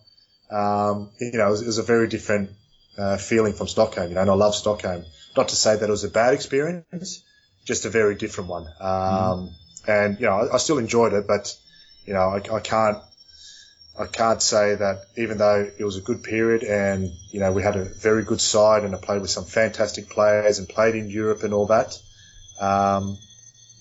Um, 0.51 1.09
you 1.19 1.31
know, 1.39 1.47
it 1.47 1.51
was, 1.51 1.61
it 1.63 1.67
was 1.67 1.79
a 1.79 1.83
very 1.83 2.07
different, 2.07 2.51
uh, 2.97 3.17
feeling 3.17 3.53
from 3.53 3.67
Stockholm, 3.67 4.09
you 4.09 4.15
know, 4.15 4.21
and 4.21 4.29
I 4.29 4.35
love 4.35 4.53
Stockholm. 4.53 5.03
Not 5.35 5.47
to 5.47 5.55
say 5.55 5.75
that 5.75 5.87
it 5.87 5.91
was 5.91 6.03
a 6.03 6.09
bad 6.09 6.35
experience, 6.35 7.23
just 7.65 7.85
a 7.85 7.89
very 7.89 8.13
different 8.13 8.51
one. 8.51 8.67
Um, 8.79 9.49
and, 9.87 10.19
you 10.19 10.27
know, 10.27 10.33
I, 10.33 10.53
I 10.53 10.57
still 10.57 10.77
enjoyed 10.77 11.13
it, 11.13 11.25
but, 11.27 11.57
you 12.05 12.13
know, 12.13 12.19
I, 12.19 12.57
I 12.57 12.59
can't, 12.59 12.99
I 13.97 14.07
can't 14.07 14.41
say 14.41 14.75
that 14.75 15.05
even 15.17 15.37
though 15.37 15.69
it 15.77 15.83
was 15.83 15.97
a 15.97 16.01
good 16.01 16.23
period 16.23 16.63
and, 16.63 17.11
you 17.29 17.39
know, 17.39 17.51
we 17.51 17.61
had 17.61 17.75
a 17.75 17.85
very 17.85 18.23
good 18.23 18.41
side 18.41 18.83
and 18.83 18.95
I 18.95 18.97
played 18.97 19.21
with 19.21 19.29
some 19.29 19.45
fantastic 19.45 20.09
players 20.09 20.57
and 20.57 20.67
played 20.67 20.95
in 20.95 21.09
Europe 21.09 21.43
and 21.43 21.53
all 21.53 21.67
that. 21.67 21.95
Um, 22.59 23.17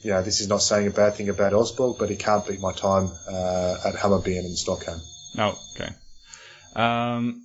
you 0.02 0.10
know, 0.10 0.20
this 0.22 0.40
is 0.40 0.48
not 0.48 0.60
saying 0.60 0.88
a 0.88 0.90
bad 0.90 1.14
thing 1.14 1.28
about 1.28 1.52
Elfsborg, 1.52 1.98
but 1.98 2.10
he 2.10 2.16
can't 2.16 2.46
beat 2.46 2.60
my 2.60 2.72
time 2.72 3.10
uh, 3.26 3.76
at 3.86 3.94
Hammarby 3.94 4.36
and 4.36 4.46
in 4.46 4.56
Stockholm. 4.56 5.00
No, 5.34 5.56
okay. 5.74 5.90
Um, 6.74 7.42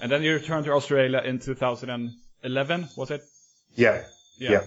and 0.00 0.12
then 0.12 0.22
you 0.22 0.34
returned 0.34 0.66
to 0.66 0.72
Australia 0.72 1.20
in 1.24 1.38
2011, 1.38 2.88
was 2.96 3.10
it? 3.10 3.22
Yeah. 3.74 4.04
Yeah. 4.38 4.50
yeah. 4.50 4.60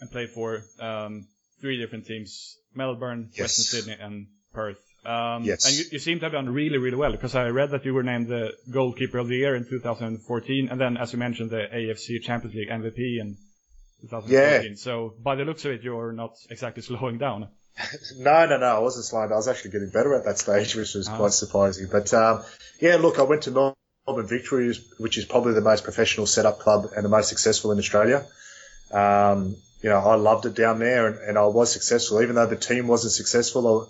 And 0.00 0.10
played 0.10 0.30
for 0.30 0.62
um, 0.80 1.26
three 1.60 1.78
different 1.78 2.06
teams: 2.06 2.56
Melbourne, 2.74 3.30
yes. 3.32 3.58
Western 3.58 3.82
Sydney, 3.82 3.96
and 4.00 4.26
Perth. 4.52 4.78
Um, 5.04 5.44
yes. 5.44 5.66
And 5.66 5.76
you, 5.76 5.84
you, 5.92 5.98
seem 5.98 6.18
to 6.18 6.26
have 6.26 6.32
done 6.32 6.48
really, 6.48 6.78
really 6.78 6.96
well 6.96 7.12
because 7.12 7.34
I 7.34 7.48
read 7.48 7.70
that 7.70 7.84
you 7.84 7.94
were 7.94 8.02
named 8.02 8.28
the 8.28 8.52
goalkeeper 8.70 9.18
of 9.18 9.28
the 9.28 9.36
year 9.36 9.54
in 9.54 9.64
2014, 9.64 10.68
and 10.70 10.80
then, 10.80 10.96
as 10.96 11.12
you 11.12 11.18
mentioned, 11.18 11.50
the 11.50 11.66
AFC 11.72 12.20
Champions 12.22 12.54
League 12.54 12.68
MVP 12.68 13.20
in 13.20 13.36
2014. 14.02 14.30
Yeah. 14.30 14.74
So 14.76 15.14
by 15.22 15.36
the 15.36 15.44
looks 15.44 15.64
of 15.64 15.72
it, 15.72 15.82
you're 15.82 16.12
not 16.12 16.36
exactly 16.50 16.82
slowing 16.88 17.18
down. 17.18 17.48
no, 18.18 18.46
no, 18.46 18.58
no. 18.58 18.66
I 18.66 18.78
wasn't 18.80 19.04
slowing 19.04 19.28
down. 19.28 19.34
I 19.34 19.36
was 19.36 19.48
actually 19.48 19.70
getting 19.70 19.90
better 19.90 20.14
at 20.14 20.24
that 20.24 20.38
stage, 20.38 20.74
which 20.74 20.94
was 20.94 21.08
oh. 21.08 21.16
quite 21.16 21.32
surprising. 21.32 21.88
But 21.90 22.12
um, 22.12 22.42
yeah, 22.80 22.96
look, 22.96 23.18
I 23.18 23.22
went 23.22 23.42
to 23.42 23.74
Melbourne 24.06 24.26
Victory, 24.26 24.74
which 24.98 25.16
is 25.16 25.24
probably 25.24 25.54
the 25.54 25.60
most 25.60 25.84
professional 25.84 26.26
setup 26.26 26.58
club 26.58 26.88
and 26.94 27.04
the 27.04 27.08
most 27.08 27.28
successful 27.28 27.72
in 27.72 27.78
Australia. 27.78 28.26
Um, 28.92 29.56
you 29.82 29.90
know, 29.90 29.98
I 29.98 30.16
loved 30.16 30.44
it 30.46 30.54
down 30.54 30.80
there, 30.80 31.06
and, 31.06 31.18
and 31.18 31.38
I 31.38 31.46
was 31.46 31.72
successful, 31.72 32.20
even 32.20 32.34
though 32.34 32.46
the 32.46 32.56
team 32.56 32.88
wasn't 32.88 33.12
successful. 33.12 33.88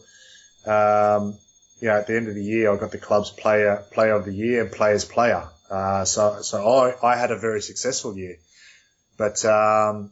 Um, 0.69 1.39
you 1.81 1.89
know, 1.89 1.97
at 1.97 2.07
the 2.07 2.17
end 2.17 2.29
of 2.29 2.35
the 2.35 2.45
year, 2.45 2.73
I 2.73 2.77
got 2.77 2.91
the 2.91 2.99
club's 2.99 3.31
player 3.31 3.85
player 3.93 4.15
of 4.15 4.25
the 4.25 4.35
year 4.35 4.63
and 4.63 4.73
players 4.73 5.05
player. 5.05 5.49
Uh, 5.71 6.05
so 6.05 6.43
so 6.43 6.67
I, 6.67 7.13
I 7.13 7.17
had 7.17 7.31
a 7.31 7.39
very 7.39 7.63
successful 7.63 8.17
year, 8.17 8.37
but 9.17 9.45
um, 9.45 10.11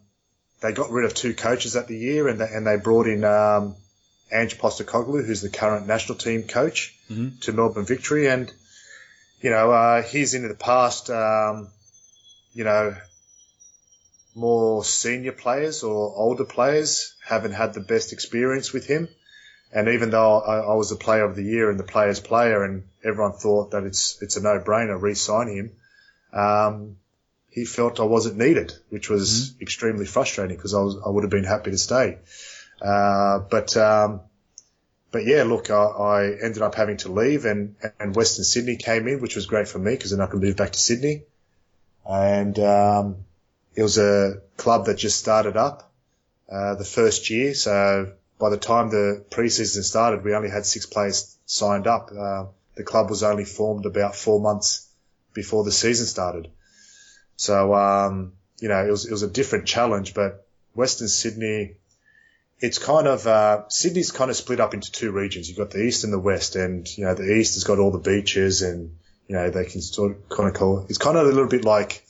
they 0.61 0.73
got 0.73 0.91
rid 0.91 1.05
of 1.05 1.15
two 1.15 1.35
coaches 1.35 1.77
at 1.77 1.89
the 1.89 1.97
year, 1.97 2.29
and 2.29 2.41
they, 2.41 2.47
and 2.47 2.67
they 2.67 2.77
brought 2.77 3.07
in 3.07 3.25
um, 3.25 3.75
Ange 4.33 4.59
Postecoglou, 4.59 5.25
who's 5.27 5.43
the 5.43 5.51
current 5.51 5.87
national 5.87 6.19
team 6.19 6.45
coach, 6.45 6.95
mm-hmm. 7.11 7.39
to 7.41 7.53
Melbourne 7.53 7.87
Victory, 7.87 8.29
and 8.29 8.53
you 9.41 9.51
know 9.51 9.71
uh, 9.71 10.03
he's 10.03 10.35
into 10.35 10.49
the 10.49 10.55
past, 10.55 11.11
um, 11.11 11.69
you 12.55 12.65
know, 12.65 12.97
more 14.35 14.85
senior 14.85 15.33
players 15.33 15.83
or 15.83 16.15
older 16.17 16.45
players 16.45 17.15
haven't 17.25 17.53
had 17.53 17.75
the 17.75 17.81
best 17.81 18.13
experience 18.13 18.73
with 18.73 18.87
him. 18.87 19.09
And 19.73 19.89
even 19.89 20.11
though 20.11 20.41
I, 20.41 20.59
I, 20.59 20.75
was 20.75 20.91
the 20.91 20.97
player 20.97 21.25
of 21.25 21.37
the 21.37 21.43
year 21.43 21.71
and 21.71 21.79
the 21.79 21.85
player's 21.85 22.21
player, 22.21 22.63
and 22.65 22.85
everyone 23.05 23.33
thought 23.33 23.73
that 23.73 23.85
it's 23.85 24.19
it's 24.23 24.37
a 24.37 24.43
no-brainer, 24.43 25.01
re-sign 25.01 25.49
him, 25.49 25.73
um, 26.33 26.97
he 27.51 27.65
felt 27.65 28.01
I 28.01 28.05
wasn't 28.05 28.37
needed, 28.37 28.73
which 28.91 29.11
was 29.11 29.31
mm-hmm. 29.51 29.63
extremely 29.63 30.07
frustrating 30.07 30.57
because 30.57 30.75
I 30.75 30.81
was 30.81 30.97
I 31.05 31.09
would 31.09 31.25
have 31.25 31.31
been 31.31 31.45
happy 31.45 31.71
to 31.71 31.79
stay. 31.79 32.19
Uh, 32.81 33.41
but 33.41 33.77
um, 33.77 34.21
but 35.11 35.25
yeah, 35.25 35.45
look, 35.45 35.71
I, 35.71 35.75
I, 35.75 36.25
ended 36.43 36.63
up 36.63 36.75
having 36.75 36.99
to 36.99 37.13
leave, 37.13 37.45
and 37.45 37.75
and 37.99 38.15
Western 38.15 38.45
Sydney 38.45 38.77
came 38.77 39.09
in, 39.09 39.21
which 39.21 39.37
was 39.37 39.47
great 39.47 39.69
for 39.69 39.79
me 39.79 39.93
because 39.93 40.11
then 40.11 40.21
I 40.21 40.27
could 40.27 40.43
move 40.43 40.57
back 40.57 40.73
to 40.73 40.79
Sydney, 40.79 41.23
and 42.09 42.59
um, 42.59 43.17
it 43.75 43.83
was 43.83 43.99
a 43.99 44.43
club 44.57 44.87
that 44.87 44.99
just 44.99 45.19
started 45.19 45.57
up 45.57 45.91
uh, 46.51 46.75
the 46.75 46.85
first 46.85 47.31
year, 47.31 47.55
so 47.55 48.13
by 48.39 48.51
the 48.51 48.59
time 48.59 48.91
the 48.91 49.25
preseason 49.31 49.83
started, 49.83 50.25
we 50.25 50.35
only 50.35 50.51
had 50.51 50.67
six 50.67 50.87
players 50.87 51.37
signed 51.47 51.87
up. 51.87 52.11
Uh, 52.17 52.47
the 52.75 52.85
club 52.85 53.09
was 53.09 53.23
only 53.23 53.45
formed 53.45 53.87
about 53.87 54.15
four 54.15 54.41
months 54.41 54.89
before 55.33 55.65
the 55.65 55.73
season 55.73 56.07
started. 56.07 56.51
So, 57.37 57.75
um, 57.75 58.33
you 58.61 58.69
know, 58.69 58.87
it 58.87 58.91
was, 58.91 59.07
it 59.07 59.13
was 59.13 59.23
a 59.23 59.31
different 59.31 59.67
challenge, 59.67 60.15
but 60.15 60.47
Western 60.75 61.09
Sydney, 61.09 61.77
it's 62.61 62.79
kind 62.79 63.07
of, 63.07 63.27
uh, 63.27 63.69
Sydney's 63.69 64.13
kind 64.13 64.31
of 64.31 64.37
split 64.37 64.61
up 64.61 64.75
into 64.75 64.93
two 64.93 65.13
regions. 65.13 65.49
You've 65.49 65.59
got 65.59 65.71
the 65.71 65.83
east 65.83 66.05
and 66.05 66.13
the 66.13 66.19
west 66.19 66.57
and, 66.57 66.87
you 66.97 67.05
know, 67.05 67.15
the 67.15 67.35
east 67.35 67.55
has 67.55 67.65
got 67.65 67.79
all 67.79 67.91
the 67.91 67.99
beaches 67.99 68.63
and, 68.63 68.97
you 69.29 69.37
know, 69.37 69.51
they 69.51 69.65
can 69.65 69.81
sort 69.81 70.13
of 70.13 70.29
kind 70.29 70.49
of 70.49 70.55
call, 70.55 70.87
it's 70.89 70.99
kind 70.99 71.17
of 71.17 71.27
a 71.27 71.31
little 71.31 71.49
bit 71.49 71.65
like 71.65 72.03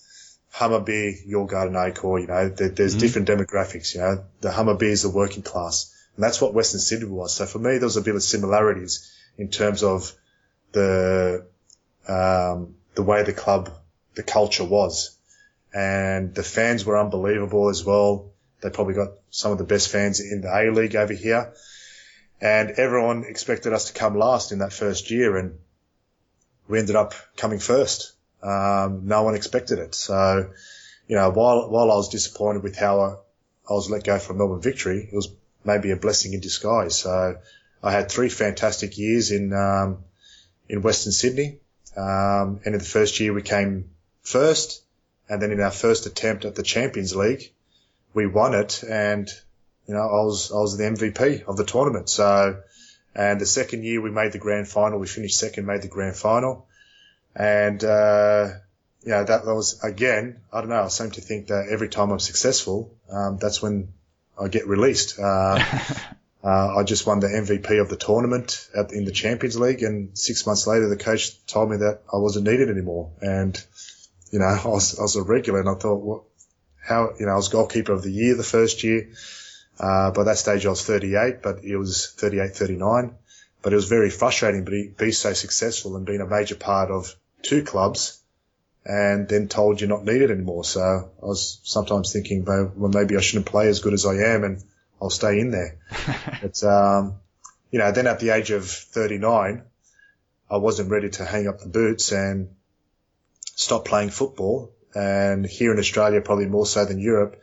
Hammarby, 0.54 1.22
Your 1.26 1.46
Garden 1.46 1.76
AIK, 1.76 2.02
you 2.02 2.26
know, 2.26 2.48
there, 2.48 2.68
there's 2.68 2.92
mm-hmm. 2.92 3.00
different 3.00 3.28
demographics, 3.28 3.94
you 3.94 4.00
know, 4.00 4.24
the 4.40 4.50
Hammarby 4.50 4.86
is 4.86 5.02
the 5.02 5.10
working 5.10 5.42
class 5.42 5.92
and 6.16 6.24
that's 6.24 6.40
what 6.40 6.54
Western 6.54 6.80
Sydney 6.80 7.08
was. 7.08 7.34
So 7.34 7.44
for 7.44 7.58
me, 7.58 7.72
there 7.72 7.86
was 7.86 7.98
a 7.98 8.02
bit 8.02 8.14
of 8.14 8.22
similarities 8.22 9.14
in 9.36 9.48
terms 9.48 9.82
of 9.82 10.12
the, 10.72 11.46
um, 12.08 12.74
the 12.94 13.02
way 13.02 13.22
the 13.22 13.34
club, 13.34 13.70
the 14.14 14.22
culture 14.22 14.64
was. 14.64 15.14
And 15.74 16.34
the 16.34 16.42
fans 16.42 16.86
were 16.86 16.98
unbelievable 16.98 17.68
as 17.68 17.84
well. 17.84 18.30
They 18.62 18.70
probably 18.70 18.94
got 18.94 19.10
some 19.30 19.52
of 19.52 19.58
the 19.58 19.64
best 19.64 19.90
fans 19.90 20.20
in 20.20 20.40
the 20.40 20.48
A 20.48 20.72
League 20.72 20.96
over 20.96 21.12
here. 21.12 21.52
And 22.40 22.70
everyone 22.70 23.24
expected 23.24 23.74
us 23.74 23.86
to 23.86 23.92
come 23.92 24.16
last 24.16 24.52
in 24.52 24.60
that 24.60 24.72
first 24.72 25.10
year 25.10 25.36
and 25.36 25.58
we 26.66 26.78
ended 26.78 26.96
up 26.96 27.12
coming 27.36 27.58
first. 27.58 28.12
Um, 28.42 29.02
no 29.06 29.22
one 29.22 29.34
expected 29.34 29.78
it. 29.80 29.94
So, 29.94 30.50
you 31.08 31.16
know, 31.16 31.28
while, 31.30 31.68
while 31.68 31.92
I 31.92 31.96
was 31.96 32.08
disappointed 32.08 32.62
with 32.62 32.76
how 32.76 33.00
I, 33.00 33.08
I 33.68 33.74
was 33.74 33.90
let 33.90 34.02
go 34.04 34.18
from 34.18 34.38
Melbourne 34.38 34.62
Victory, 34.62 35.10
it 35.12 35.14
was 35.14 35.28
maybe 35.66 35.90
a 35.90 35.96
blessing 35.96 36.32
in 36.32 36.40
disguise. 36.40 36.96
So 36.96 37.36
I 37.82 37.92
had 37.92 38.10
three 38.10 38.28
fantastic 38.28 38.96
years 38.98 39.30
in 39.30 39.52
um, 39.52 40.04
in 40.68 40.82
Western 40.82 41.12
Sydney. 41.12 41.60
Um, 41.96 42.60
and 42.64 42.74
in 42.74 42.78
the 42.78 42.84
first 42.84 43.20
year 43.20 43.32
we 43.32 43.42
came 43.42 43.90
first, 44.22 44.82
and 45.28 45.40
then 45.40 45.50
in 45.50 45.60
our 45.60 45.70
first 45.70 46.06
attempt 46.06 46.44
at 46.44 46.54
the 46.54 46.62
Champions 46.62 47.16
League, 47.16 47.52
we 48.12 48.26
won 48.26 48.54
it, 48.54 48.82
and 48.82 49.28
you 49.86 49.94
know 49.94 50.02
I 50.02 50.22
was 50.24 50.52
I 50.52 50.56
was 50.56 50.76
the 50.76 50.84
MVP 50.84 51.44
of 51.44 51.56
the 51.56 51.64
tournament. 51.64 52.08
So, 52.10 52.62
and 53.14 53.40
the 53.40 53.46
second 53.46 53.84
year 53.84 54.02
we 54.02 54.10
made 54.10 54.32
the 54.32 54.38
grand 54.38 54.68
final. 54.68 54.98
We 54.98 55.06
finished 55.06 55.38
second, 55.38 55.66
made 55.66 55.82
the 55.82 55.88
grand 55.88 56.16
final, 56.16 56.66
and 57.34 57.82
uh, 57.82 58.48
yeah, 59.04 59.22
that, 59.22 59.46
was 59.46 59.82
again. 59.82 60.40
I 60.52 60.60
don't 60.60 60.70
know. 60.70 60.82
I 60.82 60.88
seem 60.88 61.12
to 61.12 61.20
think 61.20 61.48
that 61.48 61.68
every 61.70 61.88
time 61.88 62.10
I'm 62.10 62.18
successful, 62.18 62.94
um, 63.10 63.38
that's 63.38 63.62
when 63.62 63.92
I 64.38 64.48
get 64.48 64.66
released. 64.66 65.18
Uh, 65.18 65.58
uh, 66.44 66.76
I 66.76 66.82
just 66.84 67.06
won 67.06 67.20
the 67.20 67.28
MVP 67.28 67.80
of 67.80 67.88
the 67.88 67.96
tournament 67.96 68.68
at, 68.76 68.92
in 68.92 69.04
the 69.04 69.12
Champions 69.12 69.58
League, 69.58 69.82
and 69.82 70.16
six 70.16 70.46
months 70.46 70.66
later, 70.66 70.88
the 70.88 70.96
coach 70.96 71.44
told 71.46 71.70
me 71.70 71.78
that 71.78 72.02
I 72.12 72.18
wasn't 72.18 72.46
needed 72.46 72.70
anymore. 72.70 73.12
And 73.20 73.60
you 74.30 74.38
know, 74.38 74.44
I 74.64 74.68
was, 74.68 74.98
I 74.98 75.02
was 75.02 75.16
a 75.16 75.22
regular, 75.22 75.60
and 75.60 75.68
I 75.68 75.74
thought, 75.74 76.02
what, 76.02 76.22
how, 76.82 77.10
you 77.18 77.26
know, 77.26 77.32
I 77.32 77.36
was 77.36 77.48
goalkeeper 77.48 77.92
of 77.92 78.02
the 78.02 78.12
year 78.12 78.36
the 78.36 78.44
first 78.44 78.84
year. 78.84 79.10
Uh, 79.78 80.10
by 80.10 80.24
that 80.24 80.38
stage, 80.38 80.64
I 80.64 80.70
was 80.70 80.84
38, 80.84 81.42
but 81.42 81.64
it 81.64 81.76
was 81.76 82.14
38, 82.16 82.54
39. 82.54 83.14
But 83.60 83.72
it 83.72 83.76
was 83.76 83.88
very 83.88 84.10
frustrating, 84.10 84.64
but 84.64 84.72
he 84.72 84.88
be 84.96 85.12
so 85.12 85.32
successful 85.32 85.96
and 85.96 86.06
being 86.06 86.20
a 86.20 86.26
major 86.26 86.54
part 86.54 86.90
of 86.90 87.14
two 87.42 87.64
clubs 87.64 88.20
and 88.86 89.28
then 89.28 89.48
told 89.48 89.80
you're 89.80 89.90
not 89.90 90.04
needed 90.04 90.30
anymore. 90.30 90.62
So 90.62 90.80
I 90.80 91.26
was 91.26 91.60
sometimes 91.64 92.12
thinking, 92.12 92.44
well, 92.44 92.72
maybe 92.76 93.16
I 93.16 93.20
shouldn't 93.20 93.46
play 93.46 93.66
as 93.68 93.80
good 93.80 93.92
as 93.92 94.06
I 94.06 94.14
am 94.14 94.44
and 94.44 94.62
I'll 95.02 95.10
stay 95.10 95.40
in 95.40 95.50
there. 95.50 95.78
but, 96.42 96.62
um, 96.62 97.16
you 97.72 97.80
know, 97.80 97.90
then 97.90 98.06
at 98.06 98.20
the 98.20 98.30
age 98.30 98.52
of 98.52 98.68
39, 98.68 99.64
I 100.48 100.56
wasn't 100.58 100.90
ready 100.90 101.10
to 101.10 101.24
hang 101.24 101.48
up 101.48 101.58
the 101.58 101.68
boots 101.68 102.12
and 102.12 102.50
stop 103.56 103.84
playing 103.86 104.10
football. 104.10 104.72
And 104.94 105.44
here 105.44 105.72
in 105.72 105.80
Australia, 105.80 106.20
probably 106.20 106.46
more 106.46 106.64
so 106.64 106.84
than 106.84 107.00
Europe, 107.00 107.42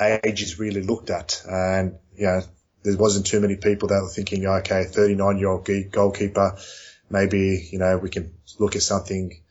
age 0.00 0.42
is 0.42 0.60
really 0.60 0.82
looked 0.82 1.10
at. 1.10 1.42
And, 1.44 1.98
you 2.16 2.26
know, 2.26 2.42
there 2.84 2.96
wasn't 2.96 3.26
too 3.26 3.40
many 3.40 3.56
people 3.56 3.88
that 3.88 4.00
were 4.00 4.08
thinking, 4.08 4.46
okay, 4.46 4.84
39 4.84 5.38
year 5.38 5.48
old 5.48 5.68
goalkeeper, 5.90 6.56
maybe, 7.10 7.68
you 7.72 7.80
know, 7.80 7.98
we 7.98 8.10
can 8.10 8.32
look 8.60 8.76
at 8.76 8.82
something 8.82 9.42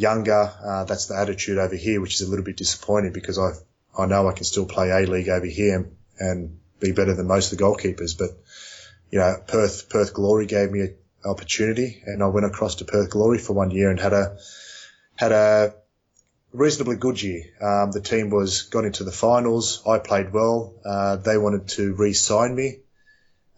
younger. 0.00 0.52
Uh, 0.64 0.84
that's 0.84 1.06
the 1.06 1.16
attitude 1.16 1.58
over 1.58 1.76
here, 1.76 2.00
which 2.00 2.20
is 2.20 2.26
a 2.26 2.30
little 2.30 2.44
bit 2.44 2.56
disappointing 2.56 3.12
because 3.12 3.38
I 3.38 3.52
I 3.96 4.06
know 4.06 4.28
I 4.28 4.32
can 4.32 4.44
still 4.44 4.66
play 4.66 4.90
A 4.90 5.06
League 5.06 5.28
over 5.28 5.46
here 5.46 5.76
and, 5.76 5.96
and 6.18 6.58
be 6.78 6.92
better 6.92 7.14
than 7.14 7.26
most 7.26 7.52
of 7.52 7.58
the 7.58 7.64
goalkeepers. 7.64 8.16
But 8.16 8.30
you 9.10 9.18
know, 9.18 9.36
Perth 9.46 9.88
Perth 9.88 10.14
Glory 10.14 10.46
gave 10.46 10.70
me 10.70 10.80
an 10.80 10.96
opportunity, 11.24 12.02
and 12.06 12.22
I 12.22 12.28
went 12.28 12.46
across 12.46 12.76
to 12.76 12.84
Perth 12.84 13.10
Glory 13.10 13.38
for 13.38 13.52
one 13.52 13.70
year 13.70 13.90
and 13.90 14.00
had 14.00 14.12
a 14.12 14.38
had 15.16 15.32
a 15.32 15.74
reasonably 16.52 16.96
good 16.96 17.22
year. 17.22 17.42
Um, 17.60 17.92
the 17.92 18.00
team 18.00 18.30
was 18.30 18.62
got 18.62 18.84
into 18.84 19.04
the 19.04 19.12
finals. 19.12 19.82
I 19.86 19.98
played 19.98 20.32
well. 20.32 20.74
Uh, 20.84 21.16
they 21.16 21.36
wanted 21.36 21.68
to 21.68 21.94
re-sign 21.94 22.54
me 22.54 22.78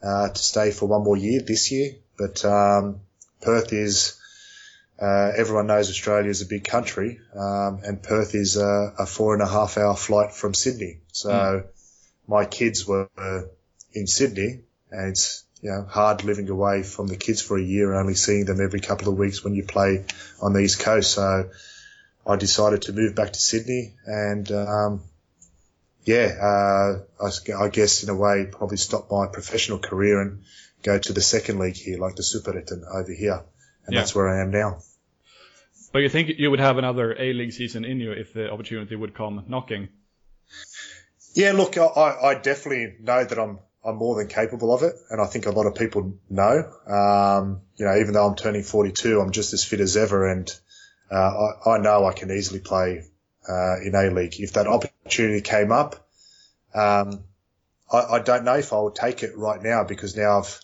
uh, 0.03 0.29
to 0.29 0.39
stay 0.39 0.73
for 0.73 0.87
one 0.87 1.05
more 1.05 1.17
year 1.17 1.41
this 1.41 1.71
year, 1.71 1.93
but 2.19 2.45
um, 2.45 3.01
Perth 3.41 3.73
is 3.73 4.19
uh, 5.03 5.33
everyone 5.37 5.67
knows 5.67 5.91
Australia 5.91 6.31
is 6.31 6.43
a 6.43 6.47
big 6.47 6.63
country, 6.63 7.19
um, 7.35 7.81
and 7.83 8.01
Perth 8.01 8.37
is 8.37 8.57
a, 8.57 8.95
a, 9.01 9.05
four 9.07 9.35
and 9.35 9.43
a 9.43 9.49
half 9.49 9.77
hour 9.77 9.97
flight 9.97 10.33
from 10.33 10.55
Sydney. 10.55 11.01
So 11.11 11.31
mm. 11.31 11.65
my 12.29 12.45
kids 12.45 12.87
were 12.87 13.09
in 13.93 14.07
Sydney, 14.07 14.61
and 14.93 15.09
it's 15.09 15.45
you 15.61 15.71
know 15.71 15.85
hard 15.91 16.23
living 16.23 16.49
away 16.49 16.85
from 16.85 17.09
the 17.09 17.17
kids 17.17 17.43
for 17.43 17.59
a 17.59 17.63
year, 17.63 17.91
and 17.91 18.01
only 18.01 18.15
seeing 18.15 18.45
them 18.45 18.61
every 18.61 18.79
couple 18.79 19.09
of 19.09 19.19
weeks 19.19 19.43
when 19.43 19.57
you 19.57 19.65
play 19.65 20.05
on 20.41 20.53
the 20.53 20.61
east 20.61 20.79
coast. 20.79 21.11
So 21.11 21.51
I 22.25 22.37
decided 22.37 22.83
to 22.83 22.93
move 22.93 23.17
back 23.17 23.33
to 23.33 23.41
Sydney, 23.41 23.95
and 24.07 24.53
um, 24.53 25.03
yeah, 26.05 26.29
uh, 26.41 27.27
I, 27.27 27.65
I, 27.65 27.69
guess 27.71 28.05
in 28.05 28.09
a 28.09 28.15
way 28.15 28.47
probably 28.47 28.77
stop 28.77 29.11
my 29.11 29.27
professional 29.27 29.81
career 29.81 30.21
and 30.21 30.45
go 30.85 30.97
to 30.97 31.13
the 31.13 31.21
second 31.21 31.59
league 31.59 31.77
here, 31.77 31.99
like 31.99 32.15
the 32.15 32.23
Superettan 32.23 32.85
over 32.89 33.13
here, 33.13 33.43
and 33.85 33.95
yeah. 33.95 33.99
that's 33.99 34.15
where 34.15 34.29
I 34.29 34.43
am 34.43 34.53
now. 34.53 34.79
But 35.93 36.01
you 36.01 36.09
think 36.09 36.31
you 36.39 36.51
would 36.51 36.61
have 36.61 36.79
another 36.79 37.15
A 37.19 37.33
League 37.35 37.53
season 37.53 37.85
in 37.85 38.01
you 38.01 38.13
if 38.13 38.33
the 38.33 38.51
opportunity 38.51 38.97
would 38.97 39.15
come 39.15 39.45
knocking? 39.47 39.89
Yeah, 41.35 41.53
look, 41.53 41.77
I, 41.77 41.83
I 42.23 42.35
definitely 42.35 42.97
know 43.01 43.25
that 43.25 43.39
I'm 43.39 43.59
I'm 43.85 43.97
more 43.97 44.15
than 44.17 44.29
capable 44.29 44.73
of 44.73 44.83
it, 44.83 44.95
and 45.11 45.21
I 45.21 45.27
think 45.27 45.47
a 45.47 45.51
lot 45.51 45.67
of 45.67 45.75
people 45.75 46.15
know. 46.31 46.73
Um, 46.87 47.63
you 47.77 47.85
know, 47.85 47.97
even 47.97 48.13
though 48.13 48.29
I'm 48.29 48.37
turning 48.37 48.63
42, 48.63 49.21
I'm 49.21 49.33
just 49.33 49.53
as 49.55 49.65
fit 49.65 49.81
as 49.81 49.97
ever, 49.97 50.31
and 50.31 50.49
uh, 51.11 51.17
I, 51.67 51.71
I, 51.71 51.79
know 51.79 52.07
I 52.07 52.13
can 52.13 52.31
easily 52.31 52.61
play 52.61 53.05
uh, 53.49 53.81
in 53.83 53.95
A 53.95 54.11
League 54.11 54.39
if 54.39 54.53
that 54.53 54.69
opportunity 54.69 55.41
came 55.41 55.73
up. 55.73 56.07
Um, 56.73 57.25
I, 57.93 57.99
I, 57.99 58.19
don't 58.21 58.45
know 58.45 58.55
if 58.55 58.73
I 58.73 58.81
would 58.81 58.95
take 58.95 59.25
it 59.25 59.37
right 59.37 59.61
now 59.61 59.83
because 59.83 60.17
now 60.17 60.39
I've, 60.39 60.61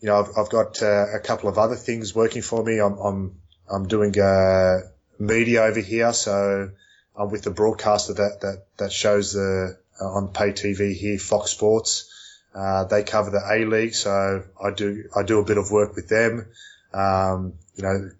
you 0.00 0.08
know, 0.08 0.20
I've, 0.20 0.30
I've 0.38 0.48
got 0.48 0.80
uh, 0.80 1.06
a 1.14 1.20
couple 1.20 1.48
of 1.48 1.58
other 1.58 1.76
things 1.76 2.14
working 2.14 2.42
for 2.42 2.62
me. 2.62 2.78
I'm 2.78 2.98
I'm, 2.98 3.41
I'm 3.72 3.88
doing 3.88 4.18
uh, 4.20 4.80
media 5.18 5.62
over 5.62 5.80
here, 5.80 6.12
so 6.12 6.70
I'm 7.16 7.30
with 7.30 7.42
the 7.42 7.50
broadcaster 7.50 8.14
that 8.14 8.40
that 8.42 8.66
that 8.76 8.92
shows 8.92 9.32
the 9.32 9.78
uh, 10.00 10.04
on 10.04 10.28
pay 10.28 10.52
TV 10.52 10.94
here, 10.94 11.18
Fox 11.18 11.50
Sports. 11.50 12.08
Uh, 12.54 12.84
they 12.84 13.02
cover 13.02 13.30
the 13.30 13.42
A 13.50 13.64
League, 13.64 13.94
so 13.94 14.44
I 14.62 14.70
do 14.72 15.04
I 15.16 15.22
do 15.22 15.38
a 15.38 15.44
bit 15.44 15.56
of 15.56 15.70
work 15.70 15.96
with 15.96 16.08
them. 16.08 16.48
Um, 16.92 17.54
you 17.74 17.82
know, 17.82 18.10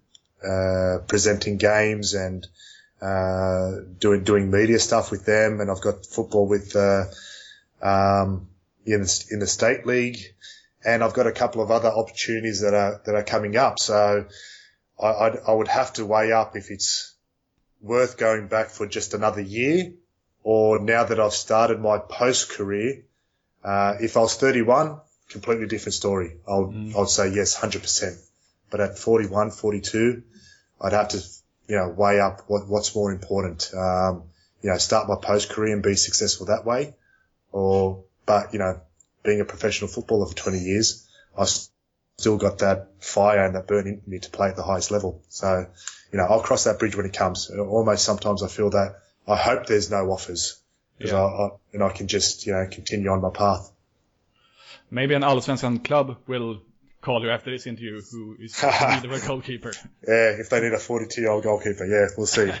uh, 0.43 1.03
presenting 1.07 1.57
games 1.57 2.15
and 2.15 2.47
uh, 2.99 3.81
doing 3.99 4.23
doing 4.23 4.49
media 4.49 4.79
stuff 4.79 5.11
with 5.11 5.25
them, 5.25 5.61
and 5.61 5.69
I've 5.69 5.81
got 5.81 6.05
football 6.05 6.47
with 6.47 6.75
uh, 6.75 7.05
um, 7.81 8.47
in 8.85 9.01
the, 9.01 9.25
in 9.29 9.39
the 9.39 9.47
state 9.47 9.85
league, 9.85 10.19
and 10.83 11.03
I've 11.03 11.13
got 11.13 11.27
a 11.27 11.31
couple 11.31 11.61
of 11.61 11.69
other 11.69 11.89
opportunities 11.89 12.61
that 12.61 12.73
are 12.73 13.01
that 13.05 13.13
are 13.13 13.23
coming 13.23 13.55
up. 13.55 13.77
So 13.77 14.25
I, 15.01 15.07
I'd, 15.07 15.37
I 15.47 15.53
would 15.53 15.67
have 15.67 15.93
to 15.93 16.05
weigh 16.05 16.31
up 16.31 16.55
if 16.55 16.71
it's 16.71 17.13
worth 17.81 18.17
going 18.17 18.47
back 18.47 18.69
for 18.69 18.87
just 18.87 19.13
another 19.13 19.41
year, 19.41 19.93
or 20.43 20.79
now 20.79 21.03
that 21.03 21.19
I've 21.19 21.33
started 21.33 21.79
my 21.79 21.97
post 21.97 22.49
career 22.49 23.03
uh, 23.63 23.95
if 24.01 24.17
I 24.17 24.21
was 24.21 24.35
31, 24.35 24.99
completely 25.29 25.67
different 25.67 25.93
story. 25.93 26.37
I 26.47 26.57
would, 26.57 26.69
mm. 26.69 26.95
I 26.95 26.99
would 26.99 27.09
say 27.09 27.29
yes, 27.29 27.57
100%. 27.57 28.19
But 28.69 28.81
at 28.81 28.97
41, 28.97 29.51
42, 29.51 30.23
I'd 30.81 30.93
have 30.93 31.09
to, 31.09 31.23
you 31.67 31.77
know, 31.77 31.89
weigh 31.89 32.19
up 32.19 32.41
what, 32.47 32.67
what's 32.67 32.93
more 32.95 33.11
important. 33.11 33.71
Um, 33.73 34.23
you 34.61 34.69
know, 34.69 34.77
start 34.77 35.07
my 35.07 35.15
post 35.15 35.49
career 35.49 35.73
and 35.73 35.83
be 35.83 35.95
successful 35.95 36.47
that 36.47 36.65
way. 36.65 36.95
Or, 37.51 38.03
but, 38.25 38.53
you 38.53 38.59
know, 38.59 38.81
being 39.23 39.41
a 39.41 39.45
professional 39.45 39.89
footballer 39.89 40.25
for 40.25 40.35
20 40.35 40.59
years, 40.59 41.07
I 41.37 41.45
still 42.17 42.37
got 42.37 42.59
that 42.59 42.89
fire 42.99 43.45
and 43.45 43.55
that 43.55 43.67
burn 43.67 43.87
in 43.87 44.01
me 44.05 44.19
to 44.19 44.29
play 44.29 44.49
at 44.49 44.55
the 44.55 44.63
highest 44.63 44.91
level. 44.91 45.21
So, 45.29 45.67
you 46.11 46.17
know, 46.17 46.25
I'll 46.25 46.41
cross 46.41 46.65
that 46.65 46.79
bridge 46.79 46.95
when 46.95 47.05
it 47.05 47.13
comes. 47.13 47.49
Almost 47.49 48.05
sometimes 48.05 48.43
I 48.43 48.47
feel 48.47 48.69
that 48.71 48.95
I 49.27 49.35
hope 49.35 49.65
there's 49.65 49.89
no 49.89 50.11
offers 50.11 50.61
because 50.97 51.13
yeah. 51.13 51.19
I, 51.19 51.45
I, 51.45 51.49
and 51.73 51.83
I 51.83 51.89
can 51.89 52.07
just 52.07 52.45
you 52.45 52.53
know 52.53 52.67
continue 52.69 53.09
on 53.09 53.21
my 53.21 53.29
path. 53.29 53.71
Maybe 54.91 55.15
an 55.15 55.23
Allsvenskan 55.23 55.83
club 55.83 56.17
will 56.27 56.61
call 57.01 57.23
you 57.23 57.29
after 57.31 57.51
this 57.51 57.67
interview 57.67 58.01
who 58.01 58.37
is 58.39 58.63
in 58.63 58.69
need 58.69 59.05
of 59.11 59.11
a 59.11 59.27
goalkeeper. 59.27 59.73
Yeah, 60.07 60.39
if 60.39 60.49
they 60.49 60.61
need 60.61 60.73
a 60.73 60.79
42 60.79 61.21
year 61.21 61.31
old 61.31 61.43
goalkeeper, 61.43 61.85
yeah, 61.85 62.07
we'll 62.17 62.27
see. 62.27 62.51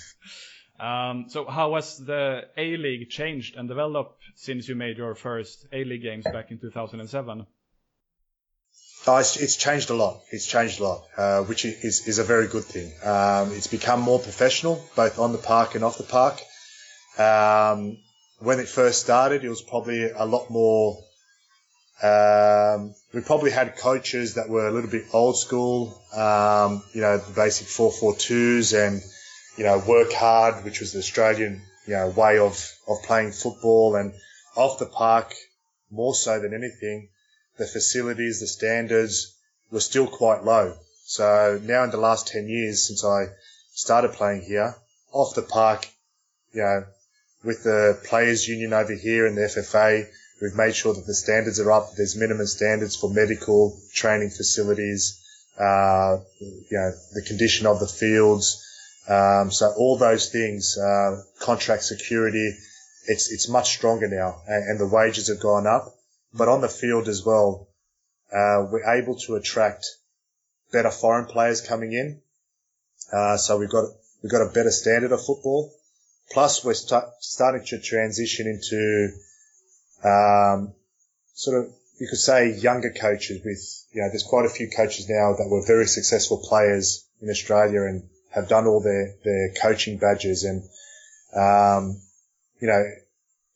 um, 0.80 1.26
so 1.28 1.44
how 1.46 1.74
has 1.74 1.98
the 1.98 2.48
A 2.56 2.76
League 2.76 3.10
changed 3.10 3.56
and 3.56 3.68
developed 3.68 4.22
since 4.36 4.68
you 4.68 4.74
made 4.74 4.96
your 4.96 5.14
first 5.14 5.66
A 5.72 5.84
League 5.84 6.02
games 6.02 6.24
back 6.24 6.50
in 6.50 6.58
2007? 6.58 7.46
Oh, 9.04 9.16
it's, 9.16 9.36
it's, 9.36 9.56
changed 9.56 9.90
a 9.90 9.94
lot. 9.94 10.20
It's 10.30 10.46
changed 10.46 10.78
a 10.78 10.84
lot, 10.84 11.04
uh, 11.16 11.42
which 11.42 11.64
is, 11.64 12.06
is 12.06 12.20
a 12.20 12.24
very 12.24 12.46
good 12.46 12.64
thing. 12.64 12.92
Um, 13.04 13.52
it's 13.52 13.66
become 13.66 14.00
more 14.00 14.20
professional, 14.20 14.84
both 14.94 15.18
on 15.18 15.32
the 15.32 15.38
park 15.38 15.74
and 15.74 15.82
off 15.82 15.98
the 15.98 16.04
park. 16.04 16.40
Um, 17.18 17.98
when 18.38 18.60
it 18.60 18.68
first 18.68 19.00
started, 19.00 19.44
it 19.44 19.48
was 19.48 19.60
probably 19.60 20.08
a 20.08 20.24
lot 20.24 20.50
more. 20.50 20.98
Um, 22.00 22.94
we 23.12 23.22
probably 23.22 23.50
had 23.50 23.76
coaches 23.76 24.34
that 24.34 24.48
were 24.48 24.68
a 24.68 24.70
little 24.70 24.90
bit 24.90 25.06
old 25.12 25.36
school, 25.36 26.00
um, 26.14 26.84
you 26.92 27.00
know, 27.00 27.18
the 27.18 27.32
basic 27.32 27.66
4-4-2s 27.66 28.86
and, 28.86 29.02
you 29.56 29.64
know, 29.64 29.82
work 29.86 30.12
hard, 30.12 30.64
which 30.64 30.78
was 30.78 30.92
the 30.92 31.00
Australian, 31.00 31.60
you 31.88 31.94
know, 31.94 32.08
way 32.10 32.38
of, 32.38 32.56
of 32.86 33.02
playing 33.02 33.32
football 33.32 33.96
and 33.96 34.14
off 34.56 34.78
the 34.78 34.86
park 34.86 35.34
more 35.90 36.14
so 36.14 36.38
than 36.40 36.54
anything. 36.54 37.08
The 37.58 37.66
facilities, 37.66 38.40
the 38.40 38.46
standards 38.46 39.34
were 39.70 39.80
still 39.80 40.06
quite 40.06 40.44
low. 40.44 40.76
So 41.04 41.60
now 41.62 41.84
in 41.84 41.90
the 41.90 41.96
last 41.98 42.28
10 42.28 42.48
years 42.48 42.86
since 42.86 43.04
I 43.04 43.28
started 43.74 44.12
playing 44.12 44.42
here, 44.42 44.74
off 45.12 45.34
the 45.34 45.42
park, 45.42 45.86
you 46.52 46.62
know, 46.62 46.84
with 47.44 47.64
the 47.64 48.00
players 48.04 48.46
union 48.46 48.72
over 48.72 48.94
here 48.94 49.26
and 49.26 49.36
the 49.36 49.42
FFA. 49.42 50.06
We've 50.40 50.54
made 50.54 50.74
sure 50.74 50.94
that 50.94 51.06
the 51.06 51.14
standards 51.14 51.60
are 51.60 51.70
up. 51.70 51.94
There's 51.96 52.16
minimum 52.16 52.46
standards 52.46 52.96
for 52.96 53.10
medical 53.10 53.78
training 53.92 54.30
facilities, 54.30 55.20
uh, 55.58 56.18
you 56.40 56.66
know, 56.78 56.92
the 57.12 57.22
condition 57.22 57.66
of 57.66 57.78
the 57.80 57.86
fields. 57.86 58.64
Um, 59.08 59.50
so 59.50 59.72
all 59.76 59.98
those 59.98 60.30
things, 60.30 60.78
uh, 60.78 61.22
contract 61.40 61.84
security, 61.84 62.56
it's, 63.06 63.32
it's 63.32 63.48
much 63.48 63.74
stronger 63.74 64.08
now 64.08 64.42
and, 64.46 64.70
and, 64.70 64.80
the 64.80 64.86
wages 64.86 65.26
have 65.26 65.40
gone 65.40 65.66
up. 65.66 65.92
But 66.34 66.48
on 66.48 66.60
the 66.60 66.68
field 66.68 67.08
as 67.08 67.24
well, 67.24 67.68
uh, 68.32 68.66
we're 68.70 68.90
able 68.98 69.16
to 69.26 69.36
attract 69.36 69.86
better 70.72 70.90
foreign 70.90 71.26
players 71.26 71.60
coming 71.60 71.92
in. 71.92 72.22
Uh, 73.12 73.36
so 73.36 73.58
we've 73.58 73.70
got, 73.70 73.84
we've 74.22 74.32
got 74.32 74.42
a 74.42 74.52
better 74.52 74.70
standard 74.70 75.12
of 75.12 75.24
football. 75.24 75.72
Plus, 76.30 76.64
we're 76.64 76.74
start, 76.74 77.10
starting 77.20 77.64
to 77.66 77.80
transition 77.80 78.46
into 78.46 79.08
um, 80.02 80.74
sort 81.34 81.64
of 81.64 81.72
you 81.98 82.08
could 82.08 82.18
say 82.18 82.58
younger 82.58 82.90
coaches. 82.90 83.42
With 83.44 83.94
you 83.94 84.02
know, 84.02 84.08
there's 84.08 84.24
quite 84.24 84.46
a 84.46 84.48
few 84.48 84.70
coaches 84.74 85.08
now 85.08 85.34
that 85.34 85.48
were 85.48 85.64
very 85.66 85.86
successful 85.86 86.38
players 86.38 87.06
in 87.20 87.28
Australia 87.30 87.82
and 87.82 88.08
have 88.30 88.48
done 88.48 88.66
all 88.66 88.82
their 88.82 89.14
their 89.24 89.52
coaching 89.60 89.98
badges 89.98 90.44
and 90.44 90.62
um, 91.36 92.00
you 92.60 92.68
know 92.68 92.82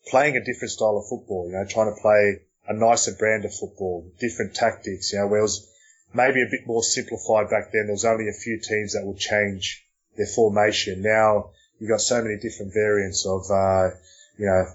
playing 0.07 0.37
a 0.37 0.43
different 0.43 0.71
style 0.71 0.97
of 0.97 1.09
football. 1.09 1.47
You 1.47 1.53
know, 1.53 1.65
trying 1.67 1.93
to 1.93 2.01
play 2.01 2.41
a 2.67 2.73
nicer 2.73 3.13
brand 3.13 3.45
of 3.45 3.53
football, 3.53 4.11
different 4.19 4.55
tactics. 4.55 5.13
You 5.13 5.19
know, 5.19 5.27
where 5.27 5.39
it 5.39 5.43
was 5.43 5.67
maybe 6.13 6.41
a 6.41 6.49
bit 6.49 6.65
more 6.65 6.83
simplified 6.83 7.49
back 7.49 7.71
then. 7.71 7.85
There 7.85 7.93
was 7.93 8.05
only 8.05 8.29
a 8.29 8.33
few 8.33 8.59
teams 8.59 8.93
that 8.93 9.05
would 9.05 9.17
change 9.17 9.85
their 10.15 10.27
formation. 10.27 11.01
Now 11.01 11.51
you've 11.79 11.89
got 11.89 12.01
so 12.01 12.21
many 12.21 12.37
different 12.37 12.73
variants 12.73 13.25
of, 13.25 13.49
uh, 13.51 13.89
you 14.37 14.45
know, 14.45 14.65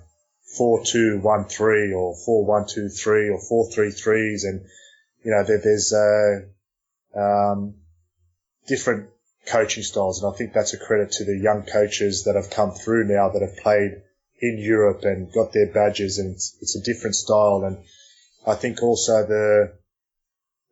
four 0.57 0.85
two 0.85 1.19
one 1.19 1.45
three 1.45 1.93
or 1.93 2.15
four 2.15 2.45
one 2.45 2.67
two 2.67 2.89
three 2.89 3.29
or 3.31 3.41
four 3.41 3.71
three 3.71 3.91
threes, 3.91 4.45
and 4.45 4.65
you 5.23 5.31
know 5.31 5.45
there, 5.45 5.61
there's 5.63 5.93
uh, 5.93 6.41
um, 7.19 7.75
different 8.67 9.09
coaching 9.47 9.83
styles, 9.83 10.23
and 10.23 10.33
I 10.33 10.37
think 10.37 10.53
that's 10.53 10.75
a 10.75 10.79
credit 10.79 11.13
to 11.13 11.25
the 11.25 11.37
young 11.37 11.63
coaches 11.63 12.25
that 12.25 12.37
have 12.37 12.51
come 12.51 12.73
through 12.73 13.09
now 13.09 13.31
that 13.31 13.43
have 13.43 13.57
played 13.57 14.03
in 14.43 14.59
Europe 14.59 15.05
and 15.05 15.33
got 15.33 15.53
their 15.53 15.73
badges, 15.73 16.19
and 16.19 16.35
it's, 16.35 16.59
it's 16.61 16.77
a 16.77 16.83
different 16.83 17.15
style, 17.15 17.63
and 17.65 17.79
I 18.47 18.57
think 18.57 18.83
also 18.83 19.25
the 19.25 19.73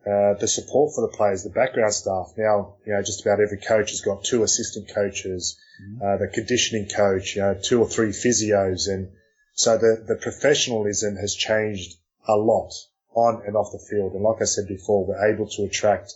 uh, 0.06 0.32
the 0.40 0.48
support 0.48 0.94
for 0.94 1.02
the 1.02 1.16
players, 1.16 1.44
the 1.44 1.50
background 1.50 1.92
staff. 1.92 2.32
Now, 2.36 2.76
you 2.86 2.92
know, 2.94 3.02
just 3.02 3.20
about 3.20 3.40
every 3.40 3.58
coach 3.58 3.90
has 3.90 4.00
got 4.00 4.24
two 4.24 4.42
assistant 4.42 4.88
coaches, 4.94 5.58
mm-hmm. 5.80 6.02
uh, 6.02 6.16
the 6.16 6.28
conditioning 6.32 6.88
coach, 6.88 7.36
you 7.36 7.42
know, 7.42 7.54
two 7.62 7.80
or 7.80 7.86
three 7.86 8.08
physios. 8.08 8.88
And 8.88 9.12
so 9.52 9.76
the, 9.76 10.02
the 10.08 10.16
professionalism 10.16 11.16
has 11.16 11.34
changed 11.34 11.96
a 12.26 12.34
lot 12.34 12.72
on 13.14 13.42
and 13.46 13.56
off 13.56 13.72
the 13.72 13.86
field. 13.90 14.14
And 14.14 14.22
like 14.22 14.40
I 14.40 14.46
said 14.46 14.68
before, 14.68 15.06
we're 15.06 15.34
able 15.34 15.48
to 15.48 15.64
attract 15.64 16.14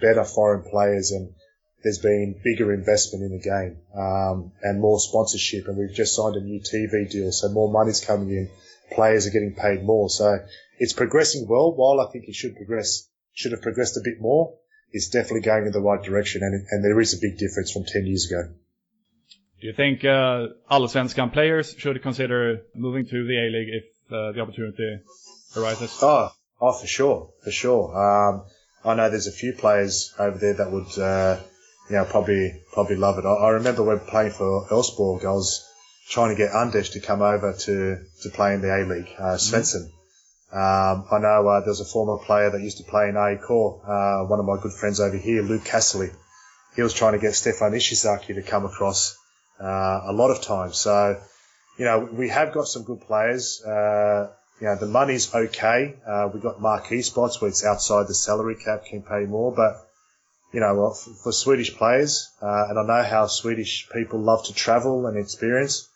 better 0.00 0.24
foreign 0.24 0.68
players 0.68 1.12
and 1.12 1.32
there's 1.82 1.98
been 1.98 2.40
bigger 2.42 2.72
investment 2.72 3.24
in 3.24 3.32
the 3.32 3.42
game, 3.42 3.78
um, 3.94 4.52
and 4.62 4.80
more 4.80 5.00
sponsorship. 5.00 5.66
And 5.66 5.76
we've 5.76 5.94
just 5.94 6.14
signed 6.14 6.36
a 6.36 6.40
new 6.40 6.60
TV 6.60 7.10
deal. 7.10 7.32
So 7.32 7.48
more 7.48 7.70
money's 7.70 8.04
coming 8.04 8.30
in. 8.30 8.50
Players 8.92 9.26
are 9.26 9.30
getting 9.30 9.54
paid 9.54 9.84
more. 9.84 10.10
So 10.10 10.44
it's 10.78 10.92
progressing 10.92 11.46
well. 11.48 11.72
While 11.72 12.00
I 12.00 12.10
think 12.12 12.26
it 12.28 12.34
should 12.34 12.56
progress 12.56 13.08
should 13.32 13.52
have 13.52 13.62
progressed 13.62 13.96
a 13.96 14.00
bit 14.04 14.20
more. 14.20 14.54
It's 14.92 15.08
definitely 15.08 15.42
going 15.42 15.66
in 15.66 15.72
the 15.72 15.80
right 15.80 16.02
direction, 16.02 16.42
and, 16.42 16.66
and 16.70 16.84
there 16.84 17.00
is 17.00 17.14
a 17.14 17.18
big 17.20 17.38
difference 17.38 17.70
from 17.70 17.84
10 17.84 18.06
years 18.06 18.26
ago. 18.30 18.52
Do 19.60 19.66
you 19.66 19.72
think 19.72 20.04
uh, 20.04 20.48
Allsvenskan 20.70 21.32
players 21.32 21.74
should 21.78 22.02
consider 22.02 22.62
moving 22.74 23.06
to 23.06 23.26
the 23.26 23.38
A-League 23.38 23.68
if 23.68 24.12
uh, 24.12 24.32
the 24.32 24.40
opportunity 24.40 24.98
arises? 25.56 25.96
Oh, 26.02 26.30
oh, 26.60 26.72
for 26.72 26.86
sure, 26.86 27.30
for 27.44 27.50
sure. 27.50 27.96
Um, 27.96 28.44
I 28.84 28.94
know 28.94 29.10
there's 29.10 29.26
a 29.26 29.32
few 29.32 29.52
players 29.52 30.12
over 30.18 30.38
there 30.38 30.54
that 30.54 30.72
would, 30.72 30.98
uh, 30.98 31.38
know, 31.96 32.04
probably 32.04 32.62
probably 32.72 32.96
love 32.96 33.18
it. 33.18 33.24
I, 33.24 33.32
I 33.32 33.48
remember 33.50 33.82
when 33.82 34.00
playing 34.00 34.32
for 34.32 34.66
Elfsborg, 34.68 35.24
I 35.24 35.32
was 35.32 35.66
trying 36.08 36.30
to 36.30 36.36
get 36.36 36.54
Anders 36.54 36.90
to 36.90 37.00
come 37.00 37.22
over 37.22 37.52
to, 37.52 37.98
to 38.22 38.30
play 38.30 38.54
in 38.54 38.60
the 38.60 38.74
A 38.74 38.82
League, 38.84 39.08
uh, 39.18 39.36
Svensson. 39.36 39.90
Um, 40.52 41.06
I 41.10 41.18
know 41.20 41.46
uh, 41.46 41.60
there's 41.60 41.80
a 41.80 41.84
former 41.84 42.18
player 42.24 42.50
that 42.50 42.60
used 42.60 42.78
to 42.78 42.84
play 42.84 43.08
in 43.08 43.16
AIK, 43.16 43.48
uh, 43.50 44.26
one 44.26 44.40
of 44.40 44.44
my 44.44 44.60
good 44.60 44.72
friends 44.72 44.98
over 44.98 45.16
here, 45.16 45.42
Luke 45.42 45.64
Castley. 45.64 46.10
He 46.74 46.82
was 46.82 46.92
trying 46.92 47.12
to 47.12 47.20
get 47.20 47.34
Stefan 47.34 47.72
Ishizaki 47.72 48.34
to 48.34 48.42
come 48.42 48.64
across 48.64 49.16
uh, 49.60 50.00
a 50.04 50.12
lot 50.12 50.30
of 50.30 50.42
times. 50.42 50.76
So, 50.76 51.20
you 51.78 51.84
know, 51.84 52.08
we 52.12 52.28
have 52.28 52.52
got 52.52 52.66
some 52.66 52.82
good 52.82 53.00
players. 53.02 53.62
Uh, 53.62 54.32
you 54.60 54.66
know, 54.66 54.76
the 54.76 54.86
money's 54.86 55.32
okay. 55.32 55.94
Uh, 56.06 56.28
we've 56.32 56.42
got 56.42 56.60
marquee 56.60 57.02
spots 57.02 57.40
where 57.40 57.48
it's 57.48 57.64
outside 57.64 58.08
the 58.08 58.14
salary 58.14 58.56
cap, 58.56 58.84
can 58.84 59.02
pay 59.02 59.26
more, 59.26 59.54
but 59.54 59.86
you 60.52 60.60
know, 60.60 60.92
for, 60.92 61.14
for 61.14 61.32
Swedish 61.32 61.76
players, 61.76 62.30
uh, 62.42 62.66
and 62.68 62.78
I 62.78 62.82
know 62.82 63.08
how 63.08 63.26
Swedish 63.26 63.88
people 63.92 64.20
love 64.20 64.44
to 64.46 64.54
travel 64.54 65.06
and 65.06 65.16
experience. 65.16 65.88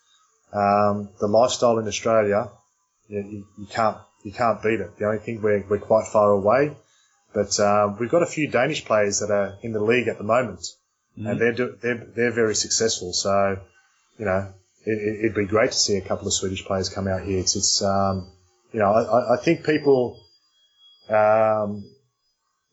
Um, 0.53 1.09
the 1.19 1.27
lifestyle 1.27 1.79
in 1.79 1.87
Australia, 1.87 2.49
you, 3.07 3.19
you, 3.19 3.47
you, 3.59 3.65
can't 3.65 3.97
you 4.23 4.31
can't 4.31 4.61
beat 4.63 4.79
it. 4.79 4.97
The 4.97 5.05
only 5.05 5.19
thing 5.19 5.41
we're 5.41 5.65
we're 5.67 5.79
quite 5.79 6.07
far 6.07 6.31
away, 6.31 6.75
but 7.33 7.59
um, 7.59 7.97
we've 7.99 8.09
got 8.09 8.23
a 8.23 8.27
few 8.27 8.49
Danish 8.49 8.85
players 8.85 9.19
that 9.19 9.31
are 9.31 9.57
in 9.61 9.73
the 9.73 9.81
league 9.81 10.07
at 10.07 10.17
the 10.17 10.23
moment, 10.23 10.61
mm-hmm. 11.17 11.27
and 11.27 11.41
they're 11.41 11.53
do, 11.53 11.77
they're 11.81 12.07
they're 12.15 12.31
very 12.31 12.55
successful. 12.55 13.11
So, 13.11 13.59
you 14.17 14.25
know, 14.25 14.53
it, 14.85 15.23
would 15.23 15.35
be 15.35 15.45
great 15.45 15.71
to 15.71 15.77
see 15.77 15.97
a 15.97 16.01
couple 16.01 16.27
of 16.27 16.33
Swedish 16.33 16.63
players 16.63 16.87
come 16.87 17.07
out 17.07 17.23
here. 17.23 17.39
It's 17.39 17.57
it's 17.57 17.81
um, 17.81 18.31
you 18.71 18.79
know, 18.79 18.93
I, 18.93 19.33
I 19.33 19.37
think 19.37 19.65
people 19.65 20.21
um, 21.09 21.83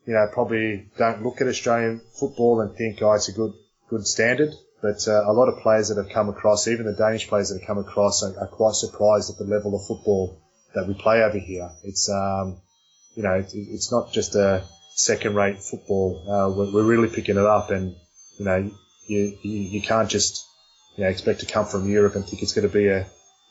you 0.07 0.15
know, 0.15 0.27
probably 0.33 0.91
don't 0.99 1.23
look 1.23 1.41
at 1.41 1.47
Australian 1.47 2.01
football 2.19 2.61
and 2.61 2.77
think, 2.77 3.01
oh, 3.03 3.13
it's 3.13 3.29
a 3.29 3.33
good, 3.33 3.53
good 3.89 4.07
standard. 4.07 4.51
But 4.81 5.07
uh, 5.07 5.31
a 5.31 5.33
lot 5.33 5.49
of 5.49 5.63
players 5.63 5.89
that 5.89 5.97
have 5.97 6.13
come 6.13 6.29
across, 6.29 6.67
even 6.67 6.87
the 6.87 6.93
Danish 6.93 7.29
players 7.29 7.51
that 7.51 7.61
have 7.61 7.67
come 7.67 7.79
across, 7.79 8.25
are, 8.25 8.37
are 8.41 8.49
quite 8.49 8.75
surprised 8.75 9.31
at 9.31 9.39
the 9.39 9.45
level 9.45 9.77
of 9.77 9.87
football 9.87 10.43
that 10.75 10.89
we 10.89 10.95
play 10.95 11.23
over 11.23 11.39
here. 11.39 11.71
It's, 11.85 12.11
um, 12.11 12.61
you 13.15 13.23
know, 13.23 13.35
it, 13.35 13.51
it's 13.53 13.93
not 13.93 14.13
just 14.13 14.35
a 14.35 14.65
second-rate 14.95 15.63
football. 15.63 16.25
Uh, 16.27 16.51
we're, 16.57 16.73
we're, 16.73 16.85
really 16.85 17.09
picking 17.09 17.37
it 17.37 17.45
up, 17.45 17.71
and 17.71 17.95
you 18.39 18.45
know, 18.45 18.71
you, 19.07 19.39
you, 19.43 19.53
you 19.53 19.83
can't 19.83 20.09
just 20.09 20.45
you 20.97 21.05
know 21.05 21.11
expect 21.11 21.41
to 21.41 21.47
come 21.47 21.67
from 21.67 21.89
Europe 21.89 22.15
and 22.15 22.25
think 22.25 22.43
it's 22.43 22.53
going 22.53 22.69
to 22.69 22.73
be 22.73 22.89
a 22.89 23.07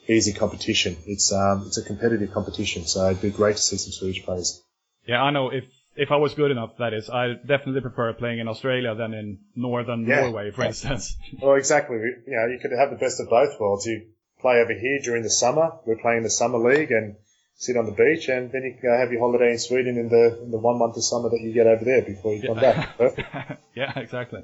easy 0.07 0.33
competition. 0.33 0.97
It's 1.05 1.31
um, 1.31 1.63
it's 1.67 1.77
a 1.77 1.83
competitive 1.83 2.31
competition, 2.33 2.85
so 2.85 3.09
it'd 3.09 3.21
be 3.21 3.29
great 3.29 3.55
to 3.55 3.61
see 3.61 3.77
some 3.77 3.91
Swedish 3.91 4.23
players. 4.23 4.61
Yeah, 5.07 5.23
I 5.23 5.31
know 5.31 5.49
if 5.49 5.63
if 5.95 6.11
I 6.11 6.15
was 6.15 6.33
good 6.33 6.51
enough, 6.51 6.77
that 6.79 6.93
is, 6.93 7.09
I 7.09 7.33
definitely 7.33 7.81
prefer 7.81 8.13
playing 8.13 8.39
in 8.39 8.47
Australia 8.47 8.95
than 8.95 9.13
in 9.13 9.39
northern 9.55 10.05
yeah. 10.05 10.21
Norway, 10.21 10.51
for 10.51 10.63
instance. 10.63 11.17
well, 11.41 11.55
exactly. 11.55 11.97
You 11.97 12.23
know, 12.27 12.47
you 12.47 12.59
could 12.61 12.71
have 12.77 12.91
the 12.91 12.97
best 12.97 13.19
of 13.19 13.29
both 13.29 13.59
worlds. 13.59 13.85
You 13.85 14.07
play 14.39 14.59
over 14.59 14.73
here 14.73 14.99
during 15.03 15.23
the 15.23 15.29
summer. 15.29 15.71
We're 15.85 15.97
playing 15.97 16.23
the 16.23 16.29
summer 16.29 16.59
league 16.59 16.91
and 16.91 17.15
sit 17.55 17.77
on 17.77 17.85
the 17.85 17.91
beach, 17.91 18.29
and 18.29 18.51
then 18.51 18.63
you 18.63 18.71
can 18.71 18.89
go 18.89 18.97
have 18.97 19.11
your 19.11 19.21
holiday 19.21 19.51
in 19.51 19.59
Sweden 19.59 19.97
in 19.97 20.09
the 20.09 20.41
in 20.43 20.51
the 20.51 20.57
one 20.57 20.79
month 20.79 20.95
of 20.95 21.03
summer 21.03 21.29
that 21.29 21.39
you 21.41 21.53
get 21.53 21.67
over 21.67 21.83
there 21.83 22.01
before 22.01 22.33
you 22.33 22.41
come 22.41 22.59
back. 22.59 22.97
yeah, 23.75 23.99
exactly. 23.99 24.43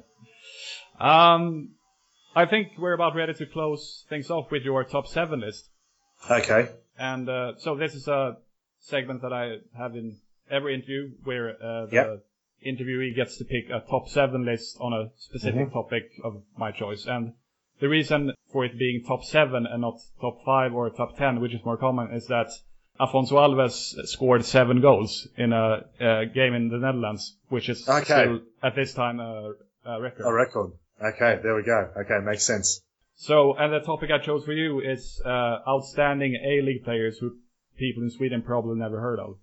Um, 1.00 1.70
I 2.36 2.46
think 2.46 2.72
we're 2.78 2.92
about 2.92 3.14
ready 3.16 3.34
to 3.34 3.46
close 3.46 4.04
things 4.08 4.30
off 4.30 4.50
with 4.50 4.62
your 4.62 4.84
top 4.84 5.06
seven 5.06 5.40
list. 5.40 5.68
Okay. 6.30 6.68
And 6.98 7.28
uh, 7.28 7.52
so 7.58 7.76
this 7.76 7.94
is 7.94 8.06
a 8.08 8.36
segment 8.80 9.22
that 9.22 9.32
I 9.32 9.58
have 9.76 9.94
in 9.94 10.18
every 10.50 10.74
interview 10.74 11.10
where 11.24 11.50
uh, 11.50 11.86
the 11.86 11.92
yep. 11.92 12.24
interviewee 12.66 13.14
gets 13.14 13.38
to 13.38 13.44
pick 13.44 13.70
a 13.70 13.80
top 13.88 14.08
seven 14.08 14.44
list 14.44 14.76
on 14.80 14.92
a 14.92 15.10
specific 15.16 15.68
mm-hmm. 15.68 15.72
topic 15.72 16.10
of 16.24 16.42
my 16.56 16.70
choice. 16.72 17.06
And 17.06 17.34
the 17.80 17.88
reason 17.88 18.32
for 18.52 18.64
it 18.64 18.78
being 18.78 19.04
top 19.06 19.24
seven 19.24 19.66
and 19.66 19.82
not 19.82 19.98
top 20.20 20.44
five 20.44 20.74
or 20.74 20.90
top 20.90 21.16
ten, 21.16 21.40
which 21.40 21.54
is 21.54 21.64
more 21.64 21.76
common, 21.76 22.12
is 22.12 22.26
that 22.26 22.48
Afonso 23.00 23.32
Alves 23.32 23.94
scored 24.08 24.44
seven 24.44 24.80
goals 24.80 25.28
in 25.36 25.52
a, 25.52 25.84
a 26.00 26.26
game 26.26 26.54
in 26.54 26.68
the 26.68 26.78
Netherlands, 26.78 27.36
which 27.48 27.68
is 27.68 27.88
okay. 27.88 28.04
still 28.04 28.40
at 28.62 28.74
this 28.74 28.92
time 28.92 29.20
a, 29.20 29.52
a 29.86 30.00
record. 30.00 30.26
A 30.26 30.32
record. 30.32 30.72
Okay, 31.00 31.38
there 31.42 31.54
we 31.54 31.62
go. 31.62 31.90
Okay, 31.96 32.18
makes 32.24 32.44
sense. 32.44 32.80
So, 33.14 33.54
and 33.54 33.72
the 33.72 33.80
topic 33.80 34.10
I 34.10 34.18
chose 34.18 34.44
for 34.44 34.52
you 34.52 34.80
is 34.80 35.20
uh, 35.24 35.58
outstanding 35.66 36.34
A 36.44 36.60
League 36.62 36.84
players 36.84 37.18
who 37.18 37.36
people 37.76 38.02
in 38.02 38.10
Sweden 38.10 38.42
probably 38.42 38.76
never 38.76 39.00
heard 39.00 39.20
of. 39.20 39.38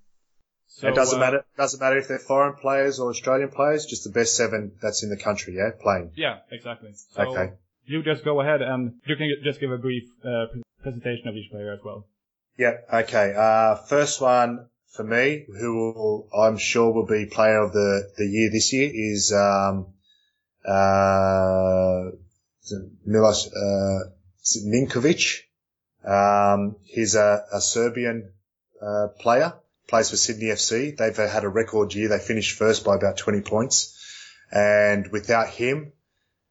So, 0.67 0.89
it 0.89 0.95
doesn't 0.95 1.17
uh, 1.17 1.25
matter. 1.25 1.45
Doesn't 1.57 1.79
matter 1.79 1.97
if 1.97 2.07
they're 2.07 2.19
foreign 2.19 2.55
players 2.55 2.99
or 2.99 3.09
Australian 3.09 3.49
players. 3.49 3.85
Just 3.85 4.03
the 4.03 4.09
best 4.09 4.35
seven 4.35 4.73
that's 4.81 5.03
in 5.03 5.09
the 5.09 5.17
country. 5.17 5.55
Yeah, 5.55 5.71
playing. 5.81 6.11
Yeah, 6.15 6.39
exactly. 6.51 6.91
So 7.13 7.21
okay. 7.21 7.53
You 7.85 8.03
just 8.03 8.25
go 8.25 8.41
ahead 8.41 8.61
and 8.61 8.95
you 9.05 9.15
can 9.15 9.31
just 9.43 9.59
give 9.59 9.71
a 9.71 9.77
brief 9.77 10.03
uh, 10.23 10.47
presentation 10.81 11.27
of 11.27 11.35
each 11.35 11.51
player 11.51 11.71
as 11.71 11.79
well. 11.83 12.07
Yeah. 12.57 12.77
Okay. 12.91 13.33
Uh, 13.37 13.75
first 13.75 14.21
one 14.21 14.67
for 14.95 15.03
me, 15.03 15.45
who 15.59 15.75
will, 15.75 16.29
I'm 16.37 16.57
sure 16.57 16.91
will 16.91 17.05
be 17.05 17.25
player 17.25 17.61
of 17.61 17.73
the, 17.73 18.11
the 18.17 18.25
year 18.25 18.49
this 18.49 18.71
year, 18.73 18.89
is 18.93 19.33
um, 19.33 19.87
uh, 20.67 22.11
Milos 23.05 23.51
uh, 23.53 23.99
Ninkovic. 24.65 25.41
Um, 26.03 26.77
he's 26.83 27.15
a, 27.15 27.43
a 27.51 27.61
Serbian 27.61 28.31
uh, 28.81 29.07
player 29.19 29.53
plays 29.87 30.09
for 30.09 30.17
Sydney 30.17 30.47
FC. 30.47 30.95
They've 30.95 31.15
had 31.15 31.43
a 31.43 31.49
record 31.49 31.93
year. 31.93 32.09
They 32.09 32.19
finished 32.19 32.57
first 32.57 32.85
by 32.85 32.95
about 32.95 33.17
20 33.17 33.41
points. 33.41 33.91
And 34.51 35.07
without 35.11 35.49
him, 35.49 35.91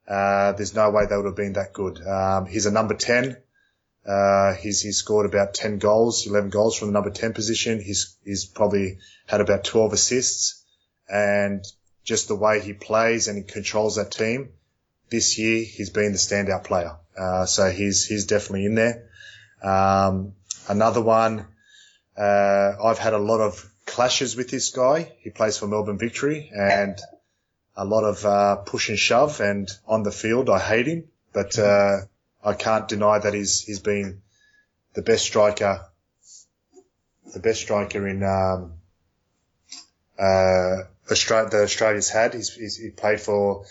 uh, 0.09 0.53
there's 0.53 0.75
no 0.75 0.91
way 0.91 1.07
they 1.07 1.17
would 1.17 1.27
have 1.27 1.37
been 1.37 1.55
that 1.55 1.73
good. 1.73 2.05
Um, 2.07 2.47
he's 2.47 2.67
a 2.67 2.71
number 2.71 2.95
10. 2.95 3.37
Uh, 4.07 4.55
he's, 4.55 4.83
he's 4.83 4.99
scored 4.99 5.27
about 5.27 5.55
10 5.55 5.79
goals, 5.79 6.27
11 6.27 6.51
goals 6.51 6.79
from 6.79 6.89
the 6.89 6.93
number 6.93 7.11
10 7.11 7.33
position. 7.33 7.81
He's, 7.81 8.17
he's 8.25 8.45
probably 8.45 8.99
had 9.27 9.41
about 9.41 9.65
12 9.65 9.95
assists 9.95 10.63
and 11.09 11.65
just 12.05 12.29
the 12.29 12.35
way 12.35 12.61
he 12.61 12.75
plays 12.75 13.29
and 13.29 13.39
he 13.39 13.45
controls 13.45 13.97
that 13.97 14.11
team 14.11 14.51
this 15.15 15.39
year, 15.39 15.65
he's 15.65 15.91
been 15.91 16.13
the 16.13 16.19
standout 16.19 16.65
player. 16.65 16.97
Uh, 17.17 17.47
so 17.47 17.71
he's, 17.71 18.05
he's 18.05 18.27
definitely 18.27 18.67
in 18.67 18.75
there. 18.75 19.09
Um, 19.63 20.33
another 20.69 21.01
one, 21.01 21.47
uh, 22.17 22.73
I've 22.83 22.99
had 22.99 23.13
a 23.13 23.19
lot 23.19 23.41
of 23.41 23.71
clashes 23.87 24.37
with 24.37 24.51
this 24.51 24.71
guy. 24.71 25.13
He 25.21 25.31
plays 25.31 25.59
for 25.59 25.67
Melbourne 25.67 25.99
Victory 25.99 26.51
and 26.55 26.99
a 27.77 27.85
lot 27.85 28.05
of 28.05 28.25
uh, 28.25 28.57
push 28.57 28.89
and 28.89 28.99
shove. 28.99 29.41
And 29.41 29.69
on 29.87 30.03
the 30.03 30.13
field, 30.13 30.49
I 30.49 30.59
hate 30.59 30.87
him, 30.87 31.05
but 31.33 31.59
uh, 31.59 31.99
I 32.45 32.55
can't 32.55 32.89
deny 32.89 33.19
that 33.19 33.35
he's 33.35 33.61
he's 33.63 33.81
been 33.81 34.23
the 34.95 35.03
best 35.03 35.25
striker, 35.25 35.85
the 37.33 37.41
best 37.41 37.61
striker 37.61 38.07
in 38.07 38.23
um, 38.23 38.75
uh, 40.19 40.85
Australia 41.11 41.51
that 41.51 41.63
Australia's 41.63 42.11
had. 42.11 42.35
He's, 42.35 42.55
he's, 42.55 42.77
he 42.77 42.91
played 42.91 43.21
for 43.21 43.65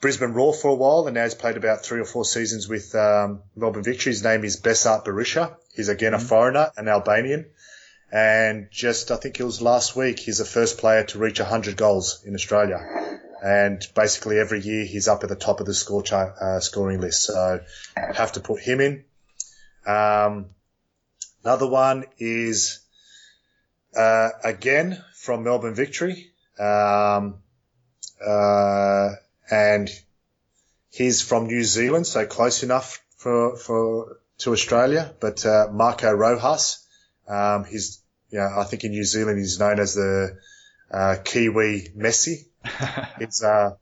Brisbane 0.00 0.32
Roar 0.32 0.54
for 0.54 0.68
a 0.68 0.74
while, 0.74 1.06
and 1.06 1.14
now 1.14 1.24
he's 1.24 1.34
played 1.34 1.56
about 1.56 1.84
three 1.84 2.00
or 2.00 2.04
four 2.04 2.24
seasons 2.24 2.68
with 2.68 2.94
um, 2.94 3.42
Melbourne 3.56 3.82
Victory. 3.82 4.12
His 4.12 4.22
name 4.22 4.44
is 4.44 4.60
Besart 4.60 5.04
Berisha. 5.04 5.56
He's 5.74 5.88
again 5.88 6.12
mm-hmm. 6.12 6.24
a 6.24 6.28
foreigner, 6.28 6.70
an 6.76 6.88
Albanian. 6.88 7.46
And 8.12 8.68
just, 8.70 9.10
I 9.10 9.16
think 9.16 9.40
it 9.40 9.44
was 9.44 9.62
last 9.62 9.96
week, 9.96 10.18
he's 10.18 10.36
the 10.36 10.44
first 10.44 10.76
player 10.76 11.02
to 11.04 11.18
reach 11.18 11.40
100 11.40 11.78
goals 11.78 12.22
in 12.26 12.34
Australia. 12.34 12.86
And 13.42 13.84
basically 13.94 14.38
every 14.38 14.60
year 14.60 14.84
he's 14.84 15.08
up 15.08 15.22
at 15.22 15.30
the 15.30 15.34
top 15.34 15.60
of 15.60 15.66
the 15.66 15.72
score 15.72 16.02
chart, 16.02 16.36
uh, 16.38 16.60
scoring 16.60 17.00
list. 17.00 17.24
So 17.24 17.60
have 17.96 18.32
to 18.32 18.40
put 18.40 18.60
him 18.60 18.82
in. 18.82 19.04
Um, 19.86 20.50
another 21.42 21.66
one 21.66 22.04
is, 22.18 22.80
uh, 23.96 24.28
again 24.44 25.02
from 25.14 25.44
Melbourne 25.44 25.74
Victory. 25.74 26.32
Um, 26.58 27.36
uh, 28.24 29.08
and 29.50 29.90
he's 30.90 31.22
from 31.22 31.46
New 31.46 31.64
Zealand, 31.64 32.06
so 32.06 32.26
close 32.26 32.62
enough 32.62 33.02
for, 33.16 33.56
for, 33.56 34.18
to 34.38 34.52
Australia, 34.52 35.14
but, 35.18 35.46
uh, 35.46 35.68
Marco 35.72 36.12
Rojas. 36.12 36.86
Um, 37.26 37.64
he's 37.64 38.01
yeah, 38.32 38.58
I 38.58 38.64
think 38.64 38.82
in 38.84 38.92
New 38.92 39.04
Zealand 39.04 39.38
he's 39.38 39.60
known 39.60 39.78
as 39.78 39.94
the 39.94 40.38
uh, 40.90 41.16
Kiwi 41.22 41.90
Messi. 41.96 42.46
it's 43.20 43.42
uh, 43.42 43.76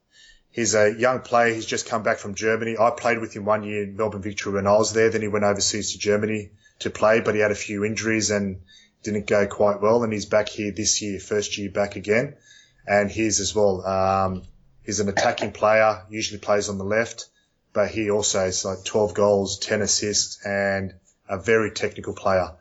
he's 0.51 0.75
a 0.75 0.93
young 0.93 1.21
player. 1.21 1.55
He's 1.55 1.67
just 1.67 1.89
come 1.89 2.03
back 2.03 2.19
from 2.19 2.35
Germany. 2.35 2.77
I 2.79 2.91
played 2.91 3.21
with 3.21 3.33
him 3.33 3.45
one 3.45 3.63
year 3.63 3.85
in 3.85 3.97
Melbourne 3.97 4.23
Victory 4.23 4.53
when 4.55 4.67
I 4.67 4.77
was 4.77 4.93
there. 4.93 5.09
Then 5.09 5.23
he 5.23 5.29
went 5.29 5.45
overseas 5.45 5.93
to 5.93 5.99
Germany 5.99 6.51
to 6.81 6.91
play, 6.91 7.21
but 7.21 7.37
he 7.37 7.41
had 7.41 7.53
a 7.53 7.57
few 7.57 7.85
injuries 7.85 8.31
and 8.31 8.63
didn't 9.05 9.29
go 9.29 9.47
quite 9.47 9.81
well. 9.81 10.03
And 10.03 10.13
he's 10.13 10.27
back 10.27 10.49
here 10.49 10.73
this 10.73 11.01
year, 11.01 11.21
first 11.21 11.57
year 11.57 11.71
back 11.71 11.95
again. 11.95 12.35
And 12.87 13.09
he's 13.09 13.39
as 13.39 13.55
well. 13.55 13.87
Um, 13.87 14.43
he's 14.85 14.99
an 14.99 15.09
attacking 15.09 15.53
player. 15.53 16.03
Usually 16.11 16.41
plays 16.41 16.69
on 16.69 16.79
the 16.79 16.85
left, 16.85 17.29
but 17.73 17.89
he 17.89 18.11
also 18.11 18.41
has 18.41 18.65
like 18.65 18.85
12 18.85 19.15
goals, 19.15 19.61
10 19.61 19.83
assists, 19.83 20.45
and 20.45 20.95
a 21.29 21.39
very 21.39 21.71
technical 21.71 22.15
player. 22.15 22.57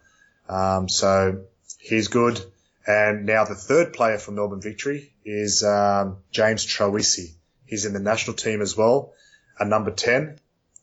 Um, 0.48 0.88
so 0.88 1.46
He's 1.80 2.10
good. 2.10 2.40
And 2.86 3.26
now 3.26 3.46
the 3.46 3.56
third 3.56 3.94
player 3.94 4.18
for 4.18 4.32
Melbourne 4.32 4.62
Victory 4.62 5.14
is 5.26 5.64
um, 5.64 6.18
James 6.32 6.66
Troisi. 6.66 7.34
He's 7.66 7.86
in 7.86 7.94
the 7.94 8.00
national 8.00 8.36
team 8.36 8.62
as 8.62 8.76
well, 8.76 9.14
a 9.60 9.66
number 9.66 9.92
10. 9.92 10.40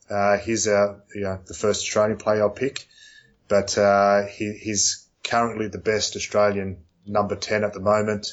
Uh, 0.09 0.39
he's 0.39 0.67
uh, 0.69 0.99
you 1.15 1.23
know, 1.23 1.41
the 1.47 1.55
first 1.55 1.83
Australian 1.83 2.19
player 2.19 2.43
I'll 2.43 2.51
pick, 2.51 2.87
but 3.49 3.77
uh, 3.77 4.27
he, 4.27 4.53
he's 4.53 5.07
currently 5.25 5.69
the 5.69 5.79
best 5.79 6.17
Australian 6.17 6.79
number 7.07 7.37
10 7.37 7.65
at 7.65 7.73
the 7.73 7.81
moment. 7.81 8.29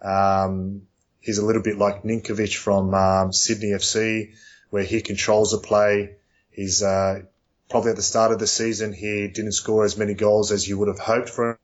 Um, 0.00 0.82
he's 1.20 1.38
a 1.38 1.46
little 1.46 1.62
bit 1.62 1.78
like 1.78 2.02
Ninkovic 2.02 2.56
from 2.56 2.92
um, 2.92 3.32
Sydney 3.32 3.70
FC, 3.70 4.34
where 4.70 4.82
he 4.82 5.00
controls 5.00 5.52
the 5.52 5.58
play. 5.58 6.16
He's 6.50 6.82
uh, 6.82 7.22
probably 7.70 7.90
at 7.90 7.96
the 7.96 8.02
start 8.02 8.32
of 8.32 8.38
the 8.38 8.46
season 8.46 8.92
he 8.92 9.28
didn't 9.28 9.52
score 9.52 9.84
as 9.84 9.96
many 9.96 10.14
goals 10.14 10.50
as 10.50 10.68
you 10.68 10.76
would 10.78 10.88
have 10.88 10.98
hoped 10.98 11.30
for 11.30 11.58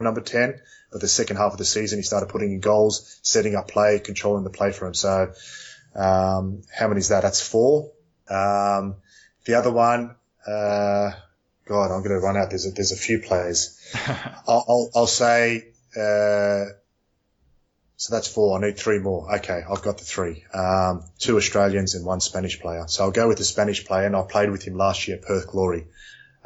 number 0.00 0.20
10, 0.20 0.60
but 0.90 1.00
the 1.00 1.08
second 1.08 1.36
half 1.36 1.52
of 1.52 1.58
the 1.58 1.64
season 1.64 1.98
he 1.98 2.02
started 2.02 2.28
putting 2.28 2.52
in 2.52 2.60
goals, 2.60 3.18
setting 3.22 3.54
up 3.54 3.68
play, 3.68 4.00
controlling 4.00 4.44
the 4.44 4.50
play 4.50 4.72
for 4.72 4.86
him. 4.86 4.94
So 4.94 5.32
um, 5.94 6.62
how 6.74 6.88
many 6.88 7.00
is 7.00 7.08
that? 7.08 7.22
That's 7.22 7.46
four. 7.46 7.92
Um, 8.28 8.96
the 9.44 9.54
other 9.54 9.72
one, 9.72 10.16
uh, 10.46 11.10
God, 11.66 11.94
I'm 11.94 12.02
going 12.02 12.10
to 12.10 12.20
run 12.20 12.36
out. 12.36 12.50
There's 12.50 12.66
a, 12.66 12.70
there's 12.70 12.92
a 12.92 12.96
few 12.96 13.20
players. 13.20 13.78
I'll, 14.48 14.64
I'll, 14.68 14.90
I'll 14.94 15.06
say, 15.06 15.68
uh, 15.96 16.64
so 17.96 18.14
that's 18.14 18.28
four. 18.28 18.56
I 18.56 18.66
need 18.66 18.78
three 18.78 18.98
more. 18.98 19.36
Okay, 19.36 19.62
I've 19.70 19.82
got 19.82 19.98
the 19.98 20.04
three. 20.04 20.44
Um, 20.54 21.04
two 21.18 21.36
Australians 21.36 21.94
and 21.94 22.04
one 22.04 22.20
Spanish 22.20 22.58
player. 22.58 22.84
So 22.88 23.04
I'll 23.04 23.10
go 23.10 23.28
with 23.28 23.38
the 23.38 23.44
Spanish 23.44 23.84
player, 23.84 24.06
and 24.06 24.16
I 24.16 24.22
played 24.22 24.50
with 24.50 24.62
him 24.62 24.74
last 24.74 25.06
year 25.06 25.18
at 25.18 25.22
Perth 25.22 25.48
Glory. 25.48 25.86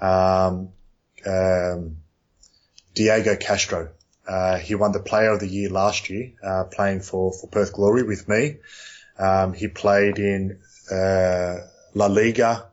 Um, 0.00 0.70
um, 1.24 1.98
Diego 2.94 3.36
Castro. 3.36 3.90
Uh, 4.26 4.58
he 4.58 4.74
won 4.74 4.92
the 4.92 5.00
Player 5.00 5.32
of 5.32 5.40
the 5.40 5.46
Year 5.46 5.68
last 5.68 6.08
year, 6.08 6.32
uh, 6.42 6.64
playing 6.64 7.00
for, 7.00 7.32
for 7.32 7.46
Perth 7.48 7.72
Glory 7.74 8.02
with 8.02 8.26
me. 8.28 8.56
Um, 9.18 9.52
he 9.52 9.68
played 9.68 10.18
in 10.18 10.60
uh, 10.90 11.56
La 11.92 12.06
Liga 12.06 12.66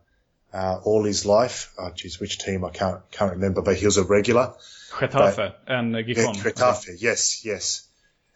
uh, 0.53 0.79
all 0.83 1.03
his 1.03 1.25
life. 1.25 1.73
Oh, 1.77 1.91
geez, 1.93 2.19
which 2.19 2.39
team 2.39 2.63
I 2.63 2.69
can't 2.69 2.99
can't 3.11 3.33
remember, 3.33 3.61
but 3.61 3.75
he 3.75 3.85
was 3.85 3.97
a 3.97 4.03
regular. 4.03 4.53
Getafe 4.91 5.35
but, 5.35 5.59
and 5.67 5.93
Gijón. 5.93 6.35
Getafe, 6.35 6.95
yes, 6.99 7.45
yes 7.45 7.87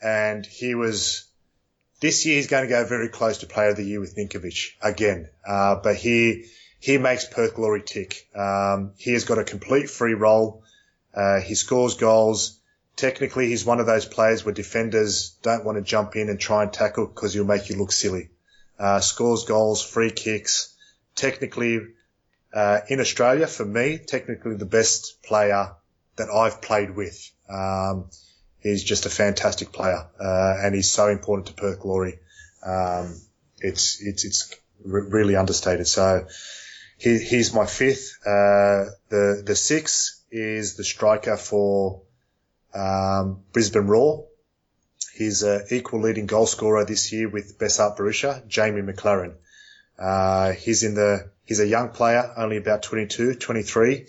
and 0.06 0.46
he 0.46 0.76
was 0.76 1.26
this 2.00 2.26
year 2.26 2.36
he's 2.36 2.48
going 2.48 2.64
to 2.64 2.70
go 2.70 2.86
very 2.86 3.10
close 3.10 3.40
to 3.40 3.48
Player 3.48 3.70
of 3.70 3.78
the 3.78 3.84
Year 3.84 4.00
with 4.00 4.16
Ninkovic 4.16 4.74
again. 4.82 5.30
Uh, 5.48 5.78
but 5.82 5.96
he 5.96 6.46
he 6.80 6.98
makes 6.98 7.26
Perth 7.26 7.56
Glory 7.56 7.82
tick. 7.84 8.28
Um, 8.36 8.92
he 8.98 9.14
has 9.14 9.26
got 9.26 9.40
a 9.40 9.44
complete 9.44 9.90
free 9.90 10.14
role. 10.14 10.64
Uh, 11.16 11.40
he 11.40 11.56
scores 11.56 11.96
goals. 11.96 12.60
Technically, 12.96 13.48
he's 13.48 13.66
one 13.66 13.80
of 13.80 13.86
those 13.86 14.06
players 14.06 14.46
where 14.46 14.54
defenders 14.54 15.36
don't 15.42 15.66
want 15.66 15.78
to 15.78 15.82
jump 15.82 16.16
in 16.16 16.30
and 16.30 16.40
try 16.40 16.64
and 16.64 16.72
tackle 16.72 17.08
because 17.08 17.34
he'll 17.34 17.46
make 17.46 17.70
you 17.70 17.78
look 17.78 17.92
silly. 17.92 18.30
Uh, 18.78 19.00
scores 19.00 19.46
goals, 19.46 19.84
free 19.84 20.12
kicks. 20.12 20.74
Technically, 21.16 21.82
uh, 22.54 22.80
in 22.90 23.00
Australia, 23.00 23.48
for 23.48 23.66
me, 23.66 23.98
technically 23.98 24.56
the 24.56 24.66
best 24.66 25.22
player 25.24 25.76
that 26.18 26.30
I've 26.30 26.62
played 26.62 26.96
with. 26.96 27.32
Um, 27.50 28.10
he's 28.62 28.84
just 28.84 29.06
a 29.06 29.10
fantastic 29.10 29.72
player, 29.72 30.08
uh, 30.20 30.56
and 30.62 30.74
he's 30.74 30.92
so 30.92 31.08
important 31.10 31.48
to 31.48 31.54
Perth 31.54 31.80
Glory. 31.80 32.20
Um, 32.66 33.16
it's 33.60 34.02
it's 34.02 34.26
it's 34.26 34.56
really 34.84 35.36
understated. 35.36 35.88
So 35.88 36.28
he, 36.98 37.20
he's 37.20 37.54
my 37.54 37.66
fifth. 37.66 38.18
Uh, 38.26 38.92
the 39.10 39.44
the 39.46 39.56
sixth 39.56 40.15
is 40.32 40.76
the 40.76 40.84
striker 40.84 41.38
for 41.38 42.02
um, 42.74 43.42
Brisbane 43.54 43.88
Roar. 43.88 44.26
He's 45.14 45.44
an 45.44 45.66
equal 45.72 46.02
leading 46.02 46.26
goal 46.26 46.46
scorer 46.46 46.84
this 46.86 47.14
year 47.14 47.30
with 47.30 47.58
Besart 47.58 47.98
Berisha, 47.98 48.46
Jamie 48.48 48.82
McLaren. 48.82 49.36
Uh, 49.98 50.52
he's 50.52 50.84
in 50.84 50.94
the 50.94 51.30
he's 51.46 51.62
a 51.62 51.68
young 51.68 51.90
player, 51.90 52.34
only 52.36 52.58
about 52.58 52.84
22, 52.84 53.36
23 53.36 54.08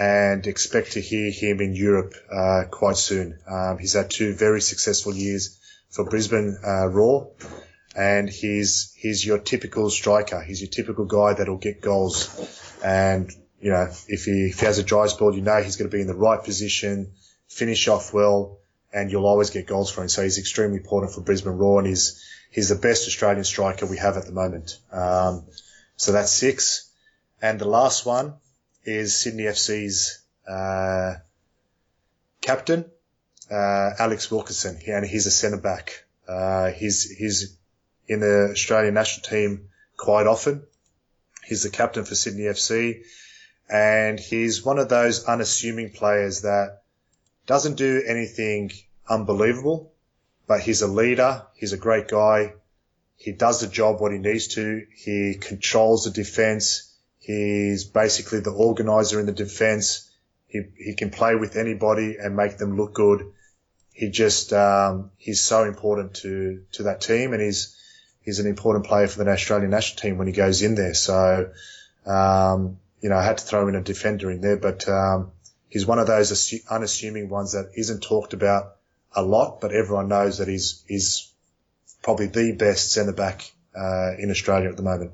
and 0.00 0.46
expect 0.46 0.92
to 0.92 1.00
hear 1.00 1.30
him 1.30 1.60
in 1.60 1.74
Europe 1.74 2.14
uh, 2.32 2.62
quite 2.70 2.96
soon. 2.96 3.38
Um, 3.46 3.78
he's 3.78 3.92
had 3.92 4.10
two 4.10 4.34
very 4.34 4.62
successful 4.62 5.14
years 5.14 5.58
for 5.90 6.04
Brisbane 6.08 6.56
uh, 6.66 6.86
Roar, 6.86 7.32
and 7.94 8.28
he's 8.28 8.94
he's 8.96 9.24
your 9.24 9.38
typical 9.38 9.90
striker. 9.90 10.40
He's 10.40 10.62
your 10.62 10.70
typical 10.70 11.04
guy 11.04 11.34
that'll 11.34 11.58
get 11.58 11.82
goals, 11.82 12.78
and 12.82 13.30
you 13.60 13.70
know 13.70 13.90
if 14.08 14.24
he 14.24 14.46
if 14.46 14.60
he 14.60 14.66
has 14.66 14.78
a 14.78 14.82
dry 14.82 15.06
spell, 15.06 15.34
you 15.34 15.42
know 15.42 15.62
he's 15.62 15.76
going 15.76 15.90
to 15.90 15.94
be 15.94 16.00
in 16.00 16.06
the 16.06 16.14
right 16.14 16.42
position, 16.42 17.12
finish 17.48 17.88
off 17.88 18.14
well, 18.14 18.58
and 18.92 19.10
you'll 19.10 19.26
always 19.26 19.50
get 19.50 19.66
goals 19.66 19.90
for 19.90 20.02
him. 20.02 20.08
So 20.08 20.22
he's 20.22 20.38
extremely 20.38 20.78
important 20.78 21.12
for 21.12 21.20
Brisbane 21.20 21.52
Roar, 21.52 21.78
and 21.78 21.88
he's 21.88 22.24
he's 22.50 22.68
the 22.68 22.74
best 22.74 23.06
Australian 23.06 23.44
striker 23.44 23.86
we 23.86 23.98
have 23.98 24.16
at 24.16 24.26
the 24.26 24.32
moment. 24.32 24.78
Um, 24.90 25.44
so 25.96 26.12
that's 26.12 26.32
six, 26.32 26.90
and 27.42 27.58
the 27.58 27.68
last 27.68 28.06
one 28.06 28.34
is 28.84 29.14
Sydney 29.14 29.44
FC's 29.44 30.20
uh, 30.48 31.14
captain, 32.40 32.84
uh, 33.50 33.90
Alex 33.98 34.30
Wilkinson, 34.30 34.80
and 34.86 35.04
he's 35.04 35.26
a 35.26 35.30
centre 35.30 35.58
back. 35.58 36.04
Uh, 36.26 36.70
he's 36.70 37.10
he's 37.10 37.56
in 38.08 38.20
the 38.20 38.48
Australian 38.52 38.94
national 38.94 39.28
team 39.28 39.68
quite 39.96 40.26
often. 40.26 40.62
He's 41.44 41.62
the 41.62 41.70
captain 41.70 42.04
for 42.04 42.14
Sydney 42.14 42.44
FC, 42.44 43.02
and 43.72 44.18
he's 44.18 44.64
one 44.64 44.78
of 44.78 44.88
those 44.88 45.24
unassuming 45.24 45.90
players 45.90 46.42
that 46.42 46.82
doesn't 47.46 47.76
do 47.76 48.02
anything 48.06 48.72
unbelievable, 49.08 49.92
but 50.46 50.60
he's 50.60 50.82
a 50.82 50.86
leader. 50.86 51.42
He's 51.54 51.72
a 51.72 51.78
great 51.78 52.08
guy. 52.08 52.54
He 53.16 53.32
does 53.32 53.60
the 53.60 53.66
job 53.66 54.00
what 54.00 54.12
he 54.12 54.18
needs 54.18 54.48
to. 54.54 54.86
He 54.94 55.34
controls 55.34 56.04
the 56.04 56.10
defense 56.10 56.90
He's 57.20 57.84
basically 57.84 58.40
the 58.40 58.50
organizer 58.50 59.20
in 59.20 59.26
the 59.26 59.32
defense. 59.32 60.10
He, 60.48 60.62
he 60.76 60.94
can 60.94 61.10
play 61.10 61.34
with 61.34 61.54
anybody 61.54 62.16
and 62.16 62.34
make 62.34 62.56
them 62.56 62.76
look 62.76 62.94
good. 62.94 63.32
He 63.92 64.08
just, 64.08 64.52
um, 64.52 65.10
he's 65.18 65.40
so 65.40 65.64
important 65.64 66.14
to, 66.22 66.64
to 66.72 66.84
that 66.84 67.02
team 67.02 67.32
and 67.32 67.42
he's, 67.42 67.76
he's 68.22 68.40
an 68.40 68.46
important 68.46 68.86
player 68.86 69.06
for 69.06 69.22
the 69.22 69.30
Australian 69.30 69.70
national 69.70 70.00
team 70.00 70.16
when 70.16 70.26
he 70.26 70.32
goes 70.32 70.62
in 70.62 70.74
there. 70.74 70.94
So, 70.94 71.52
um, 72.06 72.78
you 73.00 73.08
know, 73.08 73.16
I 73.16 73.24
had 73.24 73.38
to 73.38 73.44
throw 73.44 73.68
in 73.68 73.74
a 73.74 73.82
defender 73.82 74.30
in 74.30 74.40
there, 74.40 74.56
but, 74.56 74.88
um, 74.88 75.32
he's 75.68 75.86
one 75.86 75.98
of 75.98 76.06
those 76.06 76.32
assu- 76.32 76.68
unassuming 76.68 77.28
ones 77.28 77.52
that 77.52 77.70
isn't 77.74 78.02
talked 78.02 78.32
about 78.32 78.76
a 79.14 79.22
lot, 79.22 79.60
but 79.60 79.72
everyone 79.72 80.08
knows 80.08 80.38
that 80.38 80.48
he's, 80.48 80.84
he's 80.86 81.32
probably 82.02 82.26
the 82.26 82.52
best 82.52 82.92
centre 82.92 83.12
back, 83.12 83.50
uh, 83.74 84.12
in 84.18 84.30
Australia 84.30 84.68
at 84.68 84.76
the 84.76 84.82
moment. 84.82 85.12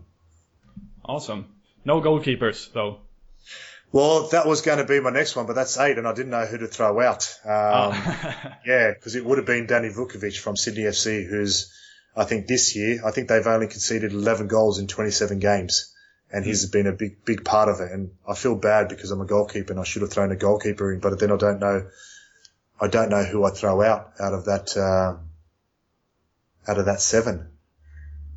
Awesome. 1.05 1.47
No 1.85 2.01
goalkeepers, 2.01 2.73
though. 2.73 2.99
Well, 3.93 4.29
that 4.29 4.47
was 4.47 4.63
going 4.63 4.79
to 4.79 4.85
be 4.85 5.01
my 5.01 5.11
next 5.11 5.37
one, 5.37 5.47
but 5.47 5.55
that's 5.55 5.79
eight, 5.79 5.97
and 5.97 6.07
I 6.07 6.13
didn't 6.13 6.31
know 6.31 6.45
who 6.45 6.59
to 6.59 6.67
throw 6.67 7.01
out. 7.01 7.39
Um, 7.45 7.53
oh. 7.53 8.53
yeah, 8.67 8.93
because 8.93 9.15
it 9.15 9.25
would 9.25 9.39
have 9.39 9.47
been 9.47 9.67
Danny 9.67 9.89
Vukovic 9.89 10.39
from 10.39 10.57
Sydney 10.57 10.83
FC, 10.83 11.27
who's, 11.27 11.73
I 12.17 12.25
think 12.25 12.47
this 12.47 12.75
year, 12.75 13.01
I 13.07 13.13
think 13.13 13.29
they've 13.29 13.47
only 13.47 13.69
conceded 13.69 14.13
11 14.13 14.49
goals 14.49 14.81
in 14.81 14.89
27 14.89 15.39
games, 15.39 15.95
and 16.37 16.45
mm. 16.45 16.49
he's 16.49 16.67
been 16.67 16.87
a 16.87 16.93
big, 16.93 17.25
big 17.25 17.47
part 17.47 17.71
of 17.71 17.81
it. 17.81 17.91
And 17.91 18.11
I 18.29 18.35
feel 18.35 18.55
bad 18.55 18.89
because 18.91 19.11
I'm 19.11 19.23
a 19.23 19.25
goalkeeper 19.25 19.73
and 19.73 19.81
I 19.81 19.85
should 19.85 20.03
have 20.03 20.13
thrown 20.13 20.31
a 20.31 20.37
goalkeeper 20.37 20.93
in, 20.93 21.01
but 21.01 21.19
then 21.19 21.33
I 21.33 21.37
don't 21.39 21.59
know, 21.59 21.89
I 22.79 22.89
don't 22.89 23.09
know 23.09 23.25
who 23.25 23.43
I 23.45 23.51
throw 23.51 23.83
out 23.83 24.13
out 24.21 24.35
of 24.35 24.45
that, 24.45 24.77
uh, 24.77 25.17
out 26.71 26.79
of 26.79 26.85
that 26.85 27.01
seven. 27.01 27.49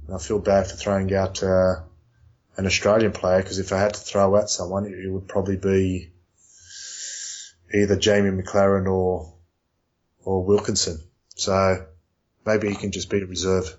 And 0.07 0.15
I 0.15 0.19
feel 0.19 0.39
bad 0.39 0.67
for 0.67 0.77
throwing 0.77 1.13
out, 1.13 1.43
uh, 1.43 1.81
an 2.55 2.65
Australian 2.65 3.11
player 3.11 3.41
because 3.41 3.59
if 3.59 3.73
I 3.73 3.79
had 3.79 3.93
to 3.95 3.99
throw 3.99 4.37
out 4.37 4.49
someone, 4.49 4.85
it 4.85 5.09
would 5.09 5.27
probably 5.27 5.57
be 5.57 6.11
either 7.73 7.97
Jamie 7.97 8.31
McLaren 8.31 8.89
or 8.89 9.33
or 10.23 10.45
Wilkinson. 10.45 10.99
So 11.35 11.85
maybe 12.45 12.69
he 12.69 12.75
can 12.75 12.91
just 12.91 13.09
be 13.09 13.21
a 13.21 13.25
reserve. 13.25 13.77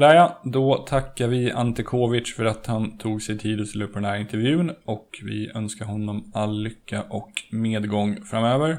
Sådär 0.00 0.14
ja, 0.14 0.40
då 0.44 0.74
tackar 0.74 1.28
vi 1.28 1.52
Ante 1.52 1.82
Kovic 1.82 2.34
för 2.36 2.44
att 2.44 2.66
han 2.66 2.98
tog 2.98 3.22
sig 3.22 3.38
tid 3.38 3.60
att 3.60 3.66
ställa 3.66 3.84
upp 3.84 3.92
på 3.92 3.98
den 3.98 4.10
här 4.10 4.18
intervjun 4.18 4.72
och 4.84 5.20
vi 5.22 5.50
önskar 5.54 5.84
honom 5.84 6.30
all 6.34 6.62
lycka 6.62 7.02
och 7.02 7.30
medgång 7.50 8.24
framöver. 8.24 8.78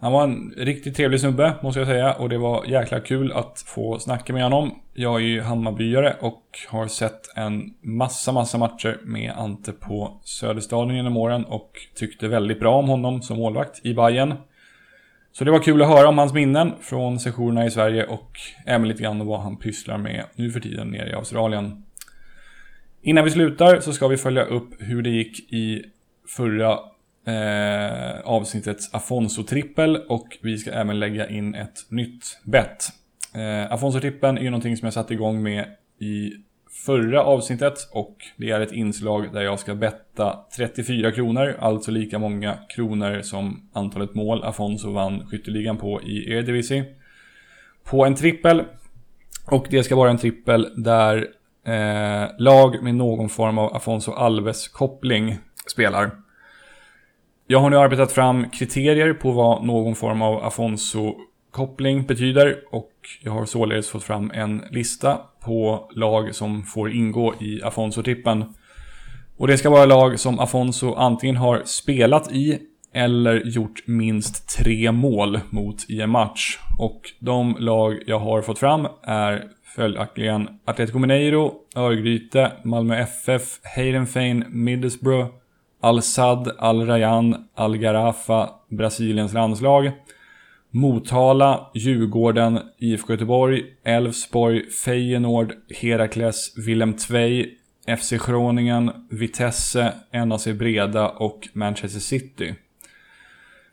Han 0.00 0.12
var 0.12 0.24
en 0.24 0.54
riktigt 0.56 0.96
trevlig 0.96 1.20
snubbe, 1.20 1.54
måste 1.62 1.80
jag 1.80 1.88
säga, 1.88 2.12
och 2.12 2.28
det 2.28 2.38
var 2.38 2.64
jäkla 2.64 3.00
kul 3.00 3.32
att 3.32 3.64
få 3.66 3.98
snacka 3.98 4.32
med 4.32 4.42
honom. 4.42 4.74
Jag 4.94 5.14
är 5.14 5.24
ju 5.24 5.40
Hammarbyare 5.40 6.16
och 6.20 6.42
har 6.68 6.86
sett 6.86 7.36
en 7.36 7.74
massa, 7.80 8.32
massa 8.32 8.58
matcher 8.58 9.00
med 9.02 9.32
Ante 9.36 9.72
på 9.72 10.20
Söderstadion 10.22 10.96
genom 10.96 11.16
åren 11.16 11.44
och 11.44 11.70
tyckte 11.94 12.28
väldigt 12.28 12.60
bra 12.60 12.78
om 12.78 12.88
honom 12.88 13.22
som 13.22 13.36
målvakt 13.36 13.80
i 13.86 13.94
Bayern. 13.94 14.34
Så 15.36 15.44
det 15.44 15.50
var 15.50 15.58
kul 15.58 15.82
att 15.82 15.88
höra 15.88 16.08
om 16.08 16.18
hans 16.18 16.32
minnen 16.32 16.72
från 16.80 17.20
sessionerna 17.20 17.66
i 17.66 17.70
Sverige 17.70 18.06
och 18.06 18.40
även 18.66 18.88
lite 18.88 19.02
grann 19.02 19.20
om 19.20 19.26
vad 19.26 19.40
han 19.40 19.56
pysslar 19.56 19.98
med 19.98 20.24
nu 20.34 20.50
för 20.50 20.60
tiden 20.60 20.88
nere 20.88 21.10
i 21.10 21.12
Australien. 21.12 21.84
Innan 23.02 23.24
vi 23.24 23.30
slutar 23.30 23.80
så 23.80 23.92
ska 23.92 24.08
vi 24.08 24.16
följa 24.16 24.44
upp 24.44 24.70
hur 24.78 25.02
det 25.02 25.10
gick 25.10 25.52
i 25.52 25.84
förra 26.28 26.72
eh, 27.26 28.20
avsnittets 28.24 28.94
Afonso-trippel 28.94 29.96
och 30.08 30.38
vi 30.42 30.58
ska 30.58 30.70
även 30.70 31.00
lägga 31.00 31.28
in 31.28 31.54
ett 31.54 31.86
nytt 31.88 32.40
bett. 32.44 32.84
Eh, 33.34 33.72
Afonso-trippeln 33.72 34.38
är 34.38 34.42
ju 34.42 34.50
någonting 34.50 34.76
som 34.76 34.86
jag 34.86 34.94
satte 34.94 35.14
igång 35.14 35.42
med 35.42 35.66
i 36.00 36.32
förra 36.74 37.22
avsnittet 37.22 37.88
och 37.92 38.16
det 38.36 38.50
är 38.50 38.60
ett 38.60 38.72
inslag 38.72 39.32
där 39.32 39.42
jag 39.42 39.58
ska 39.58 39.74
betta 39.74 40.38
34 40.56 41.12
kronor, 41.12 41.56
alltså 41.60 41.90
lika 41.90 42.18
många 42.18 42.58
kronor 42.68 43.20
som 43.22 43.68
antalet 43.72 44.14
mål 44.14 44.44
Afonso 44.44 44.92
vann 44.92 45.26
skytteligan 45.26 45.76
på 45.76 46.02
i 46.02 46.32
Eredivisie. 46.32 46.84
På 47.84 48.04
en 48.04 48.14
trippel. 48.14 48.62
Och 49.46 49.66
det 49.70 49.82
ska 49.82 49.96
vara 49.96 50.10
en 50.10 50.18
trippel 50.18 50.72
där 50.76 51.28
eh, 51.66 52.28
lag 52.38 52.82
med 52.82 52.94
någon 52.94 53.28
form 53.28 53.58
av 53.58 53.76
Afonso 53.76 54.12
Alves-koppling 54.12 55.38
spelar. 55.66 56.10
Jag 57.46 57.58
har 57.58 57.70
nu 57.70 57.78
arbetat 57.78 58.12
fram 58.12 58.50
kriterier 58.50 59.12
på 59.12 59.30
vad 59.30 59.64
någon 59.64 59.94
form 59.94 60.22
av 60.22 60.44
Afonso-koppling 60.44 62.06
betyder 62.06 62.60
och 62.70 62.92
jag 63.20 63.32
har 63.32 63.44
således 63.44 63.88
fått 63.88 64.04
fram 64.04 64.30
en 64.34 64.64
lista 64.70 65.18
på 65.44 65.90
lag 65.94 66.34
som 66.34 66.62
får 66.62 66.92
ingå 66.92 67.34
i 67.40 67.62
Afonso-trippen. 67.62 68.44
Och 69.36 69.46
det 69.46 69.58
ska 69.58 69.70
vara 69.70 69.86
lag 69.86 70.20
som 70.20 70.38
Afonso 70.40 70.94
antingen 70.94 71.36
har 71.36 71.62
spelat 71.64 72.32
i 72.32 72.58
eller 72.94 73.42
gjort 73.44 73.86
minst 73.86 74.56
tre 74.58 74.92
mål 74.92 75.40
mot 75.50 75.90
i 75.90 76.00
en 76.00 76.10
match. 76.10 76.58
Och 76.78 77.00
de 77.18 77.56
lag 77.58 77.98
jag 78.06 78.18
har 78.18 78.42
fått 78.42 78.58
fram 78.58 78.86
är 79.02 79.44
följaktligen 79.76 80.48
Atletico 80.64 80.98
Mineiro, 80.98 81.54
Örgryte, 81.76 82.52
Malmö 82.64 82.96
FF, 82.96 83.42
Heidenfein, 83.76 84.44
Middlesbrough, 84.48 85.26
Al-Sad, 85.80 86.50
Al-Rayan, 86.58 87.36
Al-Garafa, 87.54 88.50
Brasiliens 88.68 89.32
landslag. 89.32 89.92
Motala, 90.76 91.70
Djurgården, 91.74 92.60
IFK 92.78 93.12
Göteborg, 93.12 93.64
Elfsborg, 93.84 94.70
Feyenoord, 94.70 95.52
Herakles, 95.80 96.52
Willem 96.66 96.96
Tvei, 96.96 97.50
FC 97.98 98.12
Groningen, 98.26 98.90
Vitesse, 99.10 99.92
NAC 100.12 100.44
Breda 100.46 101.08
och 101.08 101.48
Manchester 101.52 102.00
City. 102.00 102.54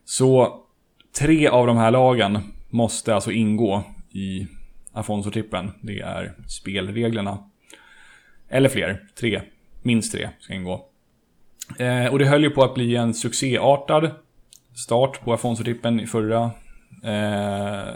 Så 0.06 0.60
tre 1.20 1.48
av 1.48 1.68
de 1.68 1.78
här 1.78 1.92
lagen 1.92 2.40
måste 2.70 3.16
alltså 3.16 3.32
ingå 3.32 3.84
i 4.12 4.48
Afonso-trippen. 4.94 5.72
Det 5.82 6.00
är 6.00 6.34
spelreglerna. 6.48 7.50
Eller 8.50 8.70
fler, 8.70 9.04
tre. 9.20 9.42
Minst 9.82 10.12
tre 10.12 10.30
ska 10.40 10.54
ingå. 10.54 10.86
Eh, 11.80 12.06
och 12.06 12.20
det 12.20 12.26
höll 12.26 12.44
ju 12.44 12.50
på 12.50 12.64
att 12.64 12.76
bli 12.76 12.96
en 12.96 13.14
succéartad 13.14 14.12
start 14.76 15.22
på 15.22 15.34
Afonso-trippen 15.34 16.02
i 16.02 16.08
förra 16.08 16.52
eh, 17.04 17.94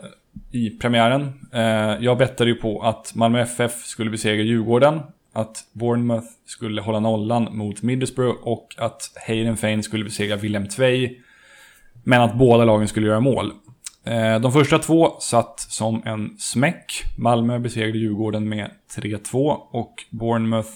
i 0.52 0.70
premiären. 0.70 1.34
Eh, 1.54 2.04
jag 2.04 2.18
bettade 2.18 2.50
ju 2.50 2.56
på 2.56 2.82
att 2.82 3.16
Malmö 3.16 3.42
FF 3.42 3.86
skulle 3.86 4.10
besegra 4.10 4.44
Djurgården, 4.44 5.02
att 5.34 5.58
Bournemouth 5.74 6.28
skulle 6.46 6.82
hålla 6.82 7.00
nollan 7.00 7.58
mot 7.58 7.82
Middlesbrough 7.82 8.48
och 8.48 8.76
att 8.78 9.12
Hayden 9.28 9.58
Fane 9.58 9.84
skulle 9.84 10.04
besegra 10.04 10.36
Willem 10.36 10.68
Tvei. 10.68 11.22
Men 12.04 12.22
att 12.22 12.38
båda 12.38 12.66
lagen 12.66 12.88
skulle 12.88 13.08
göra 13.08 13.20
mål. 13.20 13.52
Eh, 14.04 14.40
de 14.40 14.52
första 14.52 14.80
två 14.80 15.20
satt 15.20 15.60
som 15.60 16.02
en 16.06 16.38
smäck. 16.38 17.04
Malmö 17.18 17.60
besegrade 17.60 17.98
Djurgården 17.98 18.50
med 18.50 18.72
3-2 18.96 19.58
och 19.72 19.94
Bournemouth 20.10 20.70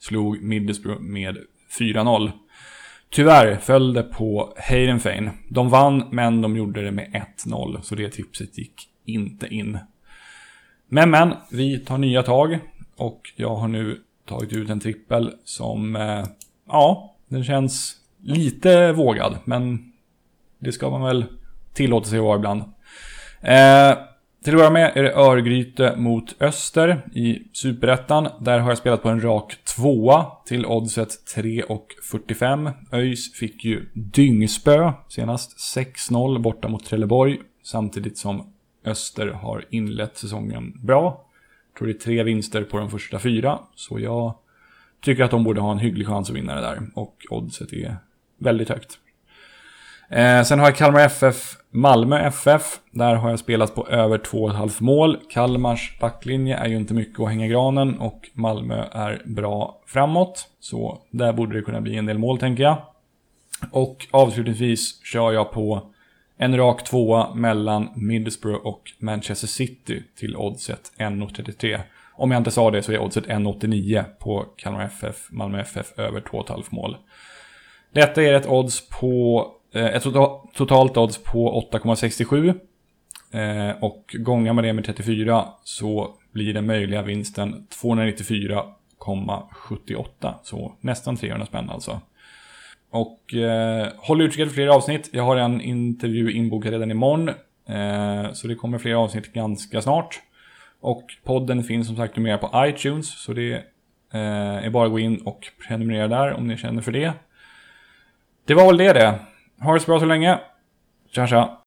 slog 0.00 0.42
Middlesbrough 0.42 1.00
med 1.00 1.38
4-0. 1.78 2.30
Tyvärr 3.10 3.56
föll 3.56 3.92
det 3.92 4.02
på 4.02 4.54
Heidenfein. 4.56 5.30
De 5.48 5.68
vann, 5.68 6.08
men 6.10 6.42
de 6.42 6.56
gjorde 6.56 6.84
det 6.84 6.90
med 6.90 7.24
1-0, 7.46 7.80
så 7.82 7.94
det 7.94 8.10
tipset 8.10 8.58
gick 8.58 8.88
inte 9.04 9.46
in. 9.54 9.78
Men, 10.88 11.10
men, 11.10 11.34
vi 11.50 11.78
tar 11.78 11.98
nya 11.98 12.22
tag 12.22 12.58
och 12.96 13.32
jag 13.36 13.56
har 13.56 13.68
nu 13.68 14.00
tagit 14.28 14.52
ut 14.52 14.70
en 14.70 14.80
trippel 14.80 15.32
som, 15.44 15.96
eh, 15.96 16.24
ja, 16.68 17.16
den 17.28 17.44
känns 17.44 17.96
lite 18.22 18.92
vågad, 18.92 19.38
men 19.44 19.92
det 20.58 20.72
ska 20.72 20.90
man 20.90 21.02
väl 21.02 21.24
tillåta 21.74 22.06
sig 22.06 22.18
att 22.18 22.24
vara 22.24 22.36
ibland. 22.36 22.62
Eh, 23.40 23.98
till 24.46 24.54
att 24.54 24.58
börja 24.58 24.70
med 24.70 24.92
är 24.94 25.02
det 25.02 25.14
Örgryte 25.14 25.96
mot 25.96 26.42
Öster 26.42 27.08
i 27.14 27.42
Superettan. 27.52 28.28
Där 28.40 28.58
har 28.58 28.70
jag 28.70 28.78
spelat 28.78 29.02
på 29.02 29.08
en 29.08 29.20
rak 29.20 29.56
tvåa 29.76 30.26
till 30.44 30.66
oddset 30.66 31.08
3,45. 31.36 32.72
ÖIS 32.92 33.32
fick 33.32 33.64
ju 33.64 33.88
dyngspö 33.94 34.92
senast 35.08 35.76
6-0 35.76 36.38
borta 36.38 36.68
mot 36.68 36.84
Trelleborg. 36.84 37.38
Samtidigt 37.62 38.18
som 38.18 38.52
Öster 38.84 39.26
har 39.26 39.64
inlett 39.70 40.16
säsongen 40.16 40.72
bra. 40.86 41.24
Jag 41.72 41.78
tror 41.78 41.88
det 41.88 41.94
är 41.94 41.98
tre 41.98 42.22
vinster 42.22 42.62
på 42.62 42.78
de 42.78 42.90
första 42.90 43.18
fyra. 43.18 43.58
Så 43.74 44.00
jag 44.00 44.34
tycker 45.00 45.24
att 45.24 45.30
de 45.30 45.44
borde 45.44 45.60
ha 45.60 45.72
en 45.72 45.78
hygglig 45.78 46.06
chans 46.06 46.30
att 46.30 46.36
vinna 46.36 46.54
det 46.54 46.60
där. 46.60 46.82
Och 46.94 47.16
oddset 47.30 47.72
är 47.72 47.96
väldigt 48.38 48.68
högt. 48.68 48.98
Eh, 50.10 50.42
sen 50.42 50.58
har 50.58 50.66
jag 50.66 50.76
Kalmar 50.76 51.00
FF, 51.00 51.56
Malmö 51.70 52.18
FF. 52.18 52.62
Där 52.90 53.14
har 53.14 53.30
jag 53.30 53.38
spelat 53.38 53.74
på 53.74 53.88
över 53.88 54.18
2,5 54.18 54.82
mål. 54.82 55.18
Kalmars 55.30 55.98
backlinje 56.00 56.56
är 56.56 56.68
ju 56.68 56.76
inte 56.76 56.94
mycket 56.94 57.20
att 57.20 57.28
hänga 57.28 57.46
granen 57.46 57.98
och 57.98 58.30
Malmö 58.32 58.84
är 58.92 59.22
bra 59.24 59.80
framåt. 59.86 60.48
Så 60.60 60.98
där 61.10 61.32
borde 61.32 61.56
det 61.56 61.62
kunna 61.62 61.80
bli 61.80 61.96
en 61.96 62.06
del 62.06 62.18
mål 62.18 62.38
tänker 62.38 62.62
jag. 62.62 62.76
Och 63.70 64.06
avslutningsvis 64.10 65.04
kör 65.04 65.32
jag 65.32 65.52
på 65.52 65.92
en 66.38 66.56
rak 66.56 66.84
tvåa 66.84 67.34
mellan 67.34 67.88
Middlesbrough 67.94 68.66
och 68.66 68.82
Manchester 68.98 69.46
City 69.46 70.02
till 70.18 70.36
oddset 70.36 70.92
1,33. 70.98 71.80
Om 72.14 72.30
jag 72.30 72.40
inte 72.40 72.50
sa 72.50 72.70
det 72.70 72.82
så 72.82 72.92
är 72.92 72.98
oddset 72.98 73.26
1,89 73.26 74.04
på 74.18 74.46
Kalmar 74.56 74.84
FF, 74.84 75.16
Malmö 75.30 75.60
FF 75.60 75.98
över 75.98 76.20
2,5 76.20 76.64
mål. 76.70 76.96
Detta 77.92 78.22
är 78.22 78.34
ett 78.34 78.48
odds 78.48 78.88
på 78.88 79.46
Eh, 79.74 79.86
ett 79.86 80.04
tota- 80.04 80.48
totalt 80.54 80.96
odds 80.96 81.18
på 81.18 81.68
8,67. 81.72 82.54
Eh, 83.32 83.70
och 83.80 84.14
gångar 84.18 84.52
man 84.52 84.64
det 84.64 84.72
med 84.72 84.84
34 84.84 85.44
så 85.64 86.14
blir 86.32 86.54
den 86.54 86.66
möjliga 86.66 87.02
vinsten 87.02 87.66
294,78. 87.82 90.34
Så 90.42 90.72
nästan 90.80 91.16
300 91.16 91.46
spänn 91.46 91.70
alltså. 91.70 92.00
Och 92.90 93.34
eh, 93.34 93.88
håll 93.96 94.22
utkik 94.22 94.40
efter 94.40 94.54
fler 94.54 94.68
avsnitt. 94.68 95.10
Jag 95.12 95.22
har 95.22 95.36
en 95.36 95.60
intervju 95.60 96.32
inbokad 96.32 96.72
redan 96.72 96.90
imorgon. 96.90 97.28
Eh, 97.68 98.32
så 98.32 98.48
det 98.48 98.54
kommer 98.54 98.78
fler 98.78 98.94
avsnitt 98.94 99.32
ganska 99.32 99.82
snart. 99.82 100.20
Och 100.80 101.04
podden 101.24 101.64
finns 101.64 101.86
som 101.86 101.96
sagt 101.96 102.16
numera 102.16 102.38
på 102.38 102.66
iTunes. 102.66 103.22
Så 103.22 103.32
det 103.32 103.52
eh, 104.12 104.64
är 104.64 104.70
bara 104.70 104.86
att 104.86 104.92
gå 104.92 104.98
in 104.98 105.20
och 105.20 105.40
prenumerera 105.66 106.08
där 106.08 106.32
om 106.32 106.46
ni 106.46 106.56
känner 106.56 106.82
för 106.82 106.92
det. 106.92 107.12
Det 108.46 108.54
var 108.54 108.66
väl 108.66 108.76
det 108.76 108.92
det. 108.92 109.18
Ha 109.60 109.74
det 109.74 109.80
så 109.80 109.86
bra 109.86 110.00
så 110.00 110.06
länge. 110.06 110.40
Tja 111.10 111.26
tja. 111.26 111.65